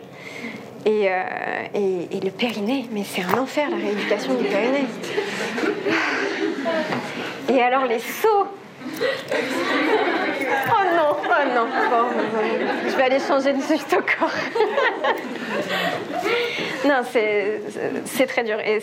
Euh, 0.88 1.66
et, 1.74 2.20
le 2.20 2.30
périnée, 2.30 2.86
mais 2.90 3.04
c'est 3.04 3.22
un 3.22 3.38
enfer 3.38 3.68
la 3.70 3.76
rééducation 3.76 4.34
du 4.34 4.44
périnée. 4.44 4.86
Et 7.50 7.60
alors 7.60 7.84
les 7.84 7.98
sauts 7.98 8.46
Oh 9.00 10.84
non, 10.96 11.16
oh 11.24 11.54
non, 11.54 11.66
je 12.88 12.96
vais 12.96 13.02
aller 13.02 13.20
changer 13.20 13.52
de 13.52 13.60
suite 13.60 13.92
au 13.92 14.00
corps. 14.00 14.30
non, 16.86 17.02
c'est 17.04 18.26
très 18.26 18.44
dur. 18.44 18.58
Et 18.60 18.80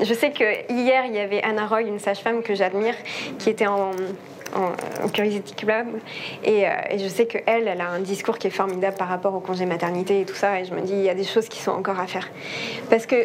je 0.00 0.14
sais 0.14 0.30
que 0.30 0.72
hier, 0.72 1.04
il 1.06 1.14
y 1.14 1.18
avait 1.18 1.42
Anna 1.42 1.66
Roy, 1.66 1.82
une 1.82 1.98
sage-femme 1.98 2.42
que 2.42 2.54
j'admire, 2.54 2.94
qui 3.38 3.50
était 3.50 3.66
en, 3.66 3.90
en, 4.54 5.08
Curiosity 5.08 5.54
Club. 5.54 5.86
Et, 6.44 6.66
euh, 6.66 6.70
et 6.90 6.98
je 6.98 7.08
sais 7.08 7.26
qu'elle, 7.26 7.68
elle 7.68 7.80
a 7.80 7.88
un 7.88 8.00
discours 8.00 8.38
qui 8.38 8.46
est 8.46 8.50
formidable 8.50 8.96
par 8.96 9.08
rapport 9.08 9.34
au 9.34 9.40
congé 9.40 9.66
maternité 9.66 10.20
et 10.20 10.24
tout 10.24 10.34
ça. 10.34 10.60
Et 10.60 10.64
je 10.64 10.74
me 10.74 10.80
dis, 10.80 10.92
il 10.92 11.02
y 11.02 11.10
a 11.10 11.14
des 11.14 11.24
choses 11.24 11.48
qui 11.48 11.60
sont 11.60 11.72
encore 11.72 12.00
à 12.00 12.06
faire. 12.06 12.28
Parce 12.88 13.06
que 13.06 13.16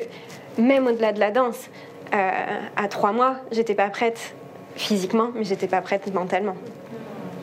même 0.57 0.88
au-delà 0.88 1.11
de 1.11 1.19
la 1.19 1.32
danse, 1.32 1.69
euh, 2.13 2.32
à 2.76 2.88
trois 2.88 3.11
mois, 3.11 3.38
j'étais 3.51 3.76
pas 3.76 3.89
prête 3.89 4.36
physiquement, 4.76 5.32
mais 5.36 5.43
j'étais 5.43 5.67
pas 5.67 5.82
prête 5.82 6.13
mentalement 6.13 6.55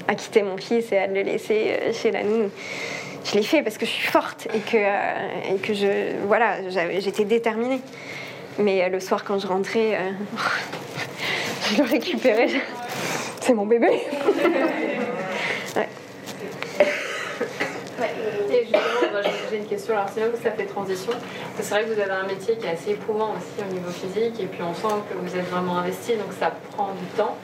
à 0.08 0.14
quitter 0.14 0.42
mon 0.42 0.56
fils 0.56 0.90
et 0.92 0.98
à 0.98 1.06
le 1.06 1.22
laisser 1.22 1.76
euh, 1.80 1.92
chez 1.92 2.10
la 2.10 2.22
nounou. 2.24 2.50
Je 3.24 3.36
l'ai 3.36 3.44
fait 3.44 3.62
parce 3.62 3.78
que 3.78 3.86
je 3.86 3.90
suis 3.90 4.08
forte 4.08 4.48
et 4.52 4.58
que, 4.58 4.76
et 4.76 5.58
que 5.58 5.74
je, 5.74 6.26
voilà, 6.26 6.56
j'étais 6.98 7.24
déterminée. 7.24 7.80
Mais 8.58 8.88
le 8.88 8.98
soir, 8.98 9.22
quand 9.22 9.38
je 9.38 9.46
rentrais, 9.46 9.96
je 11.70 11.82
le 11.82 11.88
récupérais 11.88 12.48
c'est 13.42 13.54
mon 13.54 13.66
bébé. 13.66 13.88
ouais. 15.76 15.88
Et 18.52 18.64
justement, 18.64 19.20
j'ai 19.50 19.56
une 19.56 19.66
question. 19.66 19.94
Alors, 19.94 20.08
c'est 20.12 20.20
là 20.20 20.26
où 20.32 20.42
ça 20.42 20.50
fait 20.52 20.66
transition. 20.66 21.12
C'est 21.58 21.68
vrai 21.70 21.84
que 21.84 21.92
vous 21.92 22.00
avez 22.00 22.12
un 22.12 22.26
métier 22.26 22.56
qui 22.56 22.66
est 22.66 22.70
assez 22.70 22.90
éprouvant 22.92 23.34
aussi 23.36 23.68
au 23.68 23.72
niveau 23.72 23.90
physique, 23.90 24.40
et 24.40 24.46
puis 24.46 24.62
on 24.62 24.74
sent 24.74 24.94
que 25.10 25.16
vous 25.18 25.36
êtes 25.36 25.48
vraiment 25.48 25.78
investi, 25.78 26.12
donc 26.12 26.32
ça 26.38 26.52
prend 26.72 26.92
du 26.92 27.06
temps. 27.16 27.36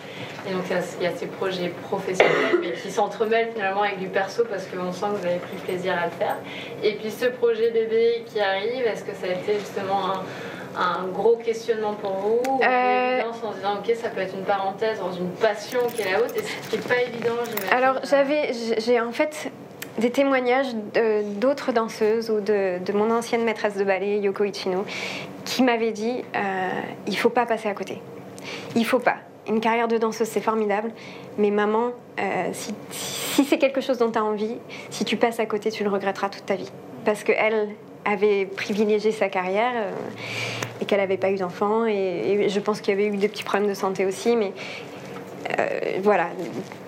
Et 0.48 0.52
donc, 0.52 0.62
il 0.68 1.04
y 1.04 1.06
a 1.06 1.16
ces 1.16 1.26
projets 1.26 1.72
professionnels, 1.88 2.74
qui 2.82 2.90
s'entremêlent 2.90 3.50
finalement 3.52 3.82
avec 3.82 3.98
du 3.98 4.08
perso 4.08 4.44
parce 4.48 4.66
qu'on 4.66 4.92
sent 4.92 5.06
que 5.14 5.20
vous 5.20 5.26
avez 5.26 5.38
pris 5.38 5.56
plaisir 5.64 5.94
à 6.00 6.06
le 6.06 6.12
faire. 6.12 6.36
Et 6.82 6.94
puis, 6.94 7.10
ce 7.10 7.26
projet 7.26 7.70
bébé 7.70 8.24
qui 8.26 8.40
arrive, 8.40 8.86
est-ce 8.86 9.04
que 9.04 9.14
ça 9.14 9.26
a 9.26 9.32
été 9.32 9.58
justement 9.58 10.12
un 10.12 10.22
un 10.76 11.06
gros 11.08 11.36
questionnement 11.36 11.94
pour 11.94 12.12
vous 12.12 12.40
ou 12.48 12.60
euh... 12.62 13.20
en 13.22 13.32
se 13.32 13.56
disant 13.56 13.78
ok 13.78 13.94
ça 13.96 14.08
peut 14.10 14.20
être 14.20 14.34
une 14.34 14.44
parenthèse 14.44 14.98
dans 14.98 15.12
une 15.12 15.30
passion 15.30 15.80
qui 15.94 16.02
est 16.02 16.12
la 16.12 16.20
haute 16.20 16.36
et 16.36 16.42
ce 16.42 16.70
qui 16.70 16.76
n'est 16.76 16.82
pas 16.82 17.02
évident 17.02 17.34
alors 17.70 18.00
j'avais 18.04 18.52
j'ai 18.78 19.00
en 19.00 19.12
fait 19.12 19.50
des 19.98 20.10
témoignages 20.10 20.74
d'autres 21.40 21.72
danseuses 21.72 22.30
ou 22.30 22.40
de, 22.40 22.78
de, 22.78 22.92
mon 22.92 23.10
ancienne 23.10 23.42
maîtresse 23.42 23.76
de 23.76 23.82
ballet 23.82 24.20
Yoko 24.20 24.44
Ichino 24.44 24.84
qui 25.48 25.62
m'avait 25.62 25.92
dit 25.92 26.24
euh, 26.36 26.68
il 27.06 27.16
faut 27.16 27.30
pas 27.30 27.46
passer 27.46 27.68
à 27.68 27.74
côté. 27.74 28.00
Il 28.76 28.84
faut 28.84 28.98
pas. 28.98 29.16
Une 29.48 29.60
carrière 29.60 29.88
de 29.88 29.96
danseuse, 29.96 30.28
c'est 30.28 30.42
formidable, 30.42 30.92
mais 31.38 31.50
maman, 31.50 31.92
euh, 32.20 32.50
si, 32.52 32.74
si 32.90 33.44
c'est 33.44 33.56
quelque 33.56 33.80
chose 33.80 33.96
dont 33.96 34.10
tu 34.10 34.18
as 34.18 34.24
envie, 34.24 34.56
si 34.90 35.06
tu 35.06 35.16
passes 35.16 35.40
à 35.40 35.46
côté, 35.46 35.70
tu 35.70 35.84
le 35.84 35.90
regretteras 35.90 36.28
toute 36.28 36.44
ta 36.44 36.54
vie. 36.54 36.70
Parce 37.06 37.24
qu'elle, 37.24 37.70
avait 38.04 38.46
privilégié 38.46 39.12
sa 39.12 39.28
carrière 39.28 39.72
euh, 39.74 39.92
et 40.80 40.84
qu'elle 40.84 41.00
n'avait 41.00 41.16
pas 41.16 41.30
eu 41.30 41.36
d'enfant. 41.36 41.86
Et, 41.86 42.48
je 42.48 42.60
pense 42.60 42.80
qu'il 42.80 42.94
y 42.94 42.96
avait 42.96 43.08
eu 43.08 43.16
des 43.16 43.28
petits 43.28 43.44
problèmes 43.44 43.68
de 43.68 43.74
santé 43.74 44.06
aussi, 44.06 44.36
mais 44.36 44.52
euh, 45.58 45.98
voilà, 46.02 46.28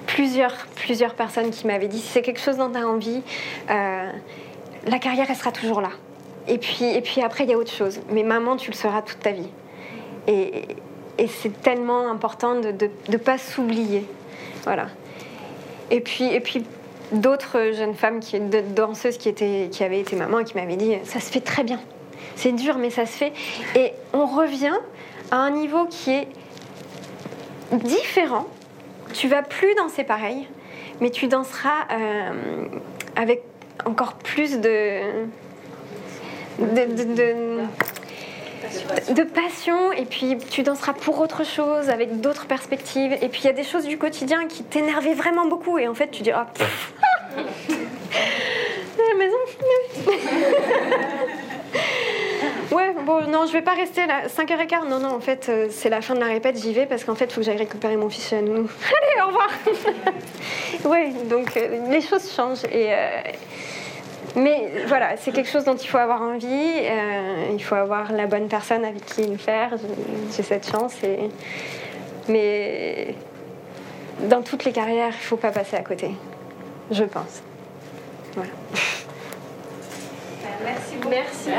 plusieurs, 0.06 0.66
plusieurs 0.76 1.14
personnes 1.14 1.50
qui 1.50 1.66
m'avaient 1.66 1.88
dit 1.88 1.98
si 1.98 2.08
c'est 2.08 2.22
quelque 2.22 2.40
chose 2.40 2.56
dont 2.56 2.70
tu 2.70 2.78
as 2.78 2.86
envie, 2.86 3.22
euh, 3.70 4.11
la 4.86 4.98
carrière, 4.98 5.26
elle 5.28 5.36
sera 5.36 5.52
toujours 5.52 5.80
là. 5.80 5.90
Et 6.48 6.58
puis, 6.58 6.84
et 6.84 7.00
puis 7.00 7.22
après, 7.22 7.44
il 7.44 7.50
y 7.50 7.54
a 7.54 7.58
autre 7.58 7.72
chose. 7.72 8.00
Mais 8.11 8.22
maman, 8.22 8.56
tu 8.56 8.70
le 8.70 8.76
seras 8.76 9.02
toute 9.02 9.20
ta 9.20 9.30
vie. 9.30 9.50
Et, 10.26 10.62
et 11.18 11.26
c'est 11.26 11.61
tellement 11.62 12.11
important 12.11 12.54
de 12.54 12.90
ne 13.08 13.16
pas 13.16 13.36
s'oublier. 13.36 14.06
Voilà. 14.64 14.86
Et 15.90 16.00
puis, 16.00 16.32
et 16.32 16.40
puis 16.40 16.64
d'autres 17.12 17.72
jeunes 17.72 17.94
femmes, 17.94 18.20
qui, 18.20 18.38
danseuses 18.40 19.18
qui, 19.18 19.28
étaient, 19.28 19.68
qui 19.70 19.84
avaient 19.84 20.00
été 20.00 20.16
mamans 20.16 20.38
et 20.40 20.44
qui 20.44 20.56
m'avaient 20.56 20.76
dit 20.76 20.94
ça 21.04 21.20
se 21.20 21.30
fait 21.30 21.40
très 21.40 21.64
bien. 21.64 21.80
C'est 22.36 22.52
dur, 22.52 22.78
mais 22.78 22.90
ça 22.90 23.06
se 23.06 23.12
fait. 23.12 23.32
Et 23.76 23.92
on 24.12 24.26
revient 24.26 24.76
à 25.30 25.36
un 25.36 25.50
niveau 25.50 25.86
qui 25.86 26.11
est 26.12 26.28
différent. 27.72 28.46
Tu 29.12 29.28
vas 29.28 29.42
plus 29.42 29.74
danser 29.74 30.04
pareil, 30.04 30.48
mais 31.00 31.11
tu 31.11 31.26
danseras 31.26 31.86
euh, 31.92 32.64
avec 33.16 33.42
encore 33.84 34.14
plus 34.14 34.61
de- 34.61 35.00
de 39.14 39.22
passion 39.22 39.92
et 39.92 40.04
puis 40.04 40.36
tu 40.50 40.62
danseras 40.62 40.92
pour 40.92 41.20
autre 41.20 41.44
chose 41.44 41.88
avec 41.90 42.20
d'autres 42.20 42.46
perspectives. 42.46 43.12
Et 43.20 43.28
puis 43.28 43.42
il 43.42 43.46
y 43.46 43.50
a 43.50 43.52
des 43.52 43.64
choses 43.64 43.84
du 43.84 43.98
quotidien 43.98 44.46
qui 44.46 44.62
t'énervaient 44.62 45.14
vraiment 45.14 45.46
beaucoup 45.46 45.78
et 45.78 45.88
en 45.88 45.94
fait 45.94 46.10
tu 46.10 46.22
dis 46.22 46.30
ah 46.30 46.46
à 46.46 47.42
la 49.08 49.14
maison 49.18 49.36
ouais 52.72 52.94
bon 53.04 53.26
non 53.28 53.46
je 53.46 53.52
vais 53.52 53.62
pas 53.62 53.74
rester 53.74 54.06
là. 54.06 54.26
5h15 54.28 54.88
non 54.88 54.98
non 55.00 55.14
en 55.14 55.20
fait 55.20 55.48
euh, 55.48 55.68
c'est 55.70 55.88
la 55.88 56.00
fin 56.00 56.14
de 56.14 56.20
la 56.20 56.26
répète 56.26 56.56
j'y 56.60 56.72
vais 56.72 56.86
parce 56.86 57.04
qu'en 57.04 57.14
fait 57.14 57.26
il 57.26 57.32
faut 57.32 57.40
que 57.40 57.46
j'aille 57.46 57.56
récupérer 57.56 57.96
mon 57.96 58.08
fils 58.08 58.30
la 58.30 58.42
nounou 58.42 58.68
allez 58.86 59.22
au 59.22 59.26
revoir. 59.26 59.48
Ouais 60.84 61.12
donc 61.28 61.56
euh, 61.56 61.90
les 61.90 62.00
choses 62.00 62.32
changent 62.34 62.64
et 62.70 62.94
euh, 62.94 63.20
mais 64.37 64.70
voilà, 64.87 65.16
c'est 65.16 65.33
quelque 65.33 65.49
chose 65.51 65.64
dont 65.64 65.74
il 65.76 65.87
faut 65.89 65.99
avoir 65.99 66.22
envie. 66.22 66.47
euh, 66.47 67.49
il 67.53 67.62
faut 67.62 67.74
avoir 67.74 68.12
la 68.12 68.26
bonne 68.26 68.49
personne 68.49 68.85
avec 68.85 69.05
qui 69.07 69.26
le 69.26 69.37
faire. 69.37 69.70
J'ai- 70.37 70.43
cette 70.43 70.70
chance. 70.70 70.95
Mais 72.28 73.14
dans 74.28 74.43
toutes 74.43 74.64
les 74.64 74.72
carrières, 74.72 75.12
il 75.12 75.22
ne 75.22 75.28
faut 75.28 75.37
pas 75.37 75.51
passer 75.51 75.76
à 75.76 75.83
côté. 75.83 76.11
Je 76.91 77.05
pense. 77.05 77.43
Voilà. 78.35 78.51
Merci. 80.64 80.95
Merci. 81.09 81.51